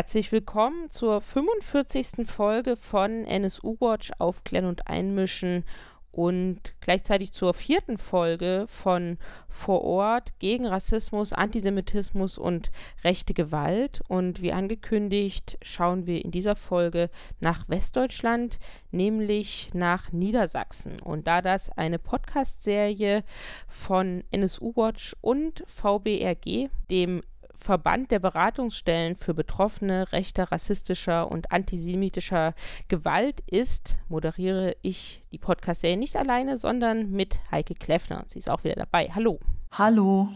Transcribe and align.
Herzlich 0.00 0.32
willkommen 0.32 0.88
zur 0.88 1.20
45. 1.20 2.26
Folge 2.26 2.76
von 2.76 3.26
NSU 3.26 3.76
Watch 3.80 4.12
Aufklären 4.18 4.64
und 4.64 4.86
Einmischen 4.86 5.62
und 6.10 6.74
gleichzeitig 6.80 7.32
zur 7.32 7.52
vierten 7.52 7.98
Folge 7.98 8.64
von 8.66 9.18
Vor 9.50 9.82
Ort 9.82 10.38
gegen 10.38 10.64
Rassismus, 10.64 11.34
Antisemitismus 11.34 12.38
und 12.38 12.70
rechte 13.04 13.34
Gewalt. 13.34 14.00
Und 14.08 14.40
wie 14.40 14.52
angekündigt, 14.52 15.58
schauen 15.60 16.06
wir 16.06 16.24
in 16.24 16.30
dieser 16.30 16.56
Folge 16.56 17.10
nach 17.38 17.68
Westdeutschland, 17.68 18.58
nämlich 18.90 19.68
nach 19.74 20.12
Niedersachsen. 20.12 20.98
Und 21.00 21.26
da 21.26 21.42
das 21.42 21.68
eine 21.76 21.98
Podcast-Serie 21.98 23.22
von 23.68 24.24
NSU 24.30 24.72
Watch 24.76 25.14
und 25.20 25.62
VBRG, 25.66 26.70
dem 26.90 27.20
Verband 27.60 28.10
der 28.10 28.18
Beratungsstellen 28.18 29.16
für 29.16 29.34
Betroffene 29.34 30.10
rechter, 30.12 30.50
rassistischer 30.50 31.30
und 31.30 31.52
antisemitischer 31.52 32.54
Gewalt 32.88 33.40
ist, 33.46 33.98
moderiere 34.08 34.76
ich 34.80 35.22
die 35.30 35.38
Podcast-Serie 35.38 35.98
nicht 35.98 36.16
alleine, 36.16 36.56
sondern 36.56 37.10
mit 37.10 37.38
Heike 37.50 37.74
Kleffner. 37.74 38.24
Sie 38.26 38.38
ist 38.38 38.48
auch 38.48 38.64
wieder 38.64 38.76
dabei. 38.76 39.10
Hallo. 39.14 39.38
Hallo. 39.72 40.28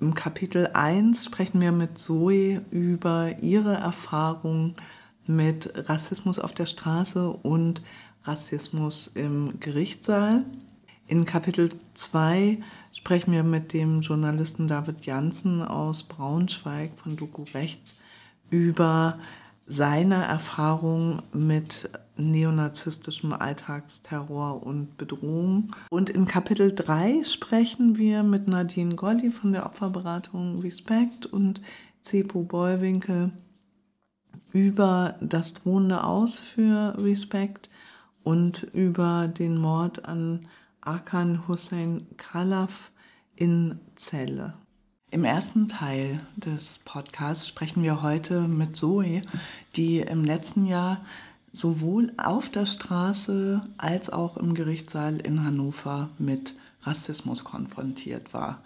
Im 0.00 0.14
Kapitel 0.14 0.68
1 0.72 1.26
sprechen 1.26 1.60
wir 1.60 1.72
mit 1.72 1.98
Zoe 1.98 2.62
über 2.70 3.38
ihre 3.40 3.74
Erfahrung 3.74 4.74
mit 5.26 5.70
Rassismus 5.88 6.38
auf 6.38 6.52
der 6.52 6.66
Straße 6.66 7.28
und 7.28 7.82
Rassismus 8.24 9.08
im 9.14 9.60
Gerichtssaal. 9.60 10.44
In 11.06 11.26
Kapitel 11.26 11.70
2 11.94 12.58
sprechen 12.92 13.32
wir 13.32 13.42
mit 13.42 13.72
dem 13.72 14.00
Journalisten 14.00 14.68
David 14.68 15.04
Janssen 15.06 15.62
aus 15.62 16.02
Braunschweig 16.04 16.92
von 16.96 17.16
Doku 17.16 17.44
Rechts 17.54 17.96
über 18.50 19.18
seine 19.66 20.24
Erfahrung 20.24 21.22
mit 21.32 21.88
neonazistischem 22.16 23.32
Alltagsterror 23.32 24.62
und 24.64 24.96
Bedrohung. 24.98 25.74
Und 25.88 26.10
in 26.10 26.26
Kapitel 26.26 26.74
3 26.74 27.24
sprechen 27.24 27.96
wir 27.96 28.22
mit 28.22 28.48
Nadine 28.48 28.94
Golli 28.94 29.30
von 29.30 29.52
der 29.52 29.64
Opferberatung 29.66 30.60
Respect 30.60 31.26
und 31.26 31.62
Cepo 32.02 32.42
Bollwinkel 32.42 33.32
über 34.52 35.14
das 35.20 35.54
drohende 35.54 36.04
Aus 36.04 36.38
für 36.38 36.94
Respect 36.98 37.70
und 38.22 38.64
über 38.74 39.28
den 39.28 39.56
Mord 39.56 40.04
an 40.04 40.46
Akan 40.82 41.48
Hussein 41.48 42.06
Khalaf 42.16 42.91
in 43.36 43.80
Celle. 43.96 44.54
Im 45.10 45.24
ersten 45.24 45.68
Teil 45.68 46.20
des 46.36 46.78
Podcasts 46.78 47.46
sprechen 47.46 47.82
wir 47.82 48.02
heute 48.02 48.40
mit 48.40 48.76
Zoe, 48.76 49.22
die 49.76 50.00
im 50.00 50.24
letzten 50.24 50.64
Jahr 50.64 51.04
sowohl 51.52 52.12
auf 52.16 52.48
der 52.48 52.64
Straße 52.64 53.60
als 53.76 54.10
auch 54.10 54.36
im 54.36 54.54
Gerichtssaal 54.54 55.20
in 55.20 55.44
Hannover 55.44 56.08
mit 56.18 56.54
Rassismus 56.82 57.44
konfrontiert 57.44 58.32
war. 58.32 58.62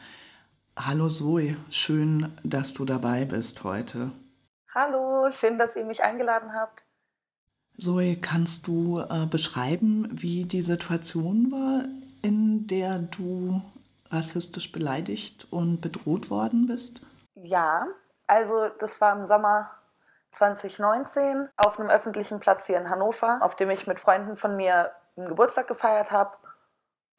Hallo 0.77 1.09
Zoe, 1.09 1.57
schön, 1.71 2.29
dass 2.45 2.75
du 2.75 2.85
dabei 2.85 3.25
bist 3.25 3.65
heute. 3.65 4.13
Hallo, 4.75 5.31
schön, 5.33 5.59
dass 5.59 5.75
ihr 5.75 5.85
mich 5.85 6.03
eingeladen 6.03 6.53
habt. 6.53 6.85
Zoe, 7.79 8.17
kannst 8.17 8.67
du 8.67 9.01
äh, 9.01 9.27
beschreiben, 9.27 10.09
wie 10.13 10.45
die 10.45 10.63
Situation 10.63 11.51
war, 11.51 11.87
in 12.23 12.67
der 12.67 12.99
du 12.99 13.63
rassistisch 14.11 14.73
beleidigt 14.73 15.47
und 15.51 15.81
bedroht 15.81 16.31
worden 16.31 16.67
bist? 16.67 17.01
Ja, 17.35 17.87
also 18.27 18.69
das 18.81 19.01
war 19.01 19.13
im 19.13 19.27
Sommer 19.27 19.71
2019 20.33 21.49
auf 21.57 21.79
einem 21.79 21.91
öffentlichen 21.91 22.41
Platz 22.41 22.67
hier 22.67 22.79
in 22.79 22.91
Hannover, 22.91 23.39
auf 23.41 23.57
dem 23.57 23.71
ich 23.71 23.87
mit 23.87 24.01
Freunden 24.01 24.37
von 24.37 24.57
mir 24.57 24.93
einen 25.17 25.29
Geburtstag 25.29 25.69
gefeiert 25.69 26.11
habe. 26.11 26.37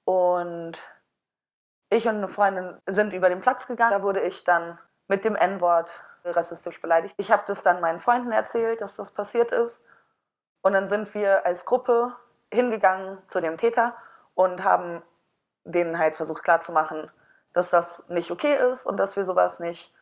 Und 0.06 0.78
ich 1.90 2.08
und 2.08 2.16
eine 2.16 2.28
Freundin 2.28 2.78
sind 2.88 3.14
über 3.14 3.30
den 3.30 3.42
Platz 3.42 3.68
gegangen. 3.68 3.92
Da 3.92 4.03
wurde 4.03 4.22
ich 4.22 4.44
dann 4.44 4.78
mit 5.08 5.26
dem 5.26 5.36
N-Wort 5.36 5.92
rassistisch 6.24 6.81
beleidigt. 6.81 7.16
Ich 7.18 7.31
habe 7.31 7.44
das 7.47 7.64
dann 7.64 7.81
meinen 7.81 8.02
Freunden 8.02 8.31
erzählt, 8.31 8.81
dass 8.81 8.96
das 8.96 9.12
passiert 9.12 9.52
ist. 9.52 9.80
Und 10.62 10.74
dann 10.74 10.90
sind 10.90 11.14
wir 11.14 11.46
als 11.46 11.66
Gruppe 11.66 12.16
hingegangen 12.52 13.18
zu 13.28 13.40
dem 13.40 13.58
Täter 13.58 13.96
und 14.36 14.64
haben 14.64 15.02
denen 15.72 16.00
halt 16.00 16.16
versucht 16.16 16.44
klarzumachen, 16.44 17.11
dass 17.53 17.69
das 17.69 18.03
nicht 18.07 18.31
okay 18.31 18.55
ist 18.72 18.85
und 18.85 18.97
dass 18.97 19.16
wir 19.16 19.25
sowas 19.25 19.59
nicht 19.59 19.94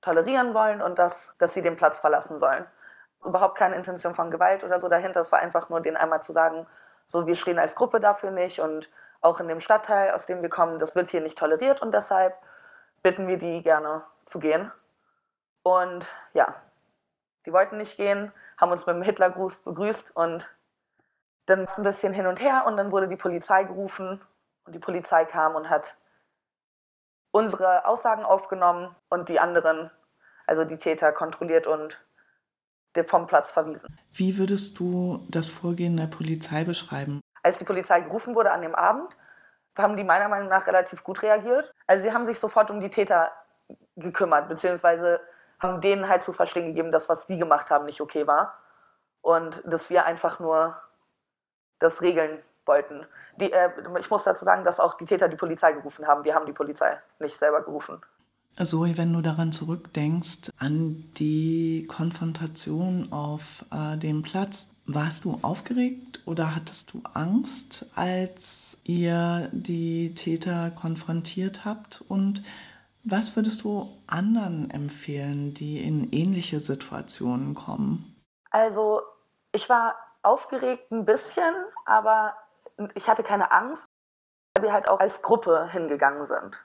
tolerieren 0.00 0.54
wollen 0.54 0.80
und 0.80 0.98
dass, 0.98 1.34
dass 1.38 1.54
sie 1.54 1.62
den 1.62 1.76
Platz 1.76 2.00
verlassen 2.00 2.38
sollen. 2.38 2.66
Überhaupt 3.24 3.56
keine 3.56 3.74
Intention 3.74 4.14
von 4.14 4.30
Gewalt 4.30 4.62
oder 4.62 4.78
so 4.78 4.88
dahinter. 4.88 5.20
Es 5.20 5.32
war 5.32 5.40
einfach 5.40 5.68
nur 5.68 5.80
denen 5.80 5.96
einmal 5.96 6.22
zu 6.22 6.32
sagen, 6.32 6.66
so 7.08 7.26
wir 7.26 7.36
stehen 7.36 7.58
als 7.58 7.74
Gruppe 7.74 8.00
dafür 8.00 8.30
nicht 8.30 8.60
und 8.60 8.88
auch 9.20 9.40
in 9.40 9.48
dem 9.48 9.60
Stadtteil, 9.60 10.12
aus 10.12 10.26
dem 10.26 10.42
wir 10.42 10.48
kommen, 10.48 10.78
das 10.78 10.94
wird 10.94 11.10
hier 11.10 11.20
nicht 11.20 11.38
toleriert 11.38 11.82
und 11.82 11.92
deshalb 11.92 12.36
bitten 13.02 13.26
wir 13.26 13.38
die 13.38 13.62
gerne 13.62 14.02
zu 14.26 14.38
gehen. 14.38 14.70
Und 15.62 16.06
ja, 16.34 16.54
die 17.46 17.52
wollten 17.52 17.78
nicht 17.78 17.96
gehen, 17.96 18.32
haben 18.56 18.70
uns 18.70 18.86
mit 18.86 18.94
dem 18.94 19.02
Hitlergruß 19.02 19.60
begrüßt 19.60 20.14
und 20.14 20.48
dann 21.46 21.66
ein 21.66 21.82
bisschen 21.82 22.12
hin 22.12 22.26
und 22.26 22.40
her 22.40 22.64
und 22.66 22.76
dann 22.76 22.92
wurde 22.92 23.08
die 23.08 23.16
Polizei 23.16 23.64
gerufen 23.64 24.20
und 24.68 24.74
die 24.74 24.78
Polizei 24.78 25.24
kam 25.24 25.54
und 25.54 25.70
hat 25.70 25.96
unsere 27.30 27.86
Aussagen 27.86 28.24
aufgenommen 28.24 28.94
und 29.08 29.28
die 29.28 29.40
anderen, 29.40 29.90
also 30.46 30.64
die 30.64 30.76
Täter, 30.76 31.12
kontrolliert 31.12 31.66
und 31.66 31.98
vom 33.06 33.28
Platz 33.28 33.50
verwiesen. 33.52 33.96
Wie 34.12 34.38
würdest 34.38 34.78
du 34.80 35.24
das 35.28 35.46
Vorgehen 35.46 35.96
der 35.96 36.08
Polizei 36.08 36.64
beschreiben? 36.64 37.20
Als 37.44 37.58
die 37.58 37.64
Polizei 37.64 38.00
gerufen 38.00 38.34
wurde 38.34 38.50
an 38.50 38.60
dem 38.60 38.74
Abend, 38.74 39.16
haben 39.76 39.96
die 39.96 40.02
meiner 40.02 40.28
Meinung 40.28 40.48
nach 40.48 40.66
relativ 40.66 41.04
gut 41.04 41.22
reagiert. 41.22 41.72
Also 41.86 42.02
sie 42.02 42.12
haben 42.12 42.26
sich 42.26 42.40
sofort 42.40 42.72
um 42.72 42.80
die 42.80 42.90
Täter 42.90 43.30
gekümmert, 43.94 44.48
beziehungsweise 44.48 45.20
haben 45.60 45.80
denen 45.80 46.08
halt 46.08 46.24
zu 46.24 46.32
verstehen 46.32 46.66
gegeben, 46.66 46.90
dass 46.90 47.08
was 47.08 47.26
die 47.26 47.38
gemacht 47.38 47.70
haben 47.70 47.84
nicht 47.84 48.00
okay 48.00 48.26
war 48.26 48.58
und 49.22 49.62
dass 49.64 49.90
wir 49.90 50.04
einfach 50.04 50.40
nur 50.40 50.76
das 51.78 52.02
regeln 52.02 52.42
wollten. 52.68 53.06
Die, 53.40 53.52
äh, 53.52 53.70
ich 53.98 54.10
muss 54.10 54.24
dazu 54.24 54.44
sagen, 54.44 54.64
dass 54.64 54.78
auch 54.78 54.94
die 54.94 55.06
Täter 55.06 55.28
die 55.28 55.36
Polizei 55.36 55.72
gerufen 55.72 56.06
haben. 56.06 56.24
Wir 56.24 56.34
haben 56.34 56.46
die 56.46 56.52
Polizei 56.52 56.98
nicht 57.18 57.38
selber 57.38 57.62
gerufen. 57.62 58.00
Zoe, 58.64 58.96
wenn 58.96 59.12
du 59.12 59.20
daran 59.20 59.52
zurückdenkst, 59.52 60.50
an 60.58 61.04
die 61.16 61.86
Konfrontation 61.88 63.12
auf 63.12 63.64
äh, 63.72 63.96
dem 63.96 64.22
Platz, 64.22 64.66
warst 64.86 65.24
du 65.24 65.38
aufgeregt 65.42 66.22
oder 66.24 66.56
hattest 66.56 66.92
du 66.92 67.02
Angst, 67.14 67.86
als 67.94 68.80
ihr 68.84 69.48
die 69.52 70.14
Täter 70.14 70.70
konfrontiert 70.70 71.64
habt? 71.64 72.02
Und 72.08 72.42
was 73.04 73.36
würdest 73.36 73.62
du 73.64 73.88
anderen 74.06 74.70
empfehlen, 74.70 75.54
die 75.54 75.82
in 75.82 76.10
ähnliche 76.10 76.60
Situationen 76.60 77.54
kommen? 77.54 78.16
Also, 78.50 79.02
ich 79.52 79.68
war 79.68 79.94
aufgeregt 80.22 80.90
ein 80.90 81.04
bisschen, 81.04 81.54
aber 81.84 82.34
ich 82.94 83.08
hatte 83.08 83.22
keine 83.22 83.50
Angst, 83.50 83.88
weil 84.54 84.64
wir 84.64 84.72
halt 84.72 84.88
auch 84.88 85.00
als 85.00 85.22
Gruppe 85.22 85.68
hingegangen 85.70 86.26
sind. 86.26 86.58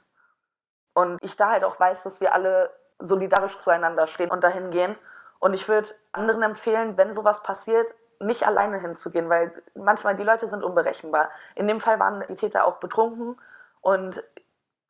Und 0.94 1.18
ich 1.24 1.36
da 1.36 1.50
halt 1.52 1.64
auch 1.64 1.80
weiß, 1.80 2.04
dass 2.04 2.22
wir 2.22 2.34
alle 2.34 2.72
solidarisch 3.00 3.58
zueinander 3.58 4.08
stehen 4.08 4.32
und 4.32 4.44
dahin 4.44 4.72
gehen. 4.72 4.96
Und 5.40 5.54
ich 5.54 5.68
würde 5.68 5.90
anderen 6.12 6.44
empfehlen, 6.44 6.98
wenn 6.98 7.14
sowas 7.14 7.42
passiert, 7.44 7.88
nicht 8.20 8.48
alleine 8.48 8.80
hinzugehen, 8.80 9.30
weil 9.30 9.52
manchmal 9.76 10.16
die 10.16 10.24
Leute 10.24 10.48
sind 10.48 10.64
unberechenbar. 10.64 11.30
In 11.56 11.68
dem 11.68 11.82
Fall 11.82 12.00
waren 12.00 12.24
die 12.30 12.36
Täter 12.36 12.66
auch 12.66 12.78
betrunken 12.78 13.40
und 13.82 14.24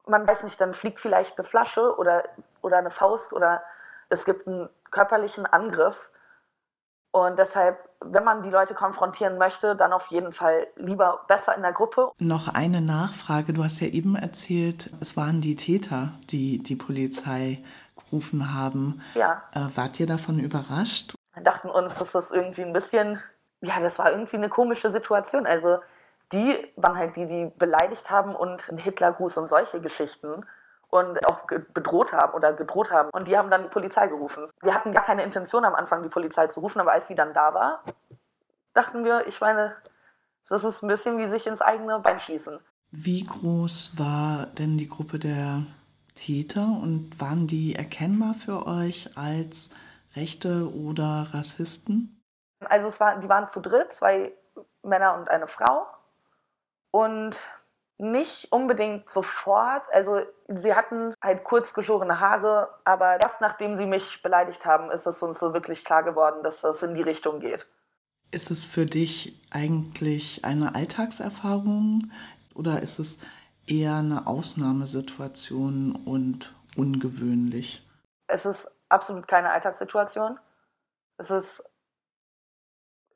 man 0.06 0.28
weiß 0.28 0.44
nicht, 0.44 0.60
dann 0.60 0.74
fliegt 0.74 1.00
vielleicht 1.00 1.38
eine 1.38 1.48
Flasche 1.48 1.98
oder, 1.98 2.26
oder 2.62 2.78
eine 2.78 2.92
Faust 2.92 3.34
oder 3.34 3.64
es 4.10 4.26
gibt 4.26 4.48
einen 4.48 4.70
körperlichen 4.92 5.46
Angriff 5.46 6.10
und 7.14 7.38
deshalb, 7.38 7.78
wenn 8.02 8.24
man 8.24 8.42
die 8.42 8.50
Leute 8.50 8.74
konfrontieren 8.74 9.38
möchte, 9.38 9.76
dann 9.76 9.94
auf 9.94 10.08
jeden 10.08 10.34
Fall 10.34 10.66
lieber 10.78 11.22
besser 11.28 11.56
in 11.56 11.62
der 11.62 11.72
Gruppe. 11.72 12.12
Noch 12.18 12.48
eine 12.48 12.82
Nachfrage. 12.82 13.54
Du 13.54 13.64
hast 13.64 13.80
ja 13.82 13.88
eben 13.88 14.16
erzählt, 14.16 14.90
es 15.00 15.16
waren 15.16 15.40
die 15.40 15.56
Täter, 15.56 16.14
die 16.32 16.58
die 16.58 16.76
Polizei 16.76 17.64
gerufen 17.96 18.56
haben. 18.56 19.04
Ja. 19.14 19.44
Äh, 19.52 19.68
wart 19.76 20.00
ihr 20.00 20.08
davon 20.08 20.40
überrascht? 20.40 21.14
Wir 21.36 21.44
dachten 21.44 21.70
uns, 21.70 21.94
dass 21.94 22.14
das 22.14 22.32
irgendwie 22.32 22.64
ein 22.64 22.74
bisschen, 22.74 23.20
ja, 23.62 23.80
das 23.80 24.00
war 24.00 24.12
irgendwie 24.12 24.38
eine 24.38 24.50
komische 24.50 24.92
Situation. 24.92 25.46
Also 25.46 25.78
die 26.32 26.68
waren 26.78 26.98
halt 26.98 27.16
die, 27.16 27.28
die 27.28 27.52
beleidigt 27.60 28.10
haben 28.10 28.36
und 28.36 28.68
einen 28.70 28.80
Hitlergruß 28.80 29.38
und 29.38 29.50
solche 29.50 29.80
Geschichten 29.82 30.48
und 30.94 31.26
auch 31.26 31.48
bedroht 31.74 32.14
haben 32.14 32.34
oder 32.36 32.54
gedroht 32.54 32.92
haben. 32.92 33.10
Und 33.14 33.28
die 33.28 33.36
haben 33.36 33.50
dann 33.50 33.64
die 33.64 33.70
Polizei 33.70 34.08
gerufen. 34.08 34.48
Wir 34.62 34.76
hatten 34.76 34.94
gar 34.94 35.04
keine 35.04 35.24
Intention 35.24 35.66
am 35.66 35.74
Anfang, 35.74 36.04
die 36.04 36.10
Polizei 36.10 36.46
zu 36.48 36.60
rufen, 36.60 36.80
aber 36.80 36.92
als 36.92 37.08
sie 37.08 37.16
dann 37.16 37.34
da 37.34 37.52
war, 37.56 37.84
dachten 38.76 39.04
wir, 39.04 39.26
ich 39.26 39.42
meine, 39.42 39.74
das 40.50 40.64
ist 40.64 40.84
ein 40.84 40.88
bisschen 40.88 41.18
wie 41.18 41.28
sich 41.28 41.48
ins 41.48 41.62
eigene 41.62 41.98
Bein 42.00 42.20
schießen. 42.20 42.60
Wie 42.92 43.24
groß 43.24 43.98
war 43.98 44.46
denn 44.46 44.78
die 44.78 44.88
Gruppe 44.88 45.18
der 45.18 45.64
Täter 46.14 46.62
und 46.62 47.20
waren 47.20 47.48
die 47.48 47.76
erkennbar 47.76 48.36
für 48.36 48.68
euch 48.68 49.18
als 49.18 49.72
Rechte 50.16 50.72
oder 50.76 51.30
Rassisten? 51.32 52.22
Also 52.66 52.90
es 52.90 53.00
war, 53.00 53.18
die 53.20 53.30
waren 53.30 53.48
zu 53.48 53.62
dritt, 53.62 53.94
zwei 53.94 54.32
Männer 54.84 55.16
und 55.16 55.28
eine 55.28 55.48
Frau. 55.48 55.88
Und 56.92 57.36
nicht 57.98 58.52
unbedingt 58.52 59.10
sofort. 59.10 59.84
Also 59.92 60.22
sie 60.48 60.74
hatten 60.74 61.14
halt 61.22 61.44
kurz 61.44 61.74
geschorene 61.74 62.20
Haare, 62.20 62.70
aber 62.84 63.22
erst 63.22 63.42
nachdem 63.42 63.78
sie 63.78 63.86
mich 63.86 64.22
beleidigt 64.22 64.66
haben, 64.66 64.92
ist 64.92 65.08
es 65.08 65.22
uns 65.22 65.40
so 65.40 65.54
wirklich 65.54 65.86
klar 65.86 66.04
geworden, 66.04 66.44
dass 66.44 66.62
das 66.62 66.84
in 66.84 66.96
die 66.96 67.02
Richtung 67.02 67.40
geht. 67.40 67.66
Ist 68.32 68.50
es 68.50 68.66
für 68.66 68.86
dich 68.86 69.42
eigentlich 69.52 70.44
eine 70.44 70.74
Alltagserfahrung 70.76 72.12
oder 72.56 72.82
ist 72.82 73.00
es 73.00 73.20
eher 73.68 73.96
eine 73.96 74.28
Ausnahmesituation 74.28 75.96
und 76.06 76.54
ungewöhnlich? 76.76 77.88
Es 78.28 78.46
ist 78.46 78.70
absolut 78.90 79.28
keine 79.28 79.52
Alltagssituation. 79.52 80.40
Es 81.18 81.30
ist 81.30 81.64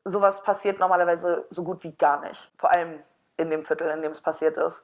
sowas 0.05 0.41
passiert 0.43 0.79
normalerweise 0.79 1.45
so 1.49 1.63
gut 1.63 1.83
wie 1.83 1.91
gar 1.91 2.21
nicht. 2.21 2.51
Vor 2.57 2.71
allem 2.71 2.99
in 3.37 3.49
dem 3.49 3.63
Viertel, 3.65 3.89
in 3.89 4.01
dem 4.01 4.11
es 4.11 4.21
passiert 4.21 4.57
ist. 4.57 4.83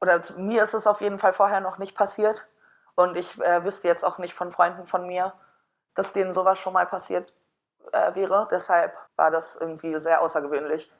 Oder 0.00 0.20
mir 0.36 0.64
ist 0.64 0.74
es 0.74 0.86
auf 0.86 1.00
jeden 1.00 1.18
Fall 1.18 1.32
vorher 1.32 1.60
noch 1.60 1.78
nicht 1.78 1.96
passiert. 1.96 2.46
Und 2.94 3.16
ich 3.16 3.40
äh, 3.40 3.64
wüsste 3.64 3.88
jetzt 3.88 4.04
auch 4.04 4.18
nicht 4.18 4.34
von 4.34 4.52
Freunden 4.52 4.86
von 4.86 5.06
mir, 5.06 5.32
dass 5.94 6.12
denen 6.12 6.34
sowas 6.34 6.58
schon 6.58 6.72
mal 6.72 6.86
passiert 6.86 7.32
äh, 7.92 8.14
wäre. 8.14 8.48
Deshalb 8.50 8.94
war 9.16 9.30
das 9.30 9.56
irgendwie 9.56 9.98
sehr 10.00 10.20
außergewöhnlich. 10.20 10.90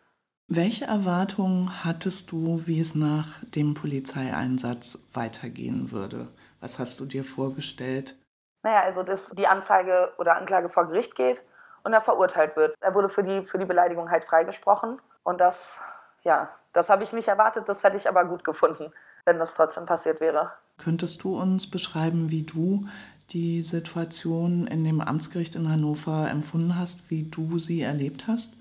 Welche 0.49 0.85
Erwartungen 0.85 1.85
hattest 1.85 2.31
du, 2.31 2.63
wie 2.67 2.81
es 2.81 2.95
nach 2.95 3.41
dem 3.43 3.75
Polizeieinsatz 3.75 4.99
weitergehen 5.15 5.93
würde? 5.93 6.29
Was 6.61 6.79
hast 6.79 7.01
du 7.01 7.07
dir 7.07 7.25
vorgestellt? 7.25 8.17
Naja, 8.63 8.83
also 8.83 9.03
dass 9.03 9.31
die 9.31 9.47
Anzeige 9.47 10.13
oder 10.19 10.37
Anklage 10.37 10.69
vor 10.69 10.87
Gericht 10.87 11.15
geht 11.15 11.43
und 11.85 11.93
er 11.93 12.03
verurteilt 12.03 12.57
wird. 12.57 12.75
Er 12.81 12.95
wurde 12.95 13.09
für 13.09 13.23
die, 13.23 13.47
für 13.47 13.59
die 13.59 13.65
Beleidigung 13.65 14.11
halt 14.11 14.25
freigesprochen. 14.25 15.01
Und 15.25 15.41
das, 15.41 15.81
ja, 16.23 16.51
das 16.73 16.89
habe 16.89 17.05
ich 17.05 17.13
nicht 17.13 17.29
erwartet, 17.29 17.69
das 17.69 17.85
hätte 17.85 17.97
ich 17.97 18.09
aber 18.09 18.25
gut 18.25 18.45
gefunden, 18.45 18.93
wenn 19.25 19.39
das 19.39 19.55
trotzdem 19.55 19.87
passiert 19.87 20.21
wäre. 20.21 20.53
Könntest 20.79 21.23
du 21.23 21.39
uns 21.39 21.71
beschreiben, 21.71 22.31
wie 22.31 22.43
du 22.43 22.87
die 23.31 23.63
Situation 23.63 24.67
in 24.67 24.85
dem 24.85 25.01
Amtsgericht 25.01 25.55
in 25.55 25.71
Hannover 25.71 26.29
empfunden 26.29 26.79
hast, 26.79 27.11
wie 27.11 27.25
du 27.25 27.59
sie 27.59 27.83
erlebt 27.83 28.27
hast? 28.27 28.55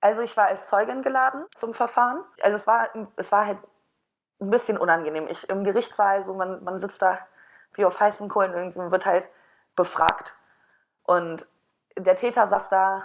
Also 0.00 0.20
ich 0.22 0.36
war 0.36 0.46
als 0.46 0.66
Zeugin 0.66 1.02
geladen 1.02 1.44
zum 1.54 1.74
Verfahren. 1.74 2.24
Also 2.42 2.56
es 2.56 2.66
war, 2.66 2.88
es 3.16 3.30
war 3.30 3.46
halt 3.46 3.58
ein 4.40 4.50
bisschen 4.50 4.76
unangenehm. 4.76 5.28
Ich 5.28 5.48
im 5.48 5.62
Gerichtssaal, 5.62 6.24
so 6.24 6.34
man, 6.34 6.62
man 6.64 6.80
sitzt 6.80 7.00
da 7.00 7.18
wie 7.74 7.84
auf 7.84 8.00
heißen 8.00 8.28
Kohlen, 8.28 8.52
irgendwie 8.52 8.90
wird 8.90 9.06
halt 9.06 9.28
befragt. 9.76 10.34
Und 11.04 11.46
der 11.96 12.16
Täter 12.16 12.48
saß 12.48 12.68
da 12.68 13.04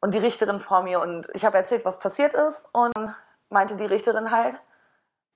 und 0.00 0.12
die 0.12 0.18
Richterin 0.18 0.60
vor 0.60 0.82
mir 0.82 1.00
und 1.00 1.26
ich 1.32 1.44
habe 1.44 1.56
erzählt, 1.56 1.84
was 1.84 1.98
passiert 1.98 2.34
ist 2.34 2.66
und 2.72 2.94
meinte 3.48 3.76
die 3.76 3.86
Richterin 3.86 4.30
halt, 4.30 4.60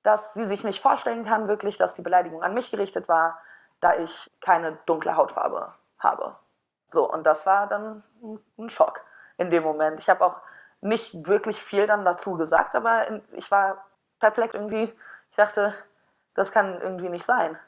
dass 0.03 0.33
sie 0.35 0.47
sich 0.47 0.65
nicht 0.65 0.81
vorstellen 0.81 1.25
kann, 1.25 1.49
wirklich, 1.49 1.77
dass 1.77 1.95
die 1.95 2.03
Beleidigung 2.03 2.43
an 2.43 2.55
mich 2.55 2.71
gerichtet 2.71 3.09
war, 3.09 3.39
da 3.81 3.97
ich 3.97 4.31
keine 4.41 4.79
dunkle 4.87 5.17
Hautfarbe 5.17 5.75
habe. 5.99 6.37
So, 6.93 7.11
und 7.11 7.25
das 7.25 7.47
war 7.47 7.67
dann 7.67 8.03
ein 8.59 8.71
Schock 8.71 9.01
in 9.37 9.51
dem 9.51 9.63
Moment. 9.63 10.01
Ich 10.01 10.09
habe 10.09 10.25
auch 10.25 10.37
nicht 10.81 11.27
wirklich 11.27 11.63
viel 11.63 11.87
dann 11.87 12.05
dazu 12.05 12.37
gesagt, 12.37 12.75
aber 12.75 13.07
ich 13.33 13.51
war 13.51 13.85
perplex 14.19 14.55
irgendwie. 14.55 14.93
Ich 15.31 15.37
dachte, 15.37 15.75
das 16.35 16.51
kann 16.51 16.81
irgendwie 16.81 17.09
nicht 17.09 17.25
sein. 17.25 17.59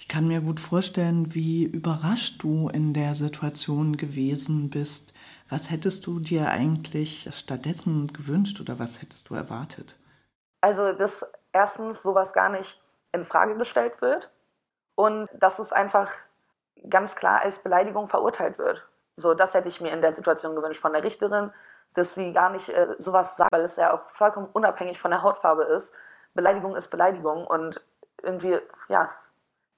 Ich 0.00 0.08
kann 0.08 0.26
mir 0.26 0.40
gut 0.40 0.60
vorstellen, 0.60 1.34
wie 1.34 1.62
überrascht 1.62 2.42
du 2.42 2.70
in 2.70 2.94
der 2.94 3.14
Situation 3.14 3.98
gewesen 3.98 4.70
bist. 4.70 5.12
Was 5.50 5.70
hättest 5.70 6.06
du 6.06 6.20
dir 6.20 6.48
eigentlich 6.48 7.28
stattdessen 7.32 8.06
gewünscht 8.10 8.60
oder 8.62 8.78
was 8.78 9.02
hättest 9.02 9.28
du 9.28 9.34
erwartet? 9.34 9.96
Also, 10.62 10.94
dass 10.94 11.26
erstens 11.52 12.02
sowas 12.02 12.32
gar 12.32 12.48
nicht 12.48 12.80
in 13.12 13.26
Frage 13.26 13.56
gestellt 13.56 14.00
wird 14.00 14.30
und 14.94 15.28
dass 15.34 15.58
es 15.58 15.70
einfach 15.70 16.10
ganz 16.88 17.14
klar 17.14 17.42
als 17.42 17.58
Beleidigung 17.58 18.08
verurteilt 18.08 18.56
wird. 18.56 18.82
So, 19.18 19.34
das 19.34 19.52
hätte 19.52 19.68
ich 19.68 19.82
mir 19.82 19.92
in 19.92 20.00
der 20.00 20.14
Situation 20.14 20.56
gewünscht 20.56 20.80
von 20.80 20.94
der 20.94 21.04
Richterin, 21.04 21.52
dass 21.92 22.14
sie 22.14 22.32
gar 22.32 22.48
nicht 22.48 22.70
äh, 22.70 22.94
sowas 22.98 23.36
sagt, 23.36 23.52
weil 23.52 23.62
es 23.62 23.76
ja 23.76 23.92
auch 23.92 24.08
vollkommen 24.12 24.48
unabhängig 24.50 24.98
von 24.98 25.10
der 25.10 25.22
Hautfarbe 25.22 25.64
ist. 25.64 25.92
Beleidigung 26.32 26.74
ist 26.74 26.88
Beleidigung 26.88 27.46
und 27.46 27.82
irgendwie, 28.22 28.58
ja, 28.88 29.10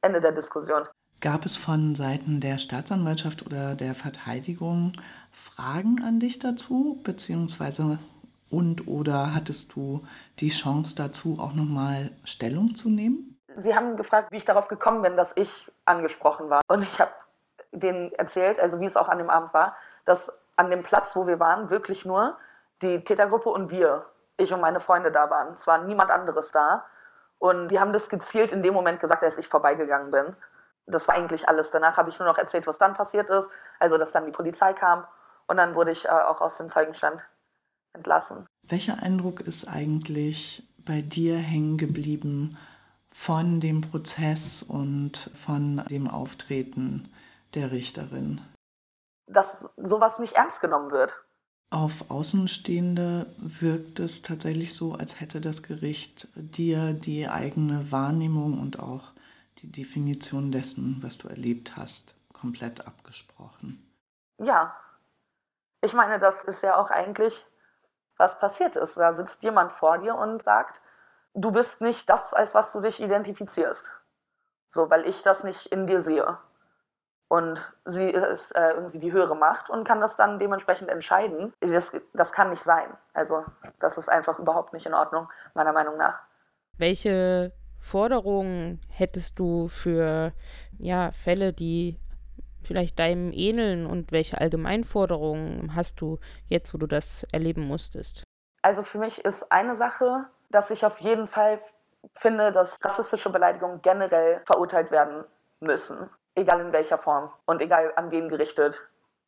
Ende 0.03 0.21
der 0.21 0.33
Diskussion. 0.33 0.83
Gab 1.21 1.47
es 1.47 1.57
von 1.57 1.95
Seiten 1.95 2.41
der 2.41 2.59
Staatsanwaltschaft 2.59 3.47
oder 3.47 3.77
der 3.77 3.95
Verteidigung 3.95 4.93
Fragen 5.31 6.03
an 6.05 6.19
dich 6.19 6.39
dazu, 6.41 7.01
beziehungsweise 7.05 7.99
und 8.51 8.87
oder 8.87 9.35
hattest 9.35 9.75
du 9.75 10.05
die 10.41 10.51
Chance 10.51 10.95
dazu, 10.97 11.39
auch 11.41 11.55
nochmal 11.55 12.11
Stellung 12.25 12.75
zu 12.75 12.91
nehmen? 12.91 13.39
Sie 13.57 13.75
haben 13.75 13.97
gefragt, 13.97 14.31
wie 14.31 14.37
ich 14.37 14.45
darauf 14.45 14.69
gekommen 14.69 15.03
bin, 15.03 15.17
dass 15.17 15.33
ich 15.37 15.71
angesprochen 15.85 16.51
war. 16.51 16.61
Und 16.69 16.83
ich 16.83 17.01
habe 17.01 17.13
denen 17.73 18.13
erzählt, 18.13 18.61
also 18.61 18.81
wie 18.81 18.87
es 18.87 18.97
auch 18.97 19.09
an 19.09 19.19
dem 19.19 19.31
Abend 19.31 19.55
war, 19.55 19.77
dass 20.05 20.31
an 20.57 20.71
dem 20.71 20.83
Platz, 20.83 21.17
wo 21.17 21.27
wir 21.27 21.41
waren, 21.41 21.71
wirklich 21.71 22.05
nur 22.05 22.37
die 22.83 23.03
Tätergruppe 23.05 23.49
und 23.49 23.71
wir, 23.71 24.07
ich 24.37 24.53
und 24.53 24.61
meine 24.61 24.81
Freunde 24.81 25.11
da 25.13 25.31
waren. 25.31 25.55
Es 25.55 25.67
war 25.67 25.79
niemand 25.85 26.11
anderes 26.11 26.51
da. 26.53 26.85
Und 27.43 27.69
die 27.73 27.81
haben 27.81 27.93
das 27.93 28.09
gezielt 28.09 28.53
in 28.53 28.63
dem 28.63 28.73
Moment 28.73 29.01
gesagt, 29.01 29.25
als 29.25 29.37
ich 29.37 29.49
vorbeigegangen 29.49 30.13
bin. 30.13 30.37
Das 30.87 31.09
war 31.09 31.17
eigentlich 31.17 31.49
alles. 31.49 31.73
Danach 31.73 31.97
habe 31.97 32.09
ich 32.09 32.17
nur 32.21 32.29
noch 32.29 32.39
erzählt, 32.39 32.69
was 32.69 32.79
dann 32.79 32.95
passiert 32.95 33.29
ist. 33.31 33.49
Also, 33.81 33.99
dass 33.99 34.13
dann 34.13 34.27
die 34.27 34.31
Polizei 34.31 34.73
kam. 34.75 35.05
Und 35.49 35.57
dann 35.57 35.75
wurde 35.75 35.91
ich 35.91 36.05
äh, 36.05 36.09
auch 36.09 36.41
aus 36.41 36.57
dem 36.59 36.69
Zeugenstand 36.69 37.21
entlassen. 37.95 38.47
Welcher 38.63 39.03
Eindruck 39.03 39.41
ist 39.41 39.67
eigentlich 39.67 40.69
bei 40.79 41.03
dir 41.03 41.37
hängen 41.37 41.79
geblieben 41.79 42.59
von 43.11 43.59
dem 43.59 43.81
Prozess 43.81 44.63
und 44.63 45.29
von 45.35 45.83
dem 45.91 46.09
Auftreten 46.09 47.13
der 47.57 47.73
Richterin? 47.73 48.41
Dass 49.27 49.67
sowas 49.77 50.21
nicht 50.21 50.35
ernst 50.35 50.61
genommen 50.61 50.93
wird. 50.93 51.13
Auf 51.73 52.11
Außenstehende 52.11 53.35
wirkt 53.39 53.99
es 53.99 54.21
tatsächlich 54.21 54.77
so, 54.77 54.93
als 54.93 55.21
hätte 55.23 55.41
das 55.41 55.63
Gericht 55.63 56.29
dir 56.35 56.93
die 56.93 57.27
eigene 57.27 57.91
Wahrnehmung 57.91 58.61
und 58.61 58.79
auch 58.79 59.13
die 59.61 59.73
Definition 59.73 60.53
dessen, 60.53 60.99
was 61.01 61.17
du 61.17 61.29
erlebt 61.29 61.75
hast, 61.75 62.15
komplett 62.35 62.87
abgesprochen. 62.87 63.91
Ja. 64.37 64.77
Ich 65.81 65.95
meine, 65.95 66.19
das 66.19 66.45
ist 66.45 66.63
ja 66.63 66.77
auch 66.77 66.91
eigentlich, 66.91 67.47
was 68.19 68.39
passiert 68.39 68.77
ist. 68.77 68.99
Da 68.99 69.15
sitzt 69.15 69.43
jemand 69.43 69.73
vor 69.73 69.97
dir 69.97 70.15
und 70.15 70.43
sagt, 70.43 70.79
du 71.33 71.53
bist 71.53 71.81
nicht 71.81 72.07
das, 72.07 72.35
als 72.35 72.55
was 72.55 72.71
du 72.73 72.83
dich 72.83 73.01
identifizierst. 73.01 73.91
So, 74.73 74.91
weil 74.91 75.07
ich 75.07 75.23
das 75.23 75.43
nicht 75.43 75.69
in 75.69 75.87
dir 75.87 76.03
sehe 76.03 76.37
und 77.33 77.67
sie 77.87 78.11
ist 78.11 78.55
äh, 78.55 78.73
irgendwie 78.73 78.99
die 78.99 79.11
höhere 79.11 79.35
Macht 79.35 79.71
und 79.71 79.89
kann 79.89 80.03
das 80.03 80.17
dann 80.17 80.39
dementsprechend 80.39 80.91
entscheiden. 80.91 81.55
Das, 81.61 81.91
das 82.13 82.31
kann 82.31 82.51
nicht 82.51 82.63
sein. 82.63 82.89
Also 83.15 83.43
das 83.81 83.97
ist 83.97 84.11
einfach 84.11 84.39
überhaupt 84.39 84.75
nicht 84.75 84.85
in 84.85 84.93
Ordnung, 84.93 85.31
meiner 85.55 85.73
Meinung 85.73 85.97
nach. 85.97 86.21
Welche 86.77 87.53
Forderungen 87.79 88.83
hättest 88.91 89.39
du 89.39 89.69
für 89.69 90.33
ja, 90.77 91.11
Fälle, 91.13 91.55
die 91.55 91.99
vielleicht 92.65 92.99
deinem 92.99 93.33
ähneln 93.33 93.87
und 93.87 94.13
welche 94.13 94.39
Allgemeinforderungen 94.39 95.75
hast 95.75 96.03
du 96.03 96.19
jetzt, 96.49 96.75
wo 96.75 96.79
du 96.79 96.87
das 96.87 97.27
erleben 97.33 97.63
musstest? 97.63 98.25
Also 98.61 98.83
für 98.83 98.99
mich 98.99 99.25
ist 99.25 99.51
eine 99.51 99.79
Sache, 99.79 100.27
dass 100.51 100.71
ich 100.71 100.85
auf 100.85 100.99
jeden 100.99 101.27
Fall 101.27 101.61
finde, 102.13 102.53
dass 102.53 102.77
rassistische 102.85 103.31
Beleidigungen 103.31 103.81
generell 103.81 104.43
verurteilt 104.45 104.91
werden 104.91 105.25
müssen 105.61 106.11
egal 106.35 106.61
in 106.61 106.73
welcher 106.73 106.99
Form 106.99 107.33
und 107.47 107.61
egal 107.61 107.93
an 107.97 108.11
wen 108.11 108.29
gerichtet, 108.29 108.81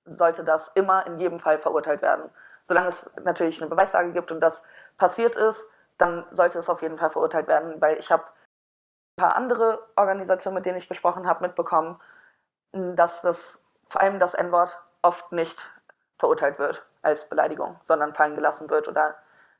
sollte 0.05 0.45
das 0.45 0.71
immer 0.75 1.07
in 1.07 1.19
jedem 1.19 1.41
Fall 1.41 1.59
verurteilt 1.59 2.03
werden. 2.03 2.31
Solange 2.65 2.89
es 2.89 3.11
natürlich 3.23 3.61
eine 3.61 3.71
Beweislage 3.71 4.13
gibt 4.13 4.31
und 4.33 4.41
das 4.41 4.63
passiert 4.97 5.37
ist, 5.37 5.67
dann 5.99 6.27
sollte 6.33 6.59
es 6.59 6.69
auf 6.69 6.83
jeden 6.83 6.99
Fall 6.99 7.11
verurteilt 7.11 7.47
werden, 7.47 7.81
weil 7.81 7.99
ich 7.99 8.11
habe 8.11 8.25
ein 8.25 9.23
paar 9.23 9.37
andere 9.37 9.87
Organisationen, 9.97 10.57
mit 10.57 10.67
denen 10.67 10.79
ich 10.79 10.89
gesprochen 10.89 11.27
habe, 11.27 11.47
mitbekommen, 11.47 12.01
dass 12.73 13.21
das 13.23 13.61
vor 13.89 14.01
allem 14.01 14.19
das 14.19 14.35
N-Wort 14.35 14.79
oft 15.03 15.31
nicht 15.31 15.71
verurteilt 16.19 16.59
wird 16.59 16.85
als 17.03 17.29
Beleidigung, 17.29 17.79
sondern 17.85 18.15
fallen 18.15 18.35
gelassen 18.35 18.69
wird 18.71 18.89
oder 18.89 19.15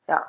ja, 0.07 0.25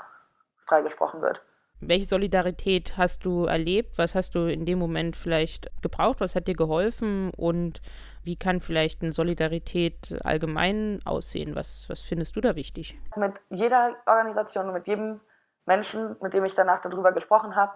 freigesprochen 0.67 1.23
wird. 1.23 1.43
Welche 1.81 2.07
Solidarität 2.07 2.97
hast 2.97 3.25
du 3.25 3.45
erlebt? 3.45 3.99
Was 3.99 4.15
hast 4.15 4.35
du 4.35 4.51
in 4.51 4.65
dem 4.65 4.79
Moment 4.79 5.15
vielleicht 5.15 5.71
gebraucht? 5.83 6.21
Was 6.21 6.35
hat 6.35 6.49
dir 6.49 6.57
geholfen? 6.57 7.31
Und 7.37 7.83
wie 8.25 8.37
kann 8.37 8.61
vielleicht 8.61 9.03
eine 9.03 9.13
Solidarität 9.13 10.19
allgemein 10.25 11.01
aussehen? 11.05 11.55
Was, 11.55 11.87
was 11.89 12.01
findest 12.01 12.35
du 12.35 12.41
da 12.41 12.57
wichtig? 12.57 12.99
Mit 13.17 13.35
jeder 13.51 13.95
Organisation, 14.07 14.73
mit 14.73 14.87
jedem 14.87 15.21
Menschen, 15.67 16.17
mit 16.23 16.33
dem 16.33 16.45
ich 16.45 16.55
danach 16.55 16.81
darüber 16.81 17.13
gesprochen 17.13 17.57
habe, 17.57 17.73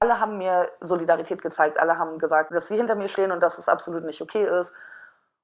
alle 0.00 0.20
haben 0.20 0.38
mir 0.38 0.68
Solidarität 0.80 1.40
gezeigt. 1.40 1.78
Alle 1.78 1.98
haben 1.98 2.18
gesagt, 2.18 2.50
dass 2.52 2.68
sie 2.68 2.76
hinter 2.76 2.96
mir 2.96 3.08
stehen 3.08 3.30
und 3.30 3.40
dass 3.40 3.58
es 3.58 3.68
absolut 3.68 4.04
nicht 4.04 4.20
okay 4.20 4.44
ist. 4.60 4.72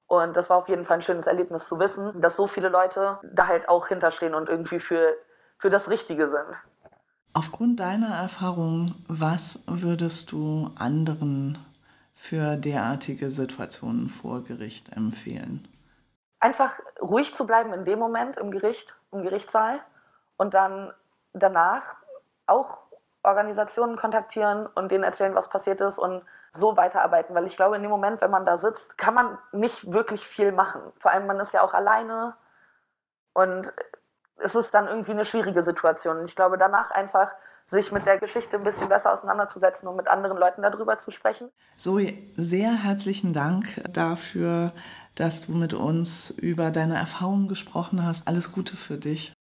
Und 0.07 0.35
das 0.35 0.49
war 0.49 0.57
auf 0.57 0.67
jeden 0.67 0.85
Fall 0.85 0.97
ein 0.97 1.01
schönes 1.01 1.25
Erlebnis 1.25 1.67
zu 1.67 1.79
wissen, 1.79 2.19
dass 2.21 2.35
so 2.35 2.47
viele 2.47 2.69
Leute 2.69 3.17
da 3.23 3.47
halt 3.47 3.69
auch 3.69 3.87
hinterstehen 3.87 4.35
und 4.35 4.49
irgendwie 4.49 4.79
für, 4.79 5.15
für 5.57 5.69
das 5.69 5.89
Richtige 5.89 6.29
sind. 6.29 6.57
Aufgrund 7.35 7.79
deiner 7.79 8.15
Erfahrung, 8.15 8.93
was 9.07 9.63
würdest 9.65 10.31
du 10.31 10.69
anderen 10.77 11.57
für 12.13 12.57
derartige 12.57 13.31
Situationen 13.31 14.07
vor 14.07 14.43
Gericht 14.43 14.95
empfehlen? 14.95 15.67
Einfach 16.39 16.79
ruhig 17.01 17.33
zu 17.33 17.47
bleiben 17.47 17.73
in 17.73 17.85
dem 17.85 17.97
Moment 17.97 18.37
im 18.37 18.51
Gericht, 18.51 18.95
im 19.11 19.23
Gerichtssaal 19.23 19.79
und 20.37 20.53
dann 20.53 20.93
danach 21.33 21.95
auch 22.45 22.77
Organisationen 23.23 23.95
kontaktieren 23.95 24.67
und 24.67 24.91
denen 24.91 25.03
erzählen, 25.03 25.33
was 25.33 25.49
passiert 25.49 25.81
ist 25.81 25.97
und 25.97 26.21
so 26.51 26.77
weiterarbeiten, 26.77 27.33
weil 27.33 27.47
ich 27.47 27.55
glaube, 27.55 27.77
in 27.77 27.81
dem 27.81 27.89
Moment, 27.89 28.21
wenn 28.21 28.29
man 28.29 28.45
da 28.45 28.59
sitzt, 28.59 28.95
kann 28.97 29.15
man 29.15 29.39
nicht 29.51 29.91
wirklich 29.91 30.27
viel 30.27 30.51
machen. 30.51 30.81
Vor 30.99 31.09
allem, 31.09 31.25
man 31.25 31.39
ist 31.39 31.53
ja 31.53 31.63
auch 31.63 31.73
alleine 31.73 32.35
und 33.33 33.73
es 34.37 34.55
ist 34.55 34.73
dann 34.73 34.87
irgendwie 34.87 35.11
eine 35.11 35.25
schwierige 35.25 35.63
Situation. 35.63 36.17
Und 36.17 36.25
ich 36.25 36.35
glaube, 36.35 36.57
danach 36.57 36.91
einfach 36.91 37.33
sich 37.67 37.91
mit 37.91 38.05
der 38.05 38.19
Geschichte 38.19 38.57
ein 38.57 38.63
bisschen 38.63 38.89
besser 38.89 39.13
auseinanderzusetzen 39.13 39.87
und 39.87 39.95
mit 39.95 40.07
anderen 40.07 40.37
Leuten 40.37 40.61
darüber 40.61 40.99
zu 40.99 41.11
sprechen. 41.11 41.49
Zoe, 41.77 42.13
sehr 42.35 42.71
herzlichen 42.83 43.33
Dank 43.33 43.81
dafür, 43.91 44.73
dass 45.15 45.45
du 45.45 45.53
mit 45.53 45.73
uns 45.73 46.29
über 46.31 46.71
deine 46.71 46.97
Erfahrungen 46.97 47.47
gesprochen 47.47 48.05
hast. 48.05 48.27
Alles 48.27 48.51
Gute 48.51 48.75
für 48.75 48.97
dich. 48.97 49.33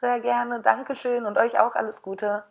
Sehr 0.00 0.20
gerne, 0.20 0.60
Dankeschön 0.60 1.26
und 1.26 1.38
euch 1.38 1.58
auch 1.58 1.74
alles 1.74 2.02
Gute. 2.02 2.44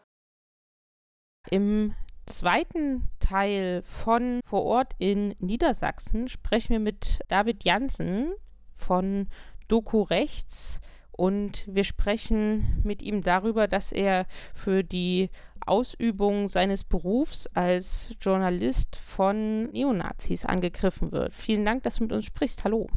Im 1.49 1.93
zweiten 2.25 3.07
Teil 3.19 3.83
von 3.83 4.39
Vor 4.45 4.63
Ort 4.63 4.93
in 4.97 5.35
Niedersachsen 5.39 6.27
sprechen 6.27 6.69
wir 6.69 6.79
mit 6.79 7.19
David 7.27 7.63
Jansen 7.63 8.33
von 8.73 9.29
Doku 9.67 10.01
Rechts 10.01 10.79
und 11.15 11.63
wir 11.67 11.83
sprechen 11.83 12.81
mit 12.83 13.01
ihm 13.01 13.21
darüber, 13.21 13.67
dass 13.67 13.91
er 13.91 14.25
für 14.53 14.83
die 14.83 15.29
Ausübung 15.65 16.47
seines 16.47 16.83
Berufs 16.83 17.47
als 17.53 18.13
Journalist 18.19 18.97
von 18.97 19.71
Neonazis 19.71 20.45
angegriffen 20.45 21.11
wird. 21.11 21.33
Vielen 21.33 21.65
Dank, 21.65 21.83
dass 21.83 21.95
du 21.95 22.03
mit 22.03 22.11
uns 22.11 22.25
sprichst. 22.25 22.63
Hallo. 22.63 22.87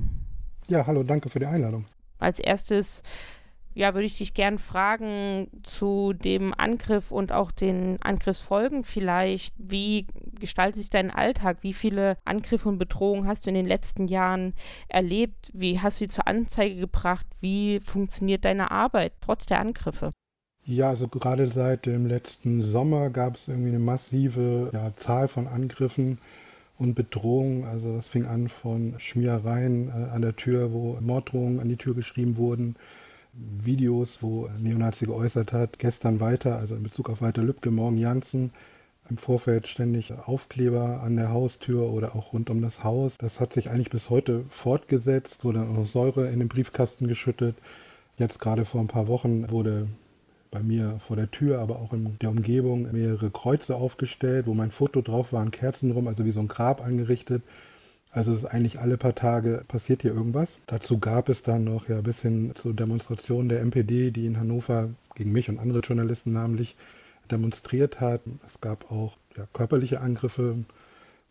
Ja, 0.69 0.87
hallo, 0.87 1.03
danke 1.03 1.29
für 1.31 1.39
die 1.39 1.47
Einladung. 1.47 1.87
Als 2.19 2.41
erstes 2.41 3.03
ja, 3.79 3.95
würde 3.95 4.07
ich 4.07 4.19
dich 4.19 4.35
gern 4.35 4.59
fragen 4.59 5.49
zu 5.63 6.13
dem 6.13 6.53
Angriff 6.53 7.13
und 7.13 7.31
auch 7.31 7.53
den 7.53 8.03
Angriffsfolgen 8.03 8.83
vielleicht. 8.83 9.55
Wie 9.57 10.09
gestaltet 10.39 10.81
sich 10.81 10.91
dein 10.91 11.11
Alltag? 11.11 11.59
Wie 11.63 11.73
viele 11.73 12.17
Angriffe 12.25 12.69
und 12.69 12.79
Bedrohungen 12.79 13.27
hast 13.27 13.47
du 13.47 13.51
in 13.51 13.55
den 13.55 13.67
letzten 13.67 14.09
Jahren 14.09 14.55
erlebt? 14.89 15.51
Wie 15.53 15.81
hast 15.81 16.01
du 16.01 16.05
sie 16.05 16.09
zur 16.09 16.27
Anzeige 16.27 16.77
gebracht? 16.77 17.27
Wie 17.41 17.81
funktioniert 17.81 18.45
deine 18.45 18.71
Arbeit 18.71 19.13
trotz 19.21 19.47
der 19.47 19.61
Angriffe? 19.61 20.11
Ja, 20.65 20.91
also 20.91 21.09
gerade 21.09 21.49
seit 21.49 21.87
dem 21.87 22.07
letzten 22.07 22.63
Sommer 22.63 23.09
gab 23.09 23.37
es 23.37 23.49
irgendwie 23.49 23.71
eine 23.71 23.79
massive 23.79 24.71
ja, 24.75 24.95
Zahl 24.97 25.27
von 25.27 25.47
Angriffen 25.47 26.19
und 26.77 26.95
Bedrohungen. 26.95 27.65
Also 27.65 27.97
das 27.97 28.09
fing 28.09 28.27
an 28.27 28.49
von 28.49 28.95
Schmierereien 28.99 29.89
äh, 29.89 30.11
an 30.11 30.21
der 30.21 30.37
Tür, 30.37 30.73
wo 30.73 30.99
Morddrohungen 31.01 31.61
an 31.61 31.69
die 31.69 31.77
Tür 31.77 31.95
geschrieben 31.95 32.37
wurden, 32.37 32.77
Videos, 33.33 34.19
wo 34.21 34.49
Neonazi 34.59 35.07
geäußert 35.07 35.53
hat, 35.53 35.79
gestern 35.79 36.21
weiter, 36.21 36.57
also 36.57 36.75
in 36.75 36.83
Bezug 36.83 37.09
auf 37.09 37.23
Walter 37.23 37.43
Lübcke, 37.43 37.71
morgen 37.71 37.97
Janssen, 37.97 38.51
im 39.11 39.19
Vorfeld 39.19 39.69
ständig 39.69 40.13
Aufkleber 40.13 41.03
an 41.03 41.17
der 41.17 41.31
Haustür 41.31 41.91
oder 41.91 42.15
auch 42.15 42.33
rund 42.33 42.51
um 42.51 42.63
das 42.63 42.85
Haus. 42.85 43.17
Das 43.19 43.41
hat 43.41 43.53
sich 43.53 43.71
eigentlich 43.71 43.91
bis 43.91 44.11
heute 44.11 44.45
fortgesetzt, 44.51 45.45
wurde 45.45 45.63
auch 45.63 45.87
Säure 45.87 46.29
in 46.29 46.39
den 46.39 46.49
Briefkasten 46.49 47.09
geschüttet. 47.09 47.57
Jetzt 48.17 48.41
gerade 48.41 48.65
vor 48.65 48.81
ein 48.81 48.89
paar 48.89 49.09
Wochen 49.09 49.51
wurde 49.51 49.89
bei 50.51 50.63
mir 50.63 50.99
vor 51.07 51.17
der 51.17 51.31
Tür, 51.31 51.61
aber 51.61 51.77
auch 51.77 51.93
in 51.93 52.19
der 52.21 52.31
Umgebung 52.31 52.91
mehrere 52.93 53.31
Kreuze 53.31 53.77
aufgestellt, 53.77 54.47
wo 54.47 54.55
mein 54.55 54.71
Foto 54.71 55.03
drauf 55.03 55.33
war, 55.33 55.49
Kerzen 55.51 55.93
rum, 55.93 56.09
also 56.09 56.25
wie 56.25 56.33
so 56.33 56.41
ein 56.41 56.49
Grab 56.49 56.85
angerichtet. 56.85 57.43
Also 58.11 58.33
es 58.33 58.39
ist 58.39 58.47
eigentlich 58.47 58.81
alle 58.81 58.97
paar 58.97 59.15
Tage 59.15 59.63
passiert 59.69 60.03
hier 60.03 60.15
irgendwas. 60.15 60.59
Dazu 60.67 60.99
gab 60.99 61.29
es 61.29 61.43
dann 61.43 61.65
noch 61.65 61.89
ja 61.89 62.01
bis 62.01 62.23
hin 62.23 62.53
zu 62.55 62.73
Demonstrationen 62.73 63.49
der 63.49 63.61
MPD, 63.61 64.11
die 64.11 64.27
in 64.27 64.39
Hannover 64.39 64.89
gegen 65.15 65.33
mich 65.33 65.49
und 65.49 65.59
andere 65.59 65.81
Journalisten 65.81 66.33
namentlich 66.33 66.75
demonstriert 67.29 68.01
hat. 68.01 68.23
Es 68.47 68.61
gab 68.61 68.91
auch 68.91 69.17
ja, 69.37 69.47
körperliche 69.53 70.01
Angriffe 70.01 70.65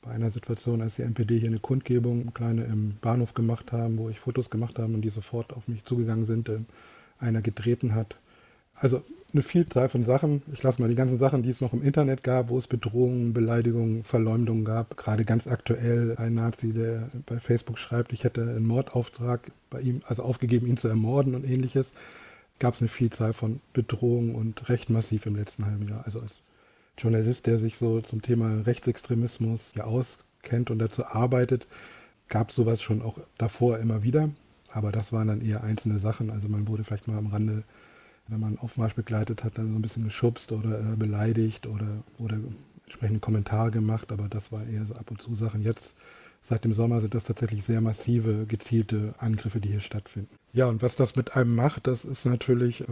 bei 0.02 0.12
einer 0.12 0.32
Situation, 0.32 0.82
als 0.82 0.96
die 0.96 1.02
NPD 1.02 1.40
hier 1.40 1.50
eine 1.50 1.60
Kundgebung 1.60 2.34
kleine 2.34 2.64
im 2.66 2.98
Bahnhof 3.02 3.34
gemacht 3.34 3.72
haben, 3.72 3.98
wo 3.98 4.10
ich 4.10 4.20
Fotos 4.20 4.50
gemacht 4.50 4.78
habe 4.80 4.94
und 4.94 5.02
die 5.02 5.10
sofort 5.10 5.54
auf 5.54 5.68
mich 5.68 5.84
zugegangen 5.86 6.26
sind, 6.26 6.50
äh, 6.50 6.60
einer 7.20 7.42
getreten 7.42 7.96
hat. 7.96 8.16
Also 8.74 9.04
eine 9.34 9.44
Vielzahl 9.44 9.90
von 9.90 10.04
Sachen. 10.04 10.42
Ich 10.54 10.64
lasse 10.64 10.82
mal 10.82 10.90
die 10.90 10.96
ganzen 10.96 11.18
Sachen, 11.18 11.44
die 11.44 11.50
es 11.50 11.62
noch 11.62 11.74
im 11.74 11.82
Internet 11.82 12.24
gab, 12.24 12.50
wo 12.50 12.58
es 12.58 12.68
Bedrohungen, 12.68 13.34
Beleidigungen, 13.34 14.04
Verleumdungen 14.04 14.64
gab. 14.64 14.96
Gerade 14.96 15.26
ganz 15.26 15.48
aktuell 15.48 16.16
ein 16.18 16.36
Nazi, 16.36 16.74
der 16.74 17.10
bei 17.26 17.40
Facebook 17.40 17.80
schreibt, 17.80 18.14
ich 18.14 18.24
hätte 18.24 18.42
einen 18.42 18.66
Mordauftrag 18.66 19.52
bei 19.70 19.82
ihm, 19.82 20.02
also 20.08 20.24
aufgegeben, 20.24 20.68
ihn 20.68 20.78
zu 20.78 20.88
ermorden 20.88 21.36
und 21.36 21.46
ähnliches. 21.46 21.92
Gab 22.60 22.74
es 22.74 22.82
eine 22.82 22.90
Vielzahl 22.90 23.34
von 23.34 23.62
Bedrohungen 23.74 24.36
und 24.36 24.70
recht 24.70 24.90
massiv 24.90 25.26
im 25.26 25.36
letzten 25.36 25.66
halben 25.66 25.88
Jahr. 25.88 26.06
Also 26.06 26.20
als 26.22 26.34
Journalist, 26.98 27.46
der 27.46 27.60
sich 27.60 27.78
so 27.78 28.02
zum 28.02 28.22
Thema 28.22 28.62
Rechtsextremismus 28.62 29.74
ja 29.76 29.84
auskennt 29.84 30.72
und 30.72 30.80
dazu 30.80 31.06
arbeitet, 31.06 31.68
gab 32.30 32.50
es 32.50 32.56
sowas 32.56 32.82
schon 32.82 33.02
auch 33.02 33.20
davor 33.38 33.78
immer 33.80 34.04
wieder. 34.04 34.30
Aber 34.70 34.92
das 34.92 35.14
waren 35.14 35.28
dann 35.28 35.42
eher 35.42 35.64
einzelne 35.64 36.00
Sachen. 36.00 36.32
Also 36.32 36.50
man 36.50 36.68
wurde 36.68 36.84
vielleicht 36.84 37.08
mal 37.08 37.18
am 37.18 37.28
Rande 37.28 37.64
wenn 38.28 38.40
man 38.40 38.58
Aufmarsch 38.60 38.94
begleitet 38.94 39.44
hat, 39.44 39.58
dann 39.58 39.70
so 39.70 39.76
ein 39.76 39.82
bisschen 39.82 40.04
geschubst 40.04 40.52
oder 40.52 40.80
äh, 40.80 40.96
beleidigt 40.96 41.68
oder, 41.68 41.88
oder 42.18 42.38
entsprechende 42.86 43.20
Kommentare 43.20 43.72
gemacht, 43.72 44.12
aber 44.12 44.28
das 44.28 44.52
war 44.52 44.66
eher 44.66 44.86
so 44.86 44.96
ab 44.96 45.12
und 45.12 45.22
zu 45.22 45.36
Sachen. 45.36 45.64
Jetzt, 45.64 45.94
seit 46.42 46.64
dem 46.64 46.74
Sommer, 46.74 47.02
sind 47.02 47.14
das 47.14 47.26
tatsächlich 47.26 47.64
sehr 47.64 47.82
massive, 47.82 48.46
gezielte 48.48 49.14
Angriffe, 49.18 49.60
die 49.60 49.70
hier 49.70 49.82
stattfinden. 49.82 50.36
Ja, 50.54 50.68
und 50.68 50.82
was 50.82 50.96
das 50.96 51.16
mit 51.16 51.36
einem 51.36 51.56
macht, 51.56 51.88
das 51.88 52.06
ist 52.06 52.26
natürlich 52.26 52.82
äh, 52.82 52.86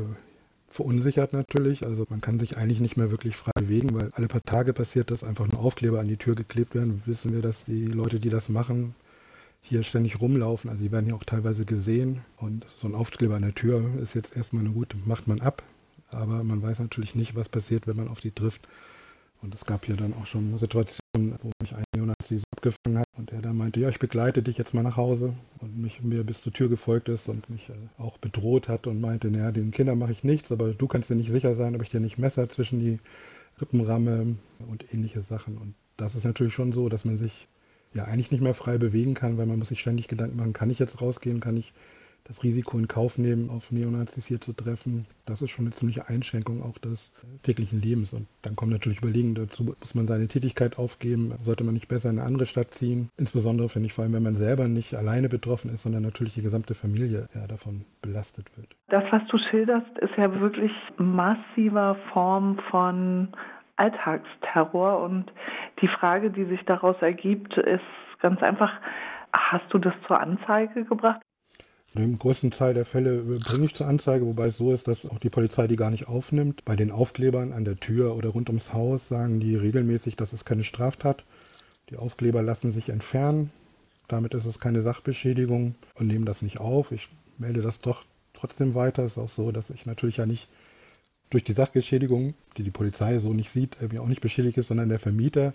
verunsichert 0.75 1.33
natürlich. 1.33 1.85
Also 1.85 2.05
man 2.09 2.21
kann 2.21 2.39
sich 2.39 2.57
eigentlich 2.57 2.79
nicht 2.79 2.97
mehr 2.97 3.11
wirklich 3.11 3.35
frei 3.37 3.51
bewegen, 3.57 3.95
weil 3.95 4.09
alle 4.13 4.27
paar 4.27 4.43
Tage 4.43 4.73
passiert 4.73 5.09
das, 5.09 5.23
einfach 5.23 5.47
nur 5.47 5.61
Aufkleber 5.61 5.99
an 5.99 6.07
die 6.07 6.17
Tür 6.17 6.35
geklebt 6.35 6.75
werden. 6.75 7.01
Wissen 7.05 7.33
wir, 7.33 7.41
dass 7.41 7.63
die 7.65 7.87
Leute, 7.87 8.19
die 8.19 8.29
das 8.29 8.49
machen, 8.49 8.93
hier 9.61 9.83
ständig 9.83 10.21
rumlaufen. 10.21 10.69
Also 10.69 10.83
die 10.83 10.91
werden 10.91 11.07
ja 11.07 11.15
auch 11.15 11.23
teilweise 11.23 11.65
gesehen. 11.65 12.21
Und 12.37 12.65
so 12.81 12.87
ein 12.87 12.95
Aufkleber 12.95 13.35
an 13.35 13.41
der 13.41 13.55
Tür 13.55 13.83
ist 14.01 14.13
jetzt 14.13 14.35
erstmal 14.35 14.63
eine 14.63 14.73
gute, 14.73 14.97
macht 15.05 15.27
man 15.27 15.41
ab. 15.41 15.63
Aber 16.09 16.43
man 16.43 16.61
weiß 16.61 16.79
natürlich 16.79 17.15
nicht, 17.15 17.35
was 17.35 17.49
passiert, 17.49 17.87
wenn 17.87 17.97
man 17.97 18.09
auf 18.09 18.21
die 18.21 18.31
trifft. 18.31 18.67
Und 19.41 19.55
es 19.55 19.65
gab 19.65 19.85
hier 19.85 19.95
dann 19.95 20.13
auch 20.13 20.27
schon 20.27 20.57
Situationen, 20.59 20.99
wo 21.15 21.51
mich 21.61 21.73
ein 21.73 21.83
Neonazi 21.95 22.41
abgefangen 22.55 22.99
hat 22.99 23.07
und 23.17 23.31
er 23.31 23.41
dann 23.41 23.57
meinte, 23.57 23.79
ja, 23.79 23.89
ich 23.89 23.99
begleite 23.99 24.43
dich 24.43 24.57
jetzt 24.57 24.73
mal 24.73 24.83
nach 24.83 24.97
Hause 24.97 25.33
und 25.59 25.77
mich 25.77 26.01
mir 26.01 26.23
bis 26.23 26.41
zur 26.41 26.53
Tür 26.53 26.69
gefolgt 26.69 27.09
ist 27.09 27.29
und 27.29 27.49
mich 27.49 27.69
äh, 27.69 27.73
auch 27.97 28.17
bedroht 28.17 28.67
hat 28.67 28.87
und 28.87 28.99
meinte, 28.99 29.31
naja, 29.31 29.51
den 29.51 29.71
Kindern 29.71 29.97
mache 29.97 30.11
ich 30.11 30.23
nichts, 30.23 30.51
aber 30.51 30.73
du 30.73 30.87
kannst 30.87 31.09
dir 31.09 31.15
nicht 31.15 31.31
sicher 31.31 31.55
sein, 31.55 31.75
ob 31.75 31.81
ich 31.81 31.89
dir 31.89 31.99
nicht 31.99 32.17
Messer 32.17 32.49
zwischen 32.49 32.79
die 32.79 32.99
Rippen 33.61 33.81
ramme 33.81 34.37
und 34.69 34.93
ähnliche 34.93 35.21
Sachen. 35.21 35.57
Und 35.57 35.75
das 35.97 36.15
ist 36.15 36.25
natürlich 36.25 36.53
schon 36.53 36.73
so, 36.73 36.89
dass 36.89 37.05
man 37.05 37.17
sich 37.17 37.47
ja 37.93 38.03
eigentlich 38.03 38.31
nicht 38.31 38.41
mehr 38.41 38.53
frei 38.53 38.77
bewegen 38.77 39.13
kann, 39.13 39.37
weil 39.37 39.45
man 39.45 39.57
muss 39.57 39.69
sich 39.69 39.79
ständig 39.79 40.07
Gedanken 40.07 40.35
machen, 40.35 40.53
kann 40.53 40.69
ich 40.69 40.79
jetzt 40.79 41.01
rausgehen, 41.01 41.39
kann 41.39 41.55
ich 41.55 41.73
das 42.25 42.43
Risiko 42.43 42.77
in 42.77 42.87
Kauf 42.87 43.17
nehmen, 43.17 43.49
auf 43.49 43.71
Neonazis 43.71 44.25
hier 44.25 44.41
zu 44.41 44.51
treffen. 44.53 45.05
Das 45.25 45.41
ist 45.41 45.51
schon 45.51 45.65
eine 45.65 45.73
ziemliche 45.73 46.07
Einschränkung 46.09 46.63
auch 46.63 46.77
des 46.79 47.11
täglichen 47.43 47.81
Lebens. 47.81 48.13
Und 48.13 48.27
dann 48.41 48.55
kommen 48.55 48.71
natürlich 48.71 49.01
Überlegungen 49.01 49.35
dazu, 49.35 49.63
muss 49.63 49.95
man 49.95 50.07
seine 50.07 50.27
Tätigkeit 50.27 50.77
aufgeben, 50.79 51.33
sollte 51.43 51.63
man 51.63 51.75
nicht 51.75 51.87
besser 51.87 52.09
in 52.09 52.19
eine 52.19 52.27
andere 52.27 52.47
Stadt 52.47 52.71
ziehen. 52.71 53.09
Insbesondere 53.17 53.69
finde 53.69 53.87
ich 53.87 53.93
vor 53.93 54.03
allem, 54.03 54.13
wenn 54.13 54.23
man 54.23 54.35
selber 54.35 54.67
nicht 54.67 54.95
alleine 54.95 55.29
betroffen 55.29 55.69
ist, 55.69 55.83
sondern 55.83 56.01
natürlich 56.01 56.33
die 56.33 56.41
gesamte 56.41 56.73
Familie 56.73 57.29
ja, 57.35 57.45
davon 57.47 57.85
belastet 58.01 58.45
wird. 58.57 58.75
Das, 58.89 59.03
was 59.11 59.21
du 59.27 59.37
schilderst, 59.37 59.97
ist 59.99 60.17
ja 60.17 60.39
wirklich 60.41 60.71
massiver 60.97 61.95
Form 62.11 62.59
von 62.71 63.29
Alltagsterror. 63.75 65.01
Und 65.03 65.31
die 65.81 65.87
Frage, 65.87 66.31
die 66.31 66.45
sich 66.45 66.63
daraus 66.65 66.95
ergibt, 67.01 67.57
ist 67.57 67.81
ganz 68.19 68.41
einfach, 68.41 68.71
hast 69.31 69.71
du 69.71 69.77
das 69.77 69.93
zur 70.07 70.19
Anzeige 70.19 70.85
gebracht? 70.85 71.21
Im 71.95 72.19
größten 72.19 72.51
Teil 72.51 72.73
der 72.73 72.83
Fälle 72.83 73.21
bringe 73.21 73.65
ich 73.65 73.73
zur 73.73 73.87
Anzeige, 73.87 74.25
wobei 74.25 74.47
es 74.47 74.57
so 74.57 74.73
ist, 74.73 74.87
dass 74.87 75.05
auch 75.05 75.19
die 75.19 75.29
Polizei 75.29 75.67
die 75.67 75.77
gar 75.77 75.91
nicht 75.91 76.07
aufnimmt. 76.09 76.65
Bei 76.65 76.75
den 76.75 76.91
Aufklebern 76.91 77.53
an 77.53 77.63
der 77.63 77.79
Tür 77.79 78.17
oder 78.17 78.29
rund 78.29 78.49
ums 78.49 78.73
Haus 78.73 79.07
sagen 79.07 79.39
die 79.39 79.55
regelmäßig, 79.55 80.17
dass 80.17 80.33
es 80.33 80.43
keine 80.43 80.65
Straftat. 80.65 81.23
Die 81.89 81.95
Aufkleber 81.95 82.41
lassen 82.41 82.73
sich 82.73 82.89
entfernen. 82.89 83.51
Damit 84.09 84.33
ist 84.33 84.45
es 84.45 84.59
keine 84.59 84.81
Sachbeschädigung 84.81 85.75
und 85.95 86.07
nehmen 86.07 86.25
das 86.25 86.41
nicht 86.41 86.59
auf. 86.59 86.91
Ich 86.91 87.07
melde 87.37 87.61
das 87.61 87.79
doch 87.79 88.03
trotzdem 88.33 88.75
weiter. 88.75 89.03
Es 89.03 89.13
ist 89.13 89.17
auch 89.17 89.29
so, 89.29 89.51
dass 89.51 89.69
ich 89.69 89.85
natürlich 89.85 90.17
ja 90.17 90.25
nicht 90.25 90.49
durch 91.29 91.43
die 91.43 91.53
Sachgeschädigung, 91.53 92.33
die 92.57 92.63
die 92.63 92.71
Polizei 92.71 93.19
so 93.19 93.33
nicht 93.33 93.49
sieht, 93.49 93.77
irgendwie 93.79 93.99
auch 93.99 94.07
nicht 94.07 94.21
beschädigt 94.21 94.57
ist, 94.57 94.67
sondern 94.67 94.89
der 94.89 94.99
Vermieter, 94.99 95.53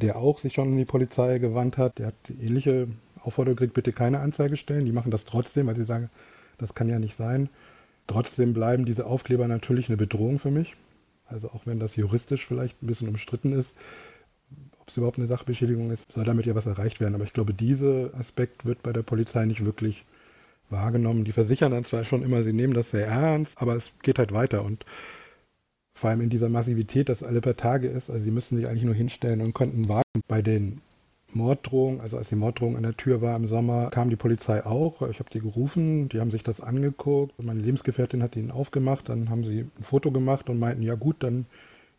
der 0.00 0.16
auch 0.16 0.38
sich 0.38 0.54
schon 0.54 0.68
an 0.68 0.76
die 0.76 0.84
Polizei 0.84 1.38
gewandt 1.38 1.78
hat, 1.78 1.98
der 1.98 2.08
hat 2.08 2.14
ähnliche 2.40 2.88
Aufforderung 3.24 3.56
kriegt, 3.56 3.74
bitte 3.74 3.92
keine 3.92 4.20
Anzeige 4.20 4.56
stellen. 4.56 4.84
Die 4.84 4.92
machen 4.92 5.10
das 5.10 5.24
trotzdem, 5.24 5.66
weil 5.66 5.76
sie 5.76 5.84
sagen, 5.84 6.10
das 6.58 6.74
kann 6.74 6.88
ja 6.88 6.98
nicht 6.98 7.16
sein. 7.16 7.48
Trotzdem 8.06 8.52
bleiben 8.52 8.84
diese 8.84 9.06
Aufkleber 9.06 9.48
natürlich 9.48 9.88
eine 9.88 9.96
Bedrohung 9.96 10.38
für 10.38 10.50
mich. 10.50 10.74
Also 11.26 11.48
auch 11.48 11.66
wenn 11.66 11.78
das 11.78 11.96
juristisch 11.96 12.46
vielleicht 12.46 12.82
ein 12.82 12.86
bisschen 12.86 13.08
umstritten 13.08 13.52
ist, 13.52 13.74
ob 14.80 14.88
es 14.88 14.96
überhaupt 14.96 15.18
eine 15.18 15.28
Sachbeschädigung 15.28 15.90
ist, 15.90 16.10
soll 16.12 16.24
damit 16.24 16.44
ja 16.46 16.54
was 16.54 16.66
erreicht 16.66 17.00
werden. 17.00 17.14
Aber 17.14 17.24
ich 17.24 17.32
glaube, 17.32 17.54
dieser 17.54 18.12
Aspekt 18.14 18.66
wird 18.66 18.82
bei 18.82 18.92
der 18.92 19.02
Polizei 19.02 19.44
nicht 19.46 19.64
wirklich 19.64 20.04
wahrgenommen. 20.68 21.24
Die 21.24 21.32
versichern 21.32 21.72
dann 21.72 21.84
zwar 21.84 22.04
schon 22.04 22.22
immer, 22.22 22.42
sie 22.42 22.52
nehmen 22.52 22.74
das 22.74 22.90
sehr 22.90 23.06
ernst, 23.06 23.60
aber 23.60 23.76
es 23.76 23.92
geht 24.02 24.18
halt 24.18 24.32
weiter 24.32 24.64
und 24.64 24.84
vor 25.94 26.10
allem 26.10 26.22
in 26.22 26.30
dieser 26.30 26.48
Massivität, 26.48 27.08
dass 27.08 27.22
alle 27.22 27.40
paar 27.40 27.56
Tage 27.56 27.86
ist, 27.86 28.10
also 28.10 28.24
sie 28.24 28.30
müssten 28.30 28.56
sich 28.56 28.66
eigentlich 28.66 28.82
nur 28.82 28.94
hinstellen 28.94 29.40
und 29.40 29.52
konnten 29.52 29.88
warten. 29.88 30.02
Bei 30.26 30.42
den 30.42 30.80
Morddrohungen, 31.34 32.00
also 32.00 32.16
als 32.16 32.28
die 32.28 32.36
Morddrohung 32.36 32.76
an 32.76 32.82
der 32.82 32.96
Tür 32.96 33.20
war 33.22 33.36
im 33.36 33.46
Sommer, 33.46 33.90
kam 33.90 34.10
die 34.10 34.16
Polizei 34.16 34.64
auch. 34.64 35.02
Ich 35.08 35.18
habe 35.18 35.30
die 35.30 35.40
gerufen, 35.40 36.08
die 36.08 36.20
haben 36.20 36.30
sich 36.30 36.42
das 36.42 36.60
angeguckt. 36.60 37.42
Meine 37.42 37.60
Lebensgefährtin 37.60 38.22
hat 38.22 38.36
ihnen 38.36 38.50
aufgemacht, 38.50 39.08
dann 39.08 39.30
haben 39.30 39.44
sie 39.44 39.60
ein 39.60 39.84
Foto 39.84 40.10
gemacht 40.10 40.48
und 40.48 40.58
meinten, 40.58 40.82
ja 40.82 40.94
gut, 40.94 41.16
dann 41.20 41.46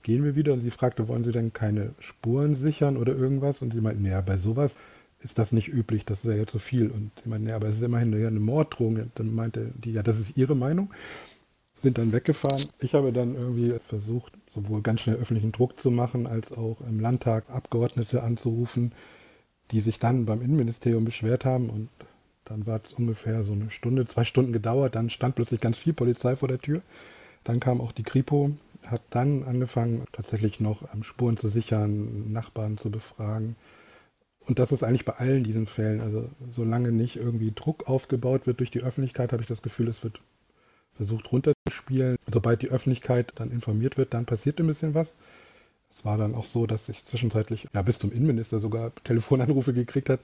gehen 0.04 0.24
wir 0.24 0.36
wieder. 0.36 0.54
Und 0.54 0.62
sie 0.62 0.72
fragte, 0.72 1.08
wollen 1.08 1.24
Sie 1.24 1.32
denn 1.32 1.54
keine 1.54 1.94
Spuren 2.00 2.56
sichern 2.56 2.98
oder 2.98 3.16
irgendwas? 3.16 3.62
Und 3.62 3.74
sie 3.74 3.82
meinten, 3.82 4.06
ja, 4.06 4.22
bei 4.22 4.38
sowas 4.38 4.76
ist 5.22 5.40
das 5.40 5.52
nicht 5.52 5.70
üblich, 5.70 6.06
das 6.06 6.26
wäre 6.26 6.38
ja 6.38 6.46
zu 6.46 6.60
viel. 6.60 6.92
Und 6.92 7.12
sie 7.24 7.30
meinten, 7.30 7.48
ja, 7.48 7.56
aber 7.56 7.68
es 7.68 7.76
ist 7.76 7.84
immerhin 7.84 8.14
eine 8.14 8.40
Morddrohung. 8.40 9.12
Dann 9.16 9.34
meinte 9.34 9.72
die, 9.76 9.94
ja, 9.94 10.04
das 10.04 10.20
ist 10.20 10.38
Ihre 10.38 10.56
Meinung. 10.56 10.92
Sind 11.76 11.98
dann 11.98 12.14
weggefahren. 12.14 12.64
Ich 12.80 12.94
habe 12.94 13.12
dann 13.12 13.36
irgendwie 13.36 13.74
versucht, 13.88 14.34
sowohl 14.54 14.82
ganz 14.82 15.02
schnell 15.02 15.18
öffentlichen 15.18 15.52
Druck 15.52 15.80
zu 15.80 15.92
machen, 15.92 16.28
als 16.28 16.52
auch 16.52 16.78
im 16.88 17.00
Landtag 17.00 17.50
Abgeordnete 17.50 18.24
anzurufen, 18.24 18.94
die 19.74 19.82
sich 19.82 20.00
dann 20.00 20.26
beim 20.26 20.42
Innenministerium 20.42 21.04
beschwert 21.04 21.46
haben. 21.46 21.70
Und 21.70 21.90
dann 22.46 22.66
war 22.68 22.80
es 22.86 22.94
ungefähr 22.94 23.44
so 23.44 23.54
eine 23.54 23.72
Stunde, 23.72 24.06
zwei 24.06 24.24
Stunden 24.24 24.54
gedauert. 24.54 24.96
Dann 24.96 25.10
stand 25.10 25.36
plötzlich 25.36 25.60
ganz 25.60 25.78
viel 25.78 25.94
Polizei 25.94 26.36
vor 26.36 26.48
der 26.48 26.60
Tür. 26.60 26.82
Dann 27.44 27.60
kam 27.60 27.82
auch 27.82 27.92
die 27.92 28.04
Kripo, 28.04 28.52
hat 28.86 29.02
dann 29.10 29.44
angefangen, 29.44 30.06
tatsächlich 30.12 30.60
noch 30.60 30.84
Spuren 31.02 31.38
zu 31.38 31.50
sichern, 31.50 32.32
Nachbarn 32.32 32.78
zu 32.78 32.92
befragen. 32.92 33.56
Und 34.46 34.60
das 34.60 34.72
ist 34.72 34.84
eigentlich 34.84 35.06
bei 35.06 35.14
allen 35.14 35.44
diesen 35.44 35.68
Fällen. 35.68 36.02
Also 36.02 36.30
solange 36.52 36.92
nicht 36.92 37.16
irgendwie 37.16 37.52
Druck 37.56 37.90
aufgebaut 37.90 38.46
wird 38.46 38.60
durch 38.60 38.72
die 38.72 38.84
Öffentlichkeit, 38.84 39.34
habe 39.34 39.42
ich 39.42 39.48
das 39.48 39.62
Gefühl, 39.62 39.88
es 39.88 40.04
wird 40.04 40.22
versucht 40.96 41.32
runterzuspielen. 41.32 42.18
Sobald 42.32 42.62
die 42.62 42.70
Öffentlichkeit 42.70 43.32
dann 43.36 43.52
informiert 43.52 43.98
wird, 43.98 44.14
dann 44.14 44.26
passiert 44.26 44.60
ein 44.60 44.68
bisschen 44.68 44.94
was. 44.94 45.16
Es 45.96 46.04
war 46.04 46.18
dann 46.18 46.34
auch 46.34 46.46
so, 46.46 46.66
dass 46.66 46.90
ich 46.90 47.04
zwischenzeitlich 47.04 47.68
ja 47.74 47.82
bis 47.82 48.00
zum 48.00 48.12
Innenminister 48.12 48.60
sogar 48.60 48.94
Telefonanrufe 49.04 49.74
gekriegt 49.74 50.10
hat, 50.10 50.20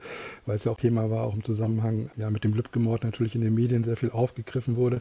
weil 0.46 0.56
es 0.56 0.64
ja 0.64 0.72
auch 0.72 0.80
Thema 0.80 1.10
war, 1.10 1.24
auch 1.24 1.34
im 1.34 1.44
Zusammenhang 1.44 2.10
ja 2.16 2.28
mit 2.30 2.44
dem 2.44 2.54
Lübcke-Mord 2.54 3.04
natürlich 3.04 3.34
in 3.34 3.40
den 3.40 3.54
Medien 3.54 3.84
sehr 3.84 3.96
viel 3.96 4.10
aufgegriffen 4.10 4.76
wurde. 4.76 5.00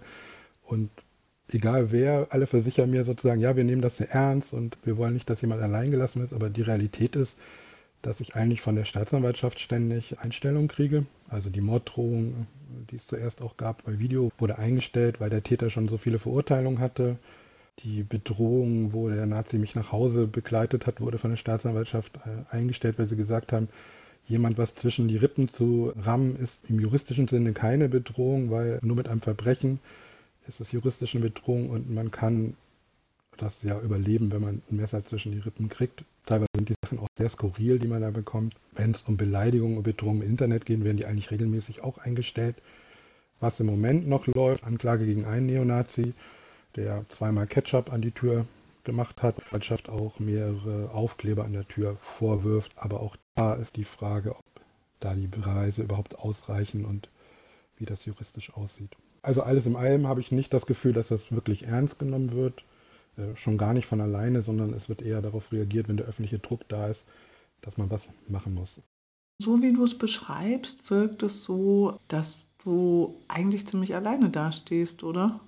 Und 0.63 0.89
egal 1.51 1.91
wer, 1.91 2.27
alle 2.29 2.45
versichern 2.45 2.91
mir 2.91 3.03
sozusagen, 3.03 3.41
ja, 3.41 3.55
wir 3.55 3.63
nehmen 3.63 3.81
das 3.81 3.97
sehr 3.97 4.11
ernst 4.11 4.53
und 4.53 4.77
wir 4.83 4.97
wollen 4.97 5.15
nicht, 5.15 5.29
dass 5.29 5.41
jemand 5.41 5.61
allein 5.61 5.91
gelassen 5.91 6.21
wird, 6.21 6.33
aber 6.33 6.49
die 6.49 6.61
Realität 6.61 7.15
ist, 7.15 7.37
dass 8.01 8.21
ich 8.21 8.35
eigentlich 8.35 8.61
von 8.61 8.75
der 8.75 8.85
Staatsanwaltschaft 8.85 9.59
ständig 9.59 10.19
Einstellungen 10.19 10.67
kriege. 10.67 11.05
Also 11.27 11.49
die 11.49 11.61
Morddrohung, 11.61 12.47
die 12.91 12.95
es 12.95 13.07
zuerst 13.07 13.41
auch 13.41 13.57
gab 13.57 13.83
bei 13.83 13.99
Video, 13.99 14.31
wurde 14.37 14.57
eingestellt, 14.57 15.19
weil 15.19 15.29
der 15.29 15.43
Täter 15.43 15.69
schon 15.69 15.89
so 15.89 15.97
viele 15.97 16.19
Verurteilungen 16.19 16.79
hatte. 16.79 17.17
Die 17.83 18.03
Bedrohung, 18.03 18.93
wo 18.93 19.09
der 19.09 19.25
Nazi 19.25 19.57
mich 19.57 19.75
nach 19.75 19.91
Hause 19.91 20.27
begleitet 20.27 20.85
hat, 20.85 20.99
wurde 20.99 21.17
von 21.17 21.29
der 21.29 21.37
Staatsanwaltschaft 21.37 22.17
äh, 22.17 22.53
eingestellt, 22.53 22.99
weil 22.99 23.05
sie 23.05 23.15
gesagt 23.15 23.53
haben, 23.53 23.69
jemand 24.27 24.57
was 24.57 24.75
zwischen 24.75 25.07
die 25.07 25.17
Rippen 25.17 25.49
zu 25.49 25.93
rammen, 25.97 26.35
ist 26.35 26.59
im 26.67 26.79
juristischen 26.79 27.27
Sinne 27.27 27.53
keine 27.53 27.89
Bedrohung, 27.89 28.51
weil 28.51 28.79
nur 28.81 28.95
mit 28.95 29.07
einem 29.07 29.21
Verbrechen 29.21 29.79
ist 30.47 30.59
es 30.59 30.71
juristisch 30.71 31.15
eine 31.15 31.25
Bedrohung 31.25 31.69
und 31.69 31.93
man 31.93 32.11
kann 32.11 32.55
das 33.37 33.63
ja 33.63 33.79
überleben, 33.79 34.31
wenn 34.31 34.41
man 34.41 34.61
ein 34.69 34.75
Messer 34.75 35.05
zwischen 35.05 35.31
die 35.31 35.39
Rippen 35.39 35.69
kriegt. 35.69 36.03
Teilweise 36.25 36.47
sind 36.55 36.69
die 36.69 36.75
Sachen 36.83 36.99
auch 36.99 37.07
sehr 37.17 37.29
skurril, 37.29 37.79
die 37.79 37.87
man 37.87 38.01
da 38.01 38.11
bekommt. 38.11 38.55
Wenn 38.73 38.91
es 38.91 39.03
um 39.03 39.15
Beleidigungen 39.15 39.77
und 39.77 39.83
Bedrohungen 39.83 40.21
im 40.21 40.29
Internet 40.29 40.65
geht, 40.65 40.83
werden 40.83 40.97
die 40.97 41.05
eigentlich 41.05 41.31
regelmäßig 41.31 41.81
auch 41.81 41.97
eingestellt. 41.97 42.55
Was 43.39 43.59
im 43.59 43.67
Moment 43.67 44.07
noch 44.07 44.27
läuft, 44.27 44.65
Anklage 44.65 45.05
gegen 45.05 45.25
einen 45.25 45.45
Neonazi, 45.45 46.13
der 46.75 47.05
zweimal 47.09 47.47
Ketchup 47.47 47.91
an 47.91 48.01
die 48.01 48.11
Tür 48.11 48.45
gemacht 48.83 49.21
hat, 49.21 49.37
Die 49.37 49.51
Mannschaft 49.51 49.89
auch 49.89 50.19
mehrere 50.19 50.89
Aufkleber 50.91 51.45
an 51.45 51.53
der 51.53 51.67
Tür 51.67 51.97
vorwirft. 52.01 52.73
Aber 52.77 53.01
auch 53.01 53.15
da 53.35 53.53
ist 53.53 53.75
die 53.75 53.83
Frage, 53.83 54.35
ob 54.35 54.43
da 54.99 55.13
die 55.13 55.27
Beweise 55.27 55.83
überhaupt 55.83 56.19
ausreichen 56.19 56.85
und 56.85 57.09
wie 57.77 57.85
das 57.85 58.05
juristisch 58.05 58.53
aussieht. 58.53 58.91
Also 59.21 59.41
alles 59.41 59.65
in 59.65 59.75
allem 59.75 60.07
habe 60.07 60.21
ich 60.21 60.31
nicht 60.31 60.53
das 60.53 60.65
Gefühl, 60.65 60.93
dass 60.93 61.09
das 61.09 61.31
wirklich 61.31 61.63
ernst 61.63 61.99
genommen 61.99 62.31
wird. 62.33 62.63
Äh, 63.17 63.35
schon 63.35 63.57
gar 63.57 63.73
nicht 63.73 63.85
von 63.85 64.01
alleine, 64.01 64.41
sondern 64.41 64.73
es 64.73 64.89
wird 64.89 65.01
eher 65.01 65.21
darauf 65.21 65.51
reagiert, 65.51 65.87
wenn 65.87 65.97
der 65.97 66.05
öffentliche 66.05 66.39
Druck 66.39 66.67
da 66.69 66.87
ist, 66.87 67.05
dass 67.61 67.77
man 67.77 67.89
was 67.89 68.09
machen 68.27 68.53
muss. 68.53 68.75
So 69.41 69.61
wie 69.61 69.73
du 69.73 69.83
es 69.83 69.97
beschreibst, 69.97 70.89
wirkt 70.89 71.23
es 71.23 71.43
so, 71.43 71.97
dass 72.07 72.47
du 72.63 73.15
eigentlich 73.27 73.67
ziemlich 73.67 73.95
alleine 73.95 74.29
dastehst, 74.29 75.03
oder? 75.03 75.39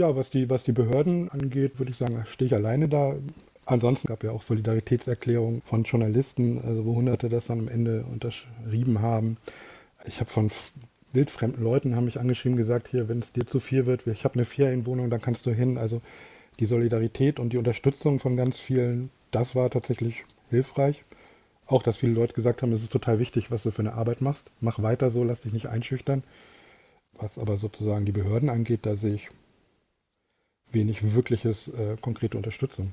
Ja, 0.00 0.16
was 0.16 0.30
die, 0.30 0.48
was 0.48 0.64
die 0.64 0.72
Behörden 0.72 1.28
angeht, 1.28 1.78
würde 1.78 1.90
ich 1.90 1.98
sagen, 1.98 2.24
stehe 2.26 2.46
ich 2.46 2.54
alleine 2.54 2.88
da. 2.88 3.16
Ansonsten 3.66 4.08
gab 4.08 4.22
es 4.22 4.28
ja 4.28 4.34
auch 4.34 4.40
Solidaritätserklärungen 4.40 5.60
von 5.60 5.82
Journalisten, 5.82 6.58
also 6.64 6.86
wo 6.86 6.94
Hunderte 6.94 7.28
das 7.28 7.48
dann 7.48 7.58
am 7.58 7.68
Ende 7.68 8.06
unterschrieben 8.10 9.02
haben. 9.02 9.36
Ich 10.06 10.20
habe 10.20 10.30
von 10.30 10.50
wildfremden 11.12 11.62
Leuten 11.62 11.96
haben 11.96 12.06
mich 12.06 12.18
angeschrieben 12.18 12.56
gesagt, 12.56 12.88
hier, 12.88 13.10
wenn 13.10 13.18
es 13.18 13.32
dir 13.32 13.46
zu 13.46 13.60
viel 13.60 13.84
wird, 13.84 14.06
ich 14.06 14.24
habe 14.24 14.36
eine 14.36 14.46
Ferienwohnung, 14.46 15.10
dann 15.10 15.20
kannst 15.20 15.44
du 15.44 15.50
hin. 15.50 15.76
Also 15.76 16.00
die 16.60 16.64
Solidarität 16.64 17.38
und 17.38 17.52
die 17.52 17.58
Unterstützung 17.58 18.20
von 18.20 18.38
ganz 18.38 18.58
vielen, 18.58 19.10
das 19.32 19.54
war 19.54 19.68
tatsächlich 19.68 20.24
hilfreich. 20.48 21.02
Auch, 21.66 21.82
dass 21.82 21.98
viele 21.98 22.14
Leute 22.14 22.32
gesagt 22.32 22.62
haben, 22.62 22.72
es 22.72 22.82
ist 22.82 22.90
total 22.90 23.18
wichtig, 23.18 23.50
was 23.50 23.64
du 23.64 23.70
für 23.70 23.82
eine 23.82 23.92
Arbeit 23.92 24.22
machst. 24.22 24.50
Mach 24.60 24.82
weiter 24.82 25.10
so, 25.10 25.24
lass 25.24 25.42
dich 25.42 25.52
nicht 25.52 25.66
einschüchtern. 25.66 26.24
Was 27.18 27.36
aber 27.36 27.58
sozusagen 27.58 28.06
die 28.06 28.12
Behörden 28.12 28.48
angeht, 28.48 28.86
da 28.86 28.94
sehe 28.94 29.16
ich 29.16 29.28
wenig 30.72 31.14
wirkliches 31.14 31.68
äh, 31.68 31.96
konkrete 32.00 32.36
Unterstützung. 32.36 32.92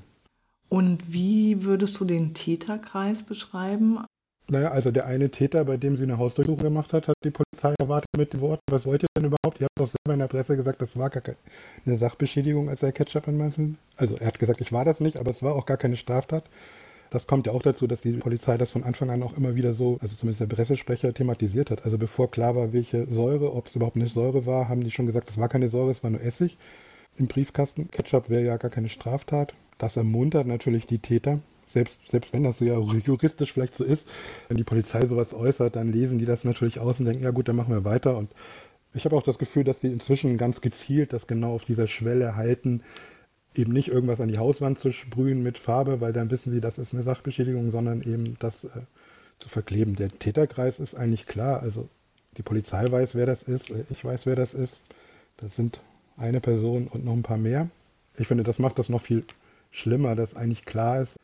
Und 0.68 1.12
wie 1.12 1.64
würdest 1.64 1.98
du 1.98 2.04
den 2.04 2.34
Täterkreis 2.34 3.22
beschreiben? 3.22 4.00
Naja, 4.50 4.70
also 4.70 4.90
der 4.90 5.06
eine 5.06 5.30
Täter, 5.30 5.64
bei 5.64 5.76
dem 5.76 5.96
sie 5.96 6.04
eine 6.04 6.16
Hausdurchsuchung 6.16 6.62
gemacht 6.62 6.94
hat, 6.94 7.08
hat 7.08 7.16
die 7.22 7.30
Polizei 7.30 7.74
erwartet 7.78 8.08
mit 8.16 8.32
den 8.32 8.40
Worten, 8.40 8.62
was 8.70 8.86
wollt 8.86 9.02
ihr 9.02 9.08
denn 9.14 9.26
überhaupt? 9.26 9.60
Ihr 9.60 9.66
habt 9.66 9.78
doch 9.78 9.86
selber 9.86 10.14
in 10.14 10.20
der 10.20 10.28
Presse 10.28 10.56
gesagt, 10.56 10.80
das 10.80 10.98
war 10.98 11.10
gar 11.10 11.22
keine 11.22 11.98
Sachbeschädigung, 11.98 12.70
als 12.70 12.82
er 12.82 12.92
Ketchup 12.92 13.28
anmachen. 13.28 13.76
Also 13.96 14.16
er 14.16 14.26
hat 14.26 14.38
gesagt, 14.38 14.62
ich 14.62 14.72
war 14.72 14.86
das 14.86 15.00
nicht, 15.00 15.18
aber 15.18 15.30
es 15.30 15.42
war 15.42 15.54
auch 15.54 15.66
gar 15.66 15.76
keine 15.76 15.96
Straftat. 15.96 16.44
Das 17.10 17.26
kommt 17.26 17.46
ja 17.46 17.52
auch 17.52 17.62
dazu, 17.62 17.86
dass 17.86 18.00
die 18.00 18.12
Polizei 18.12 18.56
das 18.56 18.70
von 18.70 18.84
Anfang 18.84 19.10
an 19.10 19.22
auch 19.22 19.36
immer 19.36 19.54
wieder 19.54 19.74
so, 19.74 19.98
also 20.00 20.16
zumindest 20.16 20.40
der 20.40 20.54
Pressesprecher, 20.54 21.12
thematisiert 21.12 21.70
hat. 21.70 21.84
Also 21.84 21.98
bevor 21.98 22.30
klar 22.30 22.56
war, 22.56 22.72
welche 22.72 23.06
Säure, 23.10 23.54
ob 23.54 23.66
es 23.66 23.74
überhaupt 23.74 23.96
eine 23.96 24.08
Säure 24.08 24.46
war, 24.46 24.68
haben 24.68 24.82
die 24.82 24.90
schon 24.90 25.06
gesagt, 25.06 25.28
das 25.28 25.38
war 25.38 25.48
keine 25.48 25.68
Säure, 25.68 25.90
es 25.90 26.02
war 26.02 26.10
nur 26.10 26.22
Essig 26.22 26.56
im 27.18 27.26
Briefkasten. 27.26 27.90
Ketchup 27.90 28.30
wäre 28.30 28.44
ja 28.44 28.56
gar 28.56 28.70
keine 28.70 28.88
Straftat. 28.88 29.54
Das 29.78 29.96
ermuntert 29.96 30.46
natürlich 30.46 30.86
die 30.86 30.98
Täter, 30.98 31.40
selbst, 31.72 32.00
selbst 32.10 32.32
wenn 32.32 32.44
das 32.44 32.58
so 32.58 32.64
ja 32.64 32.78
juristisch 32.78 33.52
vielleicht 33.52 33.74
so 33.74 33.84
ist, 33.84 34.06
wenn 34.48 34.56
die 34.56 34.64
Polizei 34.64 35.06
sowas 35.06 35.34
äußert, 35.34 35.76
dann 35.76 35.92
lesen 35.92 36.18
die 36.18 36.24
das 36.24 36.44
natürlich 36.44 36.80
aus 36.80 36.98
und 36.98 37.06
denken, 37.06 37.22
ja 37.22 37.30
gut, 37.30 37.48
dann 37.48 37.56
machen 37.56 37.74
wir 37.74 37.84
weiter. 37.84 38.16
Und 38.16 38.30
ich 38.94 39.04
habe 39.04 39.16
auch 39.16 39.22
das 39.22 39.38
Gefühl, 39.38 39.64
dass 39.64 39.80
die 39.80 39.88
inzwischen 39.88 40.38
ganz 40.38 40.60
gezielt 40.60 41.12
das 41.12 41.26
genau 41.26 41.54
auf 41.54 41.64
dieser 41.64 41.86
Schwelle 41.86 42.36
halten, 42.36 42.82
eben 43.54 43.72
nicht 43.72 43.88
irgendwas 43.88 44.20
an 44.20 44.28
die 44.28 44.38
Hauswand 44.38 44.78
zu 44.78 44.92
sprühen 44.92 45.42
mit 45.42 45.58
Farbe, 45.58 46.00
weil 46.00 46.12
dann 46.12 46.30
wissen 46.30 46.50
sie, 46.52 46.60
das 46.60 46.78
ist 46.78 46.94
eine 46.94 47.02
Sachbeschädigung, 47.02 47.70
sondern 47.70 48.02
eben 48.02 48.36
das 48.38 48.64
äh, 48.64 48.68
zu 49.38 49.48
verkleben. 49.48 49.96
Der 49.96 50.10
Täterkreis 50.10 50.78
ist 50.78 50.94
eigentlich 50.94 51.26
klar. 51.26 51.60
Also 51.60 51.88
die 52.36 52.42
Polizei 52.42 52.90
weiß, 52.90 53.14
wer 53.14 53.26
das 53.26 53.42
ist, 53.42 53.70
äh, 53.70 53.84
ich 53.90 54.04
weiß, 54.04 54.26
wer 54.26 54.36
das 54.36 54.54
ist. 54.54 54.82
Das 55.36 55.54
sind 55.54 55.80
eine 56.18 56.40
Person 56.40 56.88
und 56.88 57.04
noch 57.04 57.14
ein 57.14 57.22
paar 57.22 57.38
mehr. 57.38 57.68
Ich 58.16 58.26
finde, 58.26 58.44
das 58.44 58.58
macht 58.58 58.78
das 58.78 58.88
noch 58.88 59.00
viel 59.00 59.24
schlimmer, 59.70 60.14
dass 60.16 60.36
eigentlich 60.36 60.64
klar 60.64 61.00
ist, 61.00 61.16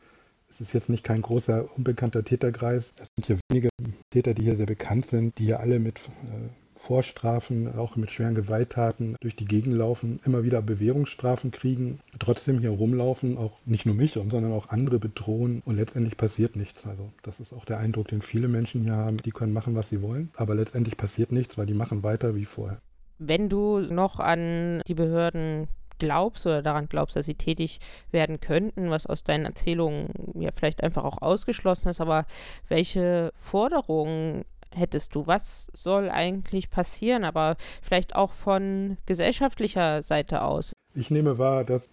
es 0.48 0.60
ist 0.60 0.72
jetzt 0.72 0.88
nicht 0.88 1.02
kein 1.02 1.22
großer, 1.22 1.68
unbekannter 1.76 2.22
Täterkreis. 2.22 2.94
Es 2.96 3.08
sind 3.16 3.26
hier 3.26 3.38
wenige 3.50 3.70
Täter, 4.10 4.34
die 4.34 4.42
hier 4.42 4.56
sehr 4.56 4.66
bekannt 4.66 5.06
sind, 5.06 5.38
die 5.38 5.46
hier 5.46 5.58
alle 5.58 5.80
mit 5.80 5.98
äh, 5.98 6.48
Vorstrafen, 6.76 7.74
auch 7.76 7.96
mit 7.96 8.12
schweren 8.12 8.34
Gewalttaten 8.34 9.16
durch 9.20 9.34
die 9.34 9.46
Gegend 9.46 9.74
laufen, 9.74 10.20
immer 10.24 10.44
wieder 10.44 10.62
Bewährungsstrafen 10.62 11.50
kriegen, 11.50 11.98
trotzdem 12.18 12.60
hier 12.60 12.70
rumlaufen, 12.70 13.38
auch 13.38 13.58
nicht 13.64 13.86
nur 13.86 13.94
mich, 13.94 14.12
sondern 14.12 14.52
auch 14.52 14.68
andere 14.68 14.98
bedrohen 14.98 15.62
und 15.64 15.76
letztendlich 15.76 16.16
passiert 16.16 16.56
nichts. 16.56 16.86
Also 16.86 17.10
das 17.22 17.40
ist 17.40 17.52
auch 17.52 17.64
der 17.64 17.78
Eindruck, 17.78 18.08
den 18.08 18.22
viele 18.22 18.48
Menschen 18.48 18.82
hier 18.82 18.96
haben, 18.96 19.16
die 19.16 19.30
können 19.30 19.54
machen, 19.54 19.74
was 19.74 19.88
sie 19.88 20.02
wollen, 20.02 20.30
aber 20.36 20.54
letztendlich 20.54 20.96
passiert 20.96 21.32
nichts, 21.32 21.56
weil 21.56 21.66
die 21.66 21.74
machen 21.74 22.02
weiter 22.02 22.36
wie 22.36 22.44
vorher. 22.44 22.80
Wenn 23.18 23.48
du 23.48 23.78
noch 23.78 24.20
an 24.20 24.82
die 24.86 24.94
Behörden 24.94 25.68
glaubst 25.98 26.46
oder 26.46 26.62
daran 26.62 26.88
glaubst, 26.88 27.16
dass 27.16 27.26
sie 27.26 27.34
tätig 27.34 27.78
werden 28.10 28.40
könnten, 28.40 28.90
was 28.90 29.06
aus 29.06 29.24
deinen 29.24 29.46
Erzählungen 29.46 30.08
ja 30.34 30.50
vielleicht 30.54 30.82
einfach 30.82 31.04
auch 31.04 31.22
ausgeschlossen 31.22 31.88
ist, 31.88 32.00
aber 32.00 32.26
welche 32.68 33.32
Forderungen 33.36 34.44
hättest 34.74 35.14
du? 35.14 35.26
Was 35.26 35.70
soll 35.72 36.10
eigentlich 36.10 36.70
passieren, 36.70 37.24
aber 37.24 37.56
vielleicht 37.80 38.16
auch 38.16 38.32
von 38.32 38.96
gesellschaftlicher 39.06 40.02
Seite 40.02 40.42
aus? 40.42 40.72
Ich 40.94 41.10
nehme 41.10 41.38
wahr, 41.38 41.64
dass 41.64 41.88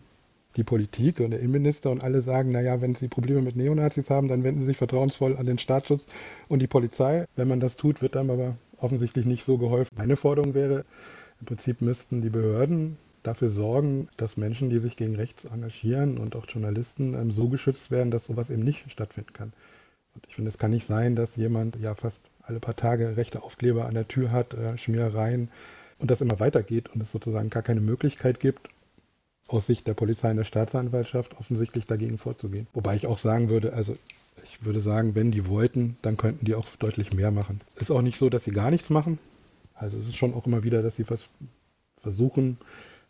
die 0.58 0.64
Politik 0.64 1.20
und 1.22 1.32
der 1.32 1.40
Innenminister 1.40 1.92
und 1.92 2.04
alle 2.04 2.22
sagen, 2.22 2.52
naja, 2.52 2.82
wenn 2.82 2.96
sie 2.96 3.08
Probleme 3.08 3.42
mit 3.42 3.56
Neonazis 3.56 4.10
haben, 4.10 4.28
dann 4.28 4.44
wenden 4.44 4.62
sie 4.62 4.68
sich 4.68 4.78
vertrauensvoll 4.78 5.38
an 5.38 5.46
den 5.46 5.58
Staatsschutz 5.58 6.06
und 6.50 6.60
die 6.60 6.68
Polizei. 6.68 7.26
Wenn 7.36 7.48
man 7.48 7.60
das 7.60 7.78
tut, 7.78 8.02
wird 8.02 8.16
dann 8.16 8.30
aber 8.30 8.58
offensichtlich 8.82 9.26
nicht 9.26 9.46
so 9.46 9.58
geholfen. 9.58 9.96
Meine 9.98 10.18
Forderung 10.18 10.54
wäre, 10.54 10.86
im 11.40 11.46
Prinzip 11.46 11.82
müssten 11.82 12.22
die 12.22 12.30
Behörden 12.30 12.98
dafür 13.24 13.50
sorgen, 13.50 14.08
dass 14.18 14.38
Menschen, 14.38 14.70
die 14.70 14.80
sich 14.80 14.98
gegen 14.98 15.16
rechts 15.16 15.46
engagieren 15.46 16.18
und 16.18 16.36
auch 16.36 16.46
Journalisten 16.48 17.14
ähm, 17.14 17.32
so 17.32 17.50
geschützt 17.50 17.92
werden, 17.92 18.12
dass 18.12 18.26
sowas 18.26 18.50
eben 18.50 18.64
nicht 18.64 18.92
stattfinden 18.92 19.34
kann. 19.34 19.54
Und 20.16 20.26
ich 20.28 20.36
finde, 20.36 20.50
es 20.50 20.58
kann 20.58 20.72
nicht 20.72 20.88
sein, 20.88 21.16
dass 21.16 21.36
jemand 21.36 21.78
ja 21.78 21.96
fast 21.96 22.22
alle 22.42 22.60
paar 22.60 22.76
Tage 22.76 23.18
rechte 23.18 23.44
Aufkleber 23.44 23.86
an 23.86 23.94
der 23.94 24.08
Tür 24.08 24.32
hat, 24.32 24.54
äh, 24.54 24.78
Schmierereien 24.78 25.50
und 26.00 26.10
das 26.10 26.22
immer 26.22 26.40
weitergeht 26.40 26.90
und 26.94 27.02
es 27.02 27.12
sozusagen 27.12 27.50
gar 27.50 27.64
keine 27.64 27.82
Möglichkeit 27.82 28.40
gibt, 28.40 28.70
aus 29.48 29.68
Sicht 29.68 29.86
der 29.88 29.94
Polizei 29.94 30.32
und 30.32 30.38
der 30.38 30.44
Staatsanwaltschaft 30.44 31.38
offensichtlich 31.40 31.86
dagegen 31.86 32.18
vorzugehen. 32.18 32.68
Wobei 32.74 32.96
ich 32.96 33.06
auch 33.06 33.18
sagen 33.18 33.50
würde, 33.50 33.74
also 33.74 33.96
ich 34.44 34.66
würde 34.66 34.80
sagen, 34.80 35.16
wenn 35.16 35.32
die 35.32 35.48
wollten, 35.48 35.98
dann 36.02 36.18
könnten 36.18 36.46
die 36.46 36.56
auch 36.56 36.66
deutlich 36.80 37.14
mehr 37.14 37.32
machen. 37.32 37.62
Ist 37.76 37.92
auch 37.92 38.02
nicht 38.02 38.18
so, 38.18 38.30
dass 38.30 38.44
sie 38.44 38.52
gar 38.52 38.72
nichts 38.72 38.90
machen. 38.90 39.20
Also 39.74 40.00
es 40.00 40.08
ist 40.08 40.18
schon 40.18 40.34
auch 40.34 40.46
immer 40.46 40.64
wieder, 40.64 40.82
dass 40.82 40.96
sie 40.96 41.10
was 41.10 41.28
versuchen. 42.02 42.58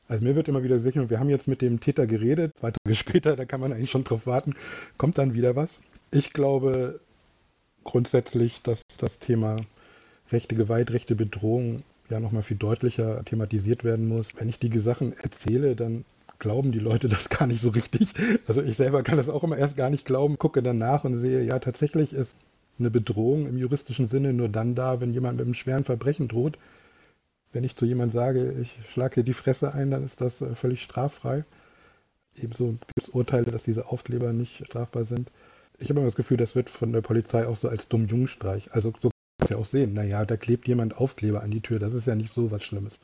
Also 0.07 0.25
mir 0.25 0.35
wird 0.35 0.47
immer 0.47 0.63
wieder 0.63 0.79
sicher, 0.79 1.09
wir 1.09 1.19
haben 1.19 1.29
jetzt 1.29 1.47
mit 1.47 1.61
dem 1.61 1.79
Täter 1.79 2.07
geredet, 2.07 2.57
zwei 2.57 2.71
Tage 2.71 2.95
später, 2.95 3.35
da 3.35 3.45
kann 3.45 3.61
man 3.61 3.71
eigentlich 3.71 3.91
schon 3.91 4.03
drauf 4.03 4.25
warten, 4.25 4.55
kommt 4.97 5.17
dann 5.17 5.33
wieder 5.33 5.55
was. 5.55 5.77
Ich 6.11 6.33
glaube 6.33 6.99
grundsätzlich, 7.83 8.61
dass 8.61 8.81
das 8.97 9.19
Thema 9.19 9.57
rechte 10.31 10.55
Gewalt, 10.55 10.91
rechte 10.91 11.15
Bedrohung 11.15 11.83
ja 12.09 12.19
nochmal 12.19 12.43
viel 12.43 12.57
deutlicher 12.57 13.23
thematisiert 13.23 13.83
werden 13.83 14.07
muss. 14.07 14.35
Wenn 14.35 14.49
ich 14.49 14.59
die 14.59 14.77
Sachen 14.79 15.13
erzähle, 15.13 15.75
dann 15.75 16.05
glauben 16.41 16.73
die 16.73 16.79
Leute 16.79 17.07
das 17.07 17.29
gar 17.29 17.47
nicht 17.47 17.61
so 17.61 17.69
richtig. 17.69 18.09
Also 18.47 18.61
ich 18.61 18.75
selber 18.75 19.03
kann 19.03 19.15
das 19.15 19.29
auch 19.29 19.45
immer 19.45 19.57
erst 19.57 19.77
gar 19.77 19.89
nicht 19.89 20.03
glauben, 20.03 20.37
gucke 20.37 20.61
dann 20.61 20.79
nach 20.79 21.05
und 21.05 21.21
sehe, 21.21 21.43
ja, 21.43 21.59
tatsächlich 21.59 22.11
ist 22.11 22.35
eine 22.79 22.91
Bedrohung 22.91 23.47
im 23.47 23.57
juristischen 23.57 24.09
Sinne 24.09 24.33
nur 24.33 24.49
dann 24.49 24.75
da, 24.75 24.99
wenn 24.99 25.13
jemand 25.13 25.37
mit 25.37 25.45
einem 25.45 25.53
schweren 25.53 25.85
Verbrechen 25.85 26.27
droht. 26.27 26.57
Wenn 27.53 27.63
ich 27.63 27.75
zu 27.75 27.85
jemand 27.85 28.11
sage, 28.11 28.53
ich 28.61 28.75
schlage 28.91 29.15
dir 29.15 29.23
die 29.23 29.33
Fresse 29.33 29.73
ein, 29.73 29.91
dann 29.91 30.03
ist 30.03 30.19
das 30.19 30.41
äh, 30.41 30.55
völlig 30.55 30.81
straffrei. 30.81 31.45
Ebenso 32.35 32.71
gibt 32.71 33.07
es 33.07 33.09
Urteile, 33.09 33.51
dass 33.51 33.63
diese 33.63 33.89
Aufkleber 33.89 34.33
nicht 34.33 34.65
strafbar 34.65 35.03
sind. 35.03 35.29
Ich 35.79 35.89
habe 35.89 35.99
immer 35.99 36.07
das 36.07 36.15
Gefühl, 36.15 36.37
das 36.37 36.55
wird 36.55 36.69
von 36.69 36.93
der 36.93 37.01
Polizei 37.01 37.45
auch 37.45 37.57
so 37.57 37.67
als 37.67 37.87
dumm-Jungstreich. 37.87 38.71
Also 38.71 38.93
so 39.01 39.09
kann 39.09 39.37
man 39.39 39.45
es 39.45 39.49
ja 39.49 39.57
auch 39.57 39.65
sehen. 39.65 39.93
Naja, 39.93 40.25
da 40.25 40.37
klebt 40.37 40.67
jemand 40.67 40.97
Aufkleber 40.97 41.43
an 41.43 41.51
die 41.51 41.61
Tür. 41.61 41.77
Das 41.77 41.93
ist 41.93 42.07
ja 42.07 42.15
nicht 42.15 42.33
so 42.33 42.51
was 42.51 42.63
Schlimmes 42.63 42.99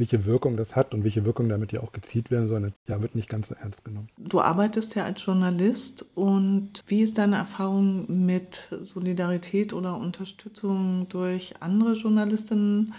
welche 0.00 0.24
Wirkung 0.24 0.56
das 0.56 0.74
hat 0.74 0.94
und 0.94 1.04
welche 1.04 1.26
Wirkung 1.26 1.48
damit 1.48 1.72
ja 1.72 1.80
auch 1.82 1.92
gezielt 1.92 2.30
werden 2.30 2.48
soll, 2.48 2.72
ja, 2.88 3.02
wird 3.02 3.14
nicht 3.14 3.28
ganz 3.28 3.48
so 3.48 3.54
ernst 3.54 3.84
genommen. 3.84 4.08
Du 4.16 4.40
arbeitest 4.40 4.94
ja 4.94 5.04
als 5.04 5.24
Journalist 5.24 6.06
und 6.14 6.80
wie 6.86 7.02
ist 7.02 7.18
deine 7.18 7.36
Erfahrung 7.36 8.06
mit 8.24 8.68
Solidarität 8.80 9.74
oder 9.74 9.96
Unterstützung 9.96 11.06
durch 11.10 11.54
andere 11.60 11.92
Journalistinnen 11.92 12.94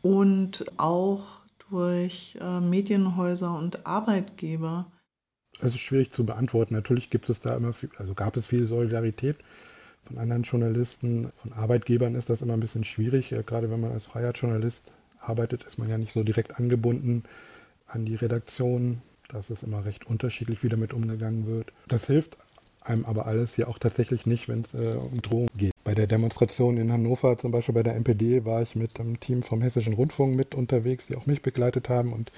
und 0.00 0.64
auch 0.78 1.42
durch 1.70 2.38
äh, 2.40 2.60
Medienhäuser 2.60 3.54
und 3.54 3.86
Arbeitgeber? 3.86 4.90
Das 5.60 5.74
ist 5.74 5.80
schwierig 5.80 6.12
zu 6.12 6.24
beantworten. 6.24 6.74
Natürlich 6.74 7.10
gibt 7.10 7.28
es 7.28 7.40
da 7.40 7.56
immer 7.56 7.74
viel, 7.74 7.90
also 7.98 8.14
gab 8.14 8.38
es 8.38 8.46
viel 8.46 8.66
Solidarität 8.66 9.36
von 10.04 10.16
anderen 10.16 10.44
Journalisten, 10.44 11.30
von 11.36 11.52
Arbeitgebern 11.52 12.14
ist 12.14 12.30
das 12.30 12.40
immer 12.40 12.54
ein 12.54 12.60
bisschen 12.60 12.84
schwierig, 12.84 13.34
gerade 13.44 13.70
wenn 13.70 13.80
man 13.80 13.92
als 13.92 14.06
Freiheitsjournalist 14.06 14.82
arbeitet, 15.20 15.62
ist 15.64 15.78
man 15.78 15.88
ja 15.88 15.98
nicht 15.98 16.12
so 16.12 16.22
direkt 16.22 16.58
angebunden 16.58 17.24
an 17.86 18.04
die 18.04 18.14
Redaktion. 18.14 19.02
Das 19.28 19.50
ist 19.50 19.62
immer 19.62 19.84
recht 19.84 20.06
unterschiedlich, 20.06 20.62
wie 20.62 20.68
damit 20.68 20.92
umgegangen 20.92 21.46
wird. 21.46 21.72
Das 21.86 22.06
hilft 22.06 22.36
einem 22.82 23.04
aber 23.04 23.26
alles 23.26 23.56
ja 23.56 23.66
auch 23.68 23.78
tatsächlich 23.78 24.26
nicht, 24.26 24.48
wenn 24.48 24.62
es 24.62 24.74
äh, 24.74 24.96
um 24.96 25.20
Drohungen 25.22 25.50
geht. 25.56 25.72
Bei 25.84 25.94
der 25.94 26.06
Demonstration 26.06 26.76
in 26.76 26.92
Hannover, 26.92 27.38
zum 27.38 27.50
Beispiel 27.50 27.74
bei 27.74 27.82
der 27.82 27.94
NPD, 27.96 28.44
war 28.44 28.62
ich 28.62 28.76
mit 28.76 28.98
einem 29.00 29.20
Team 29.20 29.42
vom 29.42 29.62
Hessischen 29.62 29.94
Rundfunk 29.94 30.36
mit 30.36 30.54
unterwegs, 30.54 31.06
die 31.06 31.16
auch 31.16 31.26
mich 31.26 31.42
begleitet 31.42 31.88
haben. 31.88 32.12
Und 32.12 32.32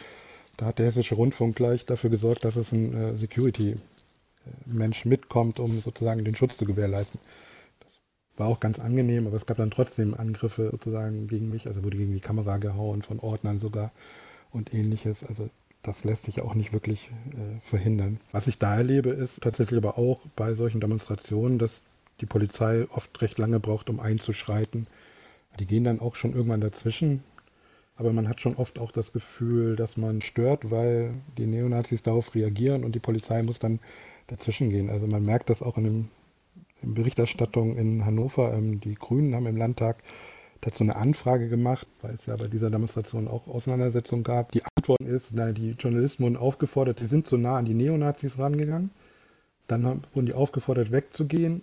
da 0.56 0.66
hat 0.66 0.78
der 0.78 0.86
Hessische 0.86 1.14
Rundfunk 1.14 1.56
gleich 1.56 1.86
dafür 1.86 2.10
gesorgt, 2.10 2.44
dass 2.44 2.56
es 2.56 2.72
ein 2.72 2.94
äh, 2.94 3.16
Security-Mensch 3.16 5.04
mitkommt, 5.04 5.60
um 5.60 5.80
sozusagen 5.80 6.24
den 6.24 6.34
Schutz 6.34 6.56
zu 6.56 6.64
gewährleisten. 6.64 7.20
War 8.40 8.48
auch 8.48 8.58
ganz 8.58 8.78
angenehm, 8.78 9.26
aber 9.26 9.36
es 9.36 9.44
gab 9.44 9.58
dann 9.58 9.70
trotzdem 9.70 10.14
Angriffe 10.14 10.70
sozusagen 10.70 11.28
gegen 11.28 11.50
mich. 11.50 11.66
Also 11.66 11.84
wurde 11.84 11.98
gegen 11.98 12.14
die 12.14 12.20
Kamera 12.20 12.56
gehauen, 12.56 13.02
von 13.02 13.20
Ordnern 13.20 13.58
sogar 13.58 13.92
und 14.50 14.72
ähnliches. 14.72 15.22
Also 15.24 15.50
das 15.82 16.04
lässt 16.04 16.24
sich 16.24 16.40
auch 16.40 16.54
nicht 16.54 16.72
wirklich 16.72 17.10
äh, 17.32 17.60
verhindern. 17.60 18.18
Was 18.32 18.46
ich 18.46 18.56
da 18.56 18.76
erlebe, 18.76 19.10
ist 19.10 19.42
tatsächlich 19.42 19.76
aber 19.76 19.98
auch 19.98 20.20
bei 20.36 20.54
solchen 20.54 20.80
Demonstrationen, 20.80 21.58
dass 21.58 21.82
die 22.22 22.26
Polizei 22.26 22.86
oft 22.90 23.20
recht 23.20 23.36
lange 23.36 23.60
braucht, 23.60 23.90
um 23.90 24.00
einzuschreiten. 24.00 24.86
Die 25.58 25.66
gehen 25.66 25.84
dann 25.84 26.00
auch 26.00 26.16
schon 26.16 26.32
irgendwann 26.32 26.62
dazwischen. 26.62 27.22
Aber 27.96 28.14
man 28.14 28.26
hat 28.26 28.40
schon 28.40 28.56
oft 28.56 28.78
auch 28.78 28.90
das 28.90 29.12
Gefühl, 29.12 29.76
dass 29.76 29.98
man 29.98 30.22
stört, 30.22 30.70
weil 30.70 31.12
die 31.36 31.44
Neonazis 31.44 32.02
darauf 32.02 32.34
reagieren 32.34 32.84
und 32.84 32.94
die 32.94 33.00
Polizei 33.00 33.42
muss 33.42 33.58
dann 33.58 33.80
dazwischen 34.28 34.70
gehen. 34.70 34.88
Also 34.88 35.06
man 35.06 35.26
merkt 35.26 35.50
das 35.50 35.60
auch 35.60 35.76
in 35.76 35.84
dem 35.84 36.08
Berichterstattung 36.82 37.76
in 37.76 38.04
Hannover. 38.04 38.54
Ähm, 38.54 38.80
die 38.80 38.94
Grünen 38.94 39.34
haben 39.34 39.46
im 39.46 39.56
Landtag 39.56 40.02
dazu 40.60 40.82
eine 40.82 40.96
Anfrage 40.96 41.48
gemacht, 41.48 41.86
weil 42.02 42.14
es 42.14 42.26
ja 42.26 42.36
bei 42.36 42.48
dieser 42.48 42.70
Demonstration 42.70 43.28
auch 43.28 43.48
Auseinandersetzungen 43.48 44.24
gab. 44.24 44.52
Die 44.52 44.62
Antwort 44.76 45.00
ist, 45.00 45.30
na, 45.32 45.52
die 45.52 45.70
Journalisten 45.70 46.24
wurden 46.24 46.36
aufgefordert, 46.36 47.00
die 47.00 47.06
sind 47.06 47.26
so 47.26 47.36
nah 47.36 47.56
an 47.56 47.64
die 47.64 47.74
Neonazis 47.74 48.38
rangegangen. 48.38 48.90
Dann 49.68 49.86
haben, 49.86 50.02
wurden 50.12 50.26
die 50.26 50.34
aufgefordert, 50.34 50.92
wegzugehen. 50.92 51.62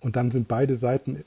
Und 0.00 0.16
dann 0.16 0.30
sind 0.30 0.48
beide 0.48 0.76
Seiten, 0.76 1.20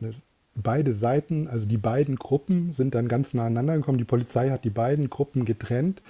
ne, 0.00 0.14
beide 0.54 0.92
Seiten, 0.92 1.48
also 1.48 1.66
die 1.66 1.76
beiden 1.76 2.16
Gruppen, 2.16 2.74
sind 2.76 2.94
dann 2.94 3.08
ganz 3.08 3.34
nah 3.34 3.46
aneinander 3.46 3.76
gekommen. 3.76 3.98
Die 3.98 4.04
Polizei 4.04 4.50
hat 4.50 4.64
die 4.64 4.70
beiden 4.70 5.10
Gruppen 5.10 5.44
getrennt 5.44 6.02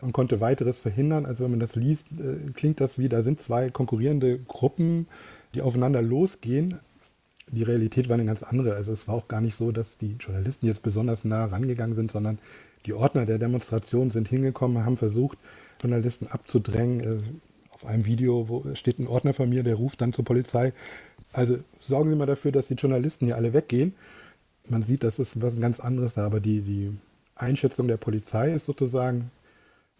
und 0.00 0.12
konnte 0.12 0.40
weiteres 0.40 0.80
verhindern. 0.80 1.26
Also 1.26 1.44
wenn 1.44 1.52
man 1.52 1.60
das 1.60 1.76
liest, 1.76 2.06
äh, 2.12 2.50
klingt 2.52 2.80
das 2.80 2.98
wie, 2.98 3.08
da 3.08 3.22
sind 3.22 3.40
zwei 3.40 3.70
konkurrierende 3.70 4.38
Gruppen, 4.38 5.06
die 5.54 5.62
aufeinander 5.62 6.02
losgehen. 6.02 6.78
Die 7.50 7.62
Realität 7.62 8.08
war 8.08 8.14
eine 8.14 8.24
ganz 8.24 8.42
andere. 8.42 8.74
Also 8.74 8.92
es 8.92 9.06
war 9.06 9.14
auch 9.14 9.28
gar 9.28 9.40
nicht 9.40 9.54
so, 9.54 9.70
dass 9.70 9.98
die 9.98 10.16
Journalisten 10.18 10.66
jetzt 10.66 10.82
besonders 10.82 11.24
nah 11.24 11.44
rangegangen 11.44 11.94
sind, 11.94 12.10
sondern 12.10 12.38
die 12.86 12.92
Ordner 12.92 13.26
der 13.26 13.38
Demonstration 13.38 14.10
sind 14.10 14.28
hingekommen, 14.28 14.84
haben 14.84 14.96
versucht, 14.96 15.38
Journalisten 15.80 16.26
abzudrängen. 16.26 17.00
Äh, 17.00 17.22
auf 17.70 17.84
einem 17.84 18.06
Video 18.06 18.48
wo 18.48 18.64
steht 18.74 18.98
ein 18.98 19.06
Ordner 19.06 19.34
von 19.34 19.48
mir, 19.48 19.62
der 19.62 19.74
ruft 19.74 20.00
dann 20.00 20.12
zur 20.12 20.24
Polizei. 20.24 20.72
Also 21.32 21.58
sorgen 21.80 22.10
Sie 22.10 22.16
mal 22.16 22.26
dafür, 22.26 22.52
dass 22.52 22.68
die 22.68 22.74
Journalisten 22.74 23.26
hier 23.26 23.36
alle 23.36 23.52
weggehen. 23.52 23.94
Man 24.68 24.82
sieht, 24.82 25.02
das 25.02 25.18
ist 25.18 25.42
was 25.42 25.58
ganz 25.60 25.80
anderes 25.80 26.14
da, 26.14 26.24
aber 26.24 26.40
die, 26.40 26.60
die 26.60 26.96
Einschätzung 27.34 27.88
der 27.88 27.96
Polizei 27.96 28.52
ist 28.52 28.64
sozusagen, 28.64 29.30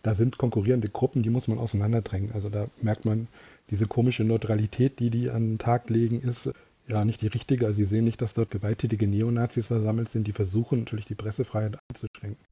da 0.03 0.15
sind 0.15 0.39
konkurrierende 0.39 0.89
Gruppen, 0.89 1.23
die 1.23 1.31
muss 1.31 1.49
man 1.49 1.59
auseinanderdrängen. 1.59 2.33
Also 2.33 2.49
da 2.49 2.67
merkt 2.81 3.05
man, 3.05 3.27
diese 3.71 3.87
komische 3.87 4.25
Neutralität, 4.25 4.99
die 4.99 5.11
die 5.11 5.31
an 5.31 5.53
den 5.53 5.59
Tag 5.59 5.91
legen, 5.91 6.21
ist 6.21 6.51
ja 6.87 7.05
nicht 7.05 7.23
die 7.23 7.29
richtige. 7.29 7.67
Also 7.67 7.77
sie 7.77 7.85
sehen 7.85 8.05
nicht, 8.05 8.21
dass 8.21 8.35
dort 8.35 8.51
gewalttätige 8.51 9.07
Neonazis 9.07 9.67
versammelt 9.67 10.09
sind, 10.09 10.27
die 10.27 10.33
versuchen 10.33 10.81
natürlich 10.81 11.07
die 11.07 11.15
Pressefreiheit 11.15 11.79
einzuschränken. 11.89 12.45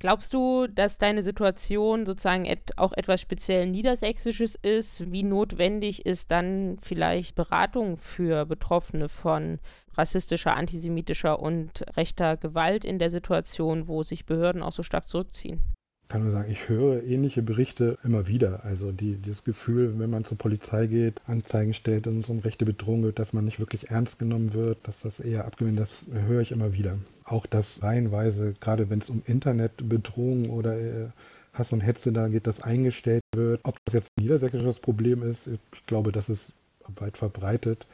Glaubst 0.00 0.34
du, 0.34 0.66
dass 0.66 0.98
deine 0.98 1.22
Situation 1.22 2.04
sozusagen 2.04 2.44
et 2.44 2.76
auch 2.76 2.92
etwas 2.92 3.20
speziell 3.20 3.66
Niedersächsisches 3.66 4.54
ist? 4.56 5.10
Wie 5.10 5.22
notwendig 5.22 6.04
ist 6.04 6.30
dann 6.30 6.78
vielleicht 6.82 7.36
Beratung 7.36 7.96
für 7.96 8.44
Betroffene 8.44 9.08
von 9.08 9.60
rassistischer, 9.94 10.56
antisemitischer 10.56 11.40
und 11.40 11.84
rechter 11.96 12.36
Gewalt 12.36 12.84
in 12.84 12.98
der 12.98 13.08
Situation, 13.08 13.88
wo 13.88 14.02
sich 14.02 14.26
Behörden 14.26 14.62
auch 14.62 14.72
so 14.72 14.82
stark 14.82 15.06
zurückziehen? 15.06 15.73
Kann 16.08 16.22
nur 16.22 16.32
sagen, 16.32 16.50
ich 16.50 16.68
höre 16.68 17.02
ähnliche 17.02 17.42
Berichte 17.42 17.98
immer 18.04 18.26
wieder. 18.26 18.64
Also 18.64 18.92
die, 18.92 19.16
dieses 19.16 19.44
Gefühl, 19.44 19.98
wenn 19.98 20.10
man 20.10 20.24
zur 20.24 20.38
Polizei 20.38 20.86
geht, 20.86 21.20
Anzeigen 21.26 21.74
stellt 21.74 22.06
und 22.06 22.24
so 22.24 22.32
eine 22.32 22.44
rechte 22.44 22.64
Bedrohung 22.64 23.02
wird, 23.02 23.18
dass 23.18 23.32
man 23.32 23.44
nicht 23.44 23.58
wirklich 23.58 23.90
ernst 23.90 24.18
genommen 24.18 24.54
wird, 24.54 24.78
dass 24.84 25.00
das 25.00 25.20
eher 25.20 25.44
abgewinnt, 25.44 25.78
das 25.78 26.04
höre 26.26 26.42
ich 26.42 26.52
immer 26.52 26.72
wieder. 26.72 26.98
Auch 27.24 27.46
das 27.46 27.82
reihenweise, 27.82 28.54
gerade 28.60 28.90
wenn 28.90 28.98
es 28.98 29.08
um 29.08 29.22
Internetbedrohung 29.24 30.50
oder 30.50 30.78
äh, 30.78 31.08
Hass 31.54 31.72
und 31.72 31.80
Hetze 31.80 32.12
da 32.12 32.28
geht, 32.28 32.46
das 32.46 32.60
eingestellt 32.60 33.22
wird. 33.34 33.60
Ob 33.62 33.76
das 33.84 33.94
jetzt 33.94 34.08
ein 34.18 34.24
niedersächsisches 34.24 34.80
Problem 34.80 35.22
ist, 35.22 35.46
ich 35.46 35.86
glaube, 35.86 36.12
das 36.12 36.28
ist 36.28 36.48
weit 36.96 37.16
verbreitet. 37.16 37.86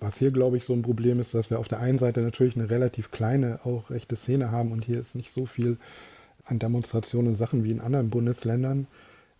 Was 0.00 0.18
hier, 0.18 0.32
glaube 0.32 0.56
ich, 0.56 0.64
so 0.64 0.74
ein 0.74 0.82
Problem 0.82 1.20
ist, 1.20 1.32
dass 1.32 1.50
wir 1.50 1.58
auf 1.58 1.68
der 1.68 1.80
einen 1.80 1.98
Seite 1.98 2.20
natürlich 2.20 2.56
eine 2.56 2.68
relativ 2.68 3.10
kleine, 3.10 3.60
auch 3.64 3.90
rechte 3.90 4.16
Szene 4.16 4.50
haben 4.50 4.72
und 4.72 4.84
hier 4.84 5.00
ist 5.00 5.14
nicht 5.14 5.32
so 5.32 5.46
viel 5.46 5.78
an 6.44 6.58
Demonstrationen 6.58 7.34
Sachen 7.34 7.64
wie 7.64 7.70
in 7.70 7.80
anderen 7.80 8.10
Bundesländern 8.10 8.86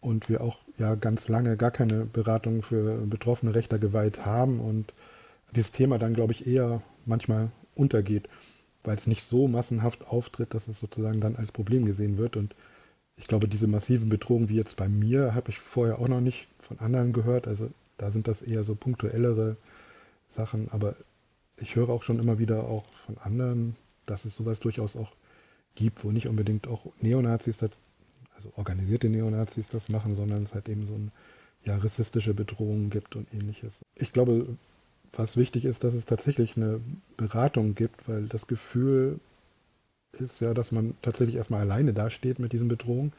und 0.01 0.29
wir 0.29 0.43
auch 0.43 0.59
ja 0.79 0.95
ganz 0.95 1.29
lange 1.29 1.57
gar 1.57 1.71
keine 1.71 2.05
Beratung 2.05 2.63
für 2.63 2.97
Betroffene 3.07 3.55
rechter 3.55 3.79
Gewalt 3.79 4.25
haben 4.25 4.61
und 4.61 4.93
dieses 5.55 5.73
Thema 5.73 5.99
dann, 5.99 6.15
glaube 6.15 6.33
ich, 6.33 6.47
eher 6.47 6.83
manchmal 7.07 7.51
untergeht, 7.75 8.29
weil 8.83 8.97
es 8.97 9.07
nicht 9.07 9.27
so 9.29 9.49
massenhaft 9.49 10.07
auftritt, 10.07 10.55
dass 10.55 10.69
es 10.69 10.81
sozusagen 10.81 11.21
dann 11.21 11.37
als 11.37 11.53
Problem 11.53 11.85
gesehen 11.85 12.19
wird. 12.19 12.37
Und 12.37 12.55
ich 13.17 13.27
glaube, 13.27 13.49
diese 13.49 13.67
massiven 13.67 14.09
Bedrohungen 14.09 14.49
wie 14.49 14.57
jetzt 14.57 14.77
bei 14.77 14.89
mir 14.89 15.35
habe 15.35 15.51
ich 15.51 15.59
vorher 15.59 15.99
auch 15.99 16.09
noch 16.09 16.21
nicht 16.21 16.49
von 16.59 16.79
anderen 16.81 17.13
gehört. 17.13 17.47
Also 17.47 17.71
da 17.99 18.11
sind 18.11 18.27
das 18.29 18.43
eher 18.43 18.65
so 18.65 18.75
punktuellere 18.75 19.57
Sachen. 20.29 20.69
Aber 20.71 20.97
ich 21.61 21.77
höre 21.77 21.91
auch 21.91 22.03
schon 22.03 22.19
immer 22.19 22.39
wieder 22.39 22.65
auch 22.65 22.85
von 23.07 23.17
anderen, 23.19 23.77
dass 24.07 24.25
es 24.25 24.35
sowas 24.35 24.61
durchaus 24.61 24.97
auch 24.97 25.13
gibt, 25.75 26.05
wo 26.05 26.11
nicht 26.11 26.29
unbedingt 26.29 26.67
auch 26.69 26.87
Neonazis, 27.01 27.57
das, 27.57 27.71
also 28.37 28.53
organisierte 28.57 29.09
Neonazis 29.09 29.69
das 29.69 29.89
machen, 29.89 30.17
sondern 30.17 30.45
es 30.45 30.55
halt 30.55 30.69
eben 30.69 30.87
so 30.87 30.95
ein 30.95 31.13
ja, 31.65 31.77
rassistische 31.77 32.35
Bedrohungen 32.35 32.91
gibt 32.91 33.17
und 33.17 33.33
ähnliches. 33.33 33.73
Ich 33.97 34.13
glaube, 34.13 34.47
was 35.13 35.37
wichtig 35.37 35.65
ist, 35.65 35.85
dass 35.85 35.95
es 35.95 36.05
tatsächlich 36.05 36.57
eine 36.57 36.81
Beratung 37.17 37.75
gibt, 37.75 38.09
weil 38.09 38.27
das 38.27 38.47
Gefühl 38.47 39.21
ist 40.13 40.41
ja, 40.41 40.55
dass 40.55 40.73
man 40.73 40.95
tatsächlich 41.03 41.37
erstmal 41.37 41.61
alleine 41.61 41.93
dasteht 41.93 42.39
mit 42.39 42.53
diesen 42.53 42.69
Bedrohungen. 42.69 43.13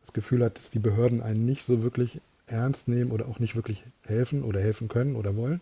Das 0.00 0.12
Gefühl 0.12 0.44
hat, 0.44 0.58
dass 0.58 0.70
die 0.70 0.78
Behörden 0.78 1.22
einen 1.22 1.44
nicht 1.44 1.62
so 1.62 1.82
wirklich 1.82 2.20
ernst 2.46 2.88
nehmen 2.88 3.12
oder 3.12 3.28
auch 3.28 3.38
nicht 3.38 3.54
wirklich 3.54 3.84
helfen 4.02 4.42
oder 4.42 4.60
helfen 4.60 4.88
können 4.88 5.16
oder 5.16 5.36
wollen. 5.36 5.60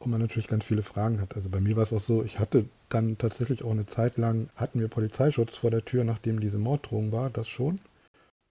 Und 0.00 0.10
man 0.10 0.20
natürlich 0.20 0.46
ganz 0.48 0.64
viele 0.64 0.82
Fragen 0.82 1.20
hat. 1.20 1.34
Also 1.34 1.48
bei 1.48 1.60
mir 1.60 1.76
war 1.76 1.82
es 1.82 1.92
auch 1.92 2.00
so, 2.00 2.22
ich 2.22 2.38
hatte 2.38 2.66
dann 2.88 3.18
tatsächlich 3.18 3.64
auch 3.64 3.72
eine 3.72 3.86
Zeit 3.86 4.16
lang, 4.16 4.48
hatten 4.54 4.80
wir 4.80 4.88
Polizeischutz 4.88 5.56
vor 5.56 5.70
der 5.70 5.84
Tür, 5.84 6.04
nachdem 6.04 6.40
diese 6.40 6.58
Morddrohung 6.58 7.10
war, 7.10 7.30
das 7.30 7.48
schon. 7.48 7.80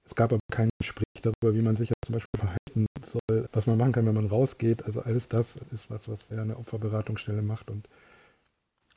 Es 0.05 0.15
gab 0.15 0.31
aber 0.31 0.41
kein 0.51 0.69
Gespräch 0.79 1.05
darüber, 1.21 1.55
wie 1.55 1.61
man 1.61 1.75
sich 1.75 1.89
ja 1.89 1.95
zum 2.05 2.13
Beispiel 2.13 2.39
verhalten 2.39 2.85
soll, 3.05 3.49
was 3.51 3.67
man 3.67 3.77
machen 3.77 3.91
kann, 3.91 4.05
wenn 4.05 4.15
man 4.15 4.27
rausgeht. 4.27 4.85
Also 4.85 5.01
alles 5.01 5.27
das 5.27 5.55
ist 5.71 5.89
was, 5.89 6.07
was 6.07 6.19
ja 6.29 6.41
eine 6.41 6.57
Opferberatungsstelle 6.57 7.41
macht 7.41 7.69
und 7.69 7.87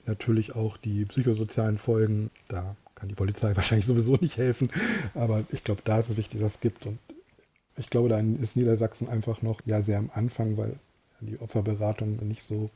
natürlich 0.07 0.55
auch 0.55 0.77
die 0.77 1.05
psychosozialen 1.05 1.79
Folgen. 1.79 2.31
Da 2.49 2.77
kann 2.95 3.09
die 3.09 3.15
Polizei 3.15 3.55
wahrscheinlich 3.57 3.87
sowieso 3.87 4.17
nicht 4.17 4.37
helfen, 4.37 4.71
aber 5.15 5.45
ich 5.51 5.65
glaube, 5.65 5.83
da 5.85 5.99
ist 6.01 6.11
es 6.11 6.17
wichtig, 6.17 6.41
dass 6.41 6.55
es 6.55 6.61
gibt 6.61 6.87
und 6.87 6.99
ich 7.77 7.91
glaube, 7.91 8.09
da 8.09 8.21
ist 8.21 8.57
Niedersachsen 8.57 9.09
einfach 9.09 9.43
noch 9.43 9.61
ja 9.65 9.81
sehr 9.83 9.99
am 9.99 10.11
Anfang, 10.13 10.57
weil 10.57 10.79
die 11.21 11.41
Opferberatung 11.41 12.17
nicht 12.27 12.43
so 12.43 12.71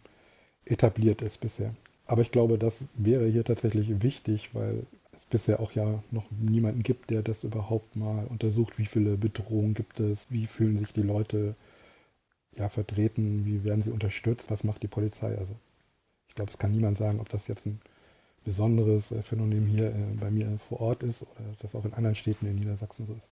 etabliert 0.65 1.23
ist 1.23 1.41
bisher. 1.41 1.75
Aber 2.07 2.23
ich 2.23 2.31
glaube, 2.31 2.59
das 2.59 2.79
wäre 2.95 3.27
hier 3.27 3.45
tatsächlich 3.45 4.03
wichtig, 4.03 4.55
weil 4.55 4.87
bisher 5.31 5.59
auch 5.61 5.73
ja 5.73 6.03
noch 6.13 6.31
niemanden 6.31 6.85
gibt, 6.85 7.11
der 7.11 7.23
das 7.23 7.43
überhaupt 7.45 7.97
mal 7.97 8.25
untersucht, 8.27 8.79
wie 8.79 8.87
viele 8.87 9.17
Bedrohungen 9.17 9.75
gibt 9.75 9.99
es, 9.99 10.27
wie 10.31 10.47
fühlen 10.47 10.79
sich 10.79 10.93
die 10.93 11.03
Leute 11.03 11.57
ja 12.57 12.69
vertreten, 12.69 13.45
wie 13.45 13.65
werden 13.65 13.83
sie 13.83 13.91
unterstützt, 13.91 14.51
was 14.51 14.65
macht 14.65 14.83
die 14.85 14.89
Polizei. 14.89 15.37
Also 15.37 15.55
ich 16.29 16.37
glaube, 16.37 16.53
es 16.53 16.59
kann 16.59 16.73
niemand 16.73 16.97
sagen, 16.97 17.21
ob 17.21 17.29
das 17.31 17.49
jetzt 17.49 17.67
ein 17.67 17.81
besonderes 18.45 19.11
äh, 19.11 19.23
Phänomen 19.23 19.67
hier 19.67 19.89
äh, 19.89 20.15
bei 20.21 20.31
mir 20.31 20.59
vor 20.69 20.81
Ort 20.81 21.03
ist 21.03 21.23
oder 21.23 21.55
das 21.61 21.75
auch 21.75 21.85
in 21.85 21.95
anderen 21.95 22.15
Städten 22.15 22.47
in 22.47 22.57
Niedersachsen 22.57 23.07
so 23.07 23.15
ist. 23.15 23.34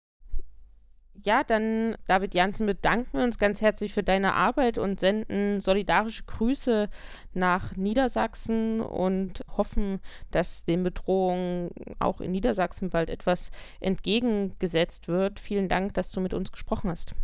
Ja, 1.24 1.44
dann, 1.44 1.96
David 2.08 2.34
Janssen, 2.34 2.68
bedanken 2.68 3.18
wir 3.18 3.24
uns 3.24 3.38
ganz 3.38 3.62
herzlich 3.62 3.94
für 3.94 4.04
deine 4.04 4.34
Arbeit 4.34 4.78
und 4.78 5.00
senden 5.00 5.62
solidarische 5.62 6.24
Grüße 6.24 6.90
nach 7.34 7.76
Niedersachsen 7.76 8.82
und 8.82 9.44
hoffen, 9.58 10.02
dass 10.32 10.66
den 10.66 10.84
Bedrohungen 10.84 11.72
auch 12.00 12.22
in 12.22 12.32
Niedersachsen 12.32 12.90
bald 12.90 13.10
etwas 13.10 13.50
entgegengesetzt 13.80 15.08
wird. 15.08 15.40
Vielen 15.40 15.70
Dank, 15.70 15.94
dass 15.96 16.12
du 16.12 16.22
mit 16.22 16.34
uns 16.34 16.52
gesprochen 16.52 16.92
hast. 16.92 17.16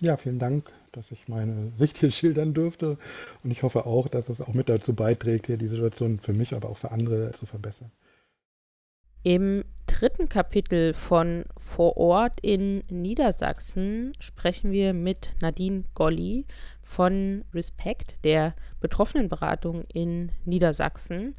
Ja, 0.00 0.16
vielen 0.16 0.38
Dank, 0.38 0.70
dass 0.92 1.10
ich 1.10 1.28
meine 1.28 1.72
Sicht 1.76 1.98
hier 1.98 2.10
schildern 2.10 2.54
durfte. 2.54 2.98
Und 3.42 3.50
ich 3.50 3.62
hoffe 3.62 3.86
auch, 3.86 4.08
dass 4.08 4.28
es 4.28 4.40
auch 4.40 4.54
mit 4.54 4.68
dazu 4.68 4.94
beiträgt, 4.94 5.46
hier 5.46 5.56
die 5.56 5.68
Situation 5.68 6.18
für 6.18 6.32
mich, 6.32 6.54
aber 6.54 6.68
auch 6.68 6.78
für 6.78 6.90
andere 6.90 7.32
zu 7.32 7.46
verbessern. 7.46 7.90
Im 9.22 9.64
dritten 9.86 10.28
Kapitel 10.28 10.94
von 10.94 11.44
Vor 11.56 11.96
Ort 11.96 12.40
in 12.40 12.84
Niedersachsen 12.88 14.12
sprechen 14.18 14.72
wir 14.72 14.92
mit 14.92 15.30
Nadine 15.40 15.84
Golli 15.94 16.46
von 16.80 17.44
Respect, 17.54 18.24
der 18.24 18.54
Betroffenenberatung 18.80 19.84
in 19.92 20.32
Niedersachsen. 20.44 21.34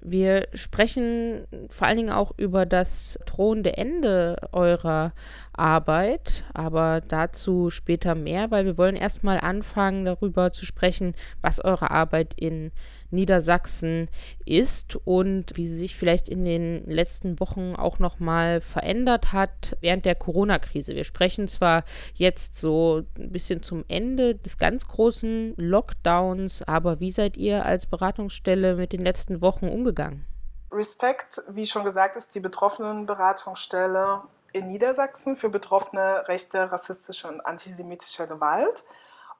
Wir 0.00 0.46
sprechen 0.52 1.46
vor 1.68 1.88
allen 1.88 1.96
Dingen 1.96 2.10
auch 2.10 2.32
über 2.36 2.66
das 2.66 3.18
drohende 3.26 3.76
Ende 3.76 4.36
eurer 4.52 5.12
Arbeit, 5.52 6.44
aber 6.54 7.00
dazu 7.00 7.70
später 7.70 8.14
mehr, 8.14 8.50
weil 8.50 8.66
wir 8.66 8.78
wollen 8.78 8.96
erstmal 8.96 9.40
anfangen 9.40 10.04
darüber 10.04 10.52
zu 10.52 10.64
sprechen, 10.64 11.14
was 11.40 11.64
eure 11.64 11.90
Arbeit 11.90 12.34
in 12.36 12.72
Niedersachsen 13.16 14.08
ist 14.44 14.94
und 15.04 15.56
wie 15.56 15.66
sie 15.66 15.76
sich 15.76 15.96
vielleicht 15.96 16.28
in 16.28 16.44
den 16.44 16.84
letzten 16.86 17.40
Wochen 17.40 17.74
auch 17.74 17.98
noch 17.98 18.20
mal 18.20 18.60
verändert 18.60 19.32
hat 19.32 19.76
während 19.80 20.04
der 20.04 20.14
Corona-Krise. 20.14 20.94
Wir 20.94 21.02
sprechen 21.02 21.48
zwar 21.48 21.82
jetzt 22.14 22.54
so 22.54 23.02
ein 23.18 23.32
bisschen 23.32 23.62
zum 23.62 23.84
Ende 23.88 24.36
des 24.36 24.58
ganz 24.58 24.86
großen 24.86 25.54
Lockdowns, 25.56 26.62
aber 26.62 27.00
wie 27.00 27.10
seid 27.10 27.36
ihr 27.36 27.66
als 27.66 27.86
Beratungsstelle 27.86 28.76
mit 28.76 28.92
den 28.92 29.02
letzten 29.02 29.40
Wochen 29.40 29.68
umgegangen? 29.68 30.24
Respekt, 30.70 31.42
wie 31.48 31.66
schon 31.66 31.84
gesagt, 31.84 32.16
ist 32.16 32.34
die 32.34 32.40
Betroffenenberatungsstelle 32.40 34.22
in 34.52 34.66
Niedersachsen 34.66 35.36
für 35.36 35.48
Betroffene 35.48 36.26
rechte, 36.28 36.70
rassistische 36.70 37.28
und 37.28 37.40
antisemitische 37.40 38.26
Gewalt. 38.26 38.84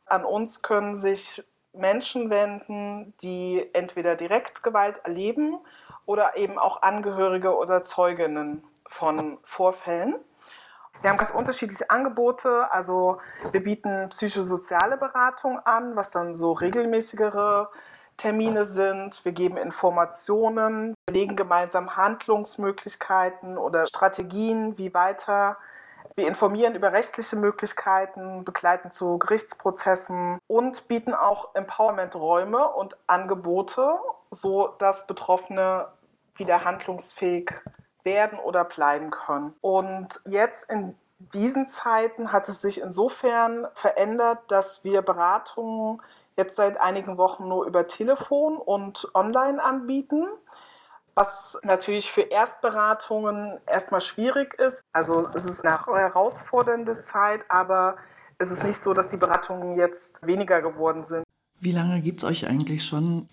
An 0.04 0.24
uns 0.24 0.62
können 0.62 0.96
sich 0.96 1.42
Menschen 1.76 2.30
wenden, 2.30 3.14
die 3.22 3.68
entweder 3.72 4.16
direkt 4.16 4.62
Gewalt 4.62 4.98
erleben 5.04 5.58
oder 6.04 6.36
eben 6.36 6.58
auch 6.58 6.82
Angehörige 6.82 7.56
oder 7.56 7.82
Zeuginnen 7.82 8.64
von 8.88 9.38
Vorfällen. 9.44 10.16
Wir 11.02 11.10
haben 11.10 11.18
ganz 11.18 11.30
unterschiedliche 11.30 11.90
Angebote. 11.90 12.70
Also 12.72 13.18
wir 13.52 13.62
bieten 13.62 14.08
psychosoziale 14.08 14.96
Beratung 14.96 15.58
an, 15.60 15.96
was 15.96 16.10
dann 16.10 16.36
so 16.36 16.52
regelmäßigere 16.52 17.68
Termine 18.16 18.64
sind. 18.64 19.22
Wir 19.24 19.32
geben 19.32 19.58
Informationen, 19.58 20.94
wir 21.06 21.14
legen 21.14 21.36
gemeinsam 21.36 21.96
Handlungsmöglichkeiten 21.96 23.58
oder 23.58 23.86
Strategien, 23.86 24.78
wie 24.78 24.94
weiter 24.94 25.58
wir 26.16 26.26
informieren 26.26 26.74
über 26.74 26.92
rechtliche 26.92 27.36
Möglichkeiten, 27.36 28.44
begleiten 28.44 28.90
zu 28.90 29.18
Gerichtsprozessen 29.18 30.38
und 30.46 30.88
bieten 30.88 31.12
auch 31.12 31.54
Empowerment-Räume 31.54 32.68
und 32.68 32.96
Angebote, 33.06 33.98
so 34.30 34.68
dass 34.78 35.06
Betroffene 35.06 35.88
wieder 36.36 36.64
handlungsfähig 36.64 37.52
werden 38.02 38.38
oder 38.38 38.64
bleiben 38.64 39.10
können. 39.10 39.54
Und 39.60 40.20
jetzt 40.24 40.70
in 40.70 40.96
diesen 41.18 41.68
Zeiten 41.68 42.32
hat 42.32 42.48
es 42.48 42.62
sich 42.62 42.80
insofern 42.80 43.66
verändert, 43.74 44.38
dass 44.48 44.84
wir 44.84 45.02
Beratungen 45.02 46.00
jetzt 46.36 46.56
seit 46.56 46.80
einigen 46.80 47.18
Wochen 47.18 47.48
nur 47.48 47.66
über 47.66 47.86
Telefon 47.86 48.56
und 48.56 49.08
online 49.14 49.62
anbieten 49.62 50.26
was 51.16 51.58
natürlich 51.62 52.12
für 52.12 52.20
Erstberatungen 52.20 53.58
erstmal 53.66 54.02
schwierig 54.02 54.54
ist. 54.54 54.82
Also 54.92 55.28
es 55.34 55.46
ist 55.46 55.64
eine 55.64 55.84
herausfordernde 55.86 57.00
Zeit, 57.00 57.44
aber 57.48 57.96
es 58.38 58.50
ist 58.50 58.62
nicht 58.62 58.78
so, 58.78 58.92
dass 58.92 59.08
die 59.08 59.16
Beratungen 59.16 59.76
jetzt 59.76 60.24
weniger 60.26 60.60
geworden 60.60 61.04
sind. 61.04 61.24
Wie 61.58 61.72
lange 61.72 62.00
gibt 62.02 62.22
es 62.22 62.28
euch 62.28 62.46
eigentlich 62.46 62.84
schon? 62.84 63.30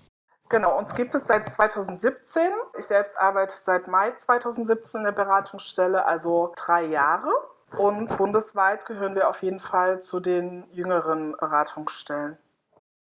Genau, 0.47 0.77
uns 0.77 0.95
gibt 0.95 1.13
es 1.13 1.25
seit 1.25 1.49
2017. 1.49 2.43
Ich 2.77 2.85
selbst 2.85 3.17
arbeite 3.17 3.55
seit 3.57 3.87
Mai 3.87 4.11
2017 4.11 4.99
in 4.99 5.05
der 5.05 5.11
Beratungsstelle, 5.11 6.05
also 6.05 6.53
drei 6.55 6.85
Jahre. 6.85 7.29
Und 7.77 8.15
bundesweit 8.17 8.85
gehören 8.85 9.15
wir 9.15 9.29
auf 9.29 9.41
jeden 9.41 9.59
Fall 9.59 10.01
zu 10.01 10.19
den 10.19 10.63
jüngeren 10.71 11.31
Beratungsstellen. 11.33 12.37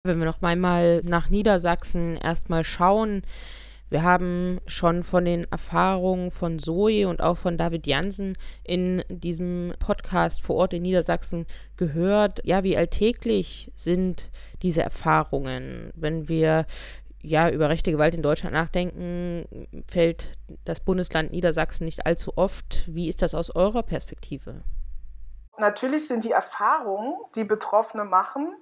Wenn 0.03 0.19
wir 0.19 0.25
noch 0.25 0.41
einmal 0.41 1.01
nach 1.03 1.29
Niedersachsen 1.29 2.17
erstmal 2.17 2.63
schauen, 2.63 3.23
wir 3.89 4.03
haben 4.03 4.59
schon 4.65 5.03
von 5.03 5.25
den 5.25 5.49
Erfahrungen 5.51 6.31
von 6.31 6.59
Zoe 6.59 7.07
und 7.07 7.21
auch 7.21 7.37
von 7.37 7.57
David 7.57 7.87
Jansen 7.87 8.37
in 8.63 9.03
diesem 9.09 9.73
Podcast 9.79 10.41
vor 10.41 10.57
Ort 10.57 10.73
in 10.73 10.81
Niedersachsen 10.81 11.45
gehört. 11.77 12.41
Ja, 12.43 12.63
wie 12.63 12.77
alltäglich 12.77 13.71
sind 13.75 14.29
diese 14.61 14.83
Erfahrungen? 14.83 15.91
Wenn 15.95 16.27
wir 16.27 16.65
ja, 17.21 17.49
über 17.49 17.69
rechte 17.69 17.91
Gewalt 17.91 18.13
in 18.13 18.21
Deutschland 18.21 18.53
nachdenken, 18.53 19.67
fällt 19.87 20.31
das 20.65 20.79
Bundesland 20.79 21.31
Niedersachsen 21.31 21.85
nicht 21.85 22.05
allzu 22.05 22.33
oft. 22.37 22.83
Wie 22.87 23.09
ist 23.09 23.21
das 23.21 23.33
aus 23.33 23.55
eurer 23.55 23.83
Perspektive? 23.83 24.63
Natürlich 25.57 26.07
sind 26.07 26.23
die 26.23 26.31
Erfahrungen, 26.31 27.15
die 27.35 27.43
Betroffene 27.43 28.05
machen, 28.05 28.55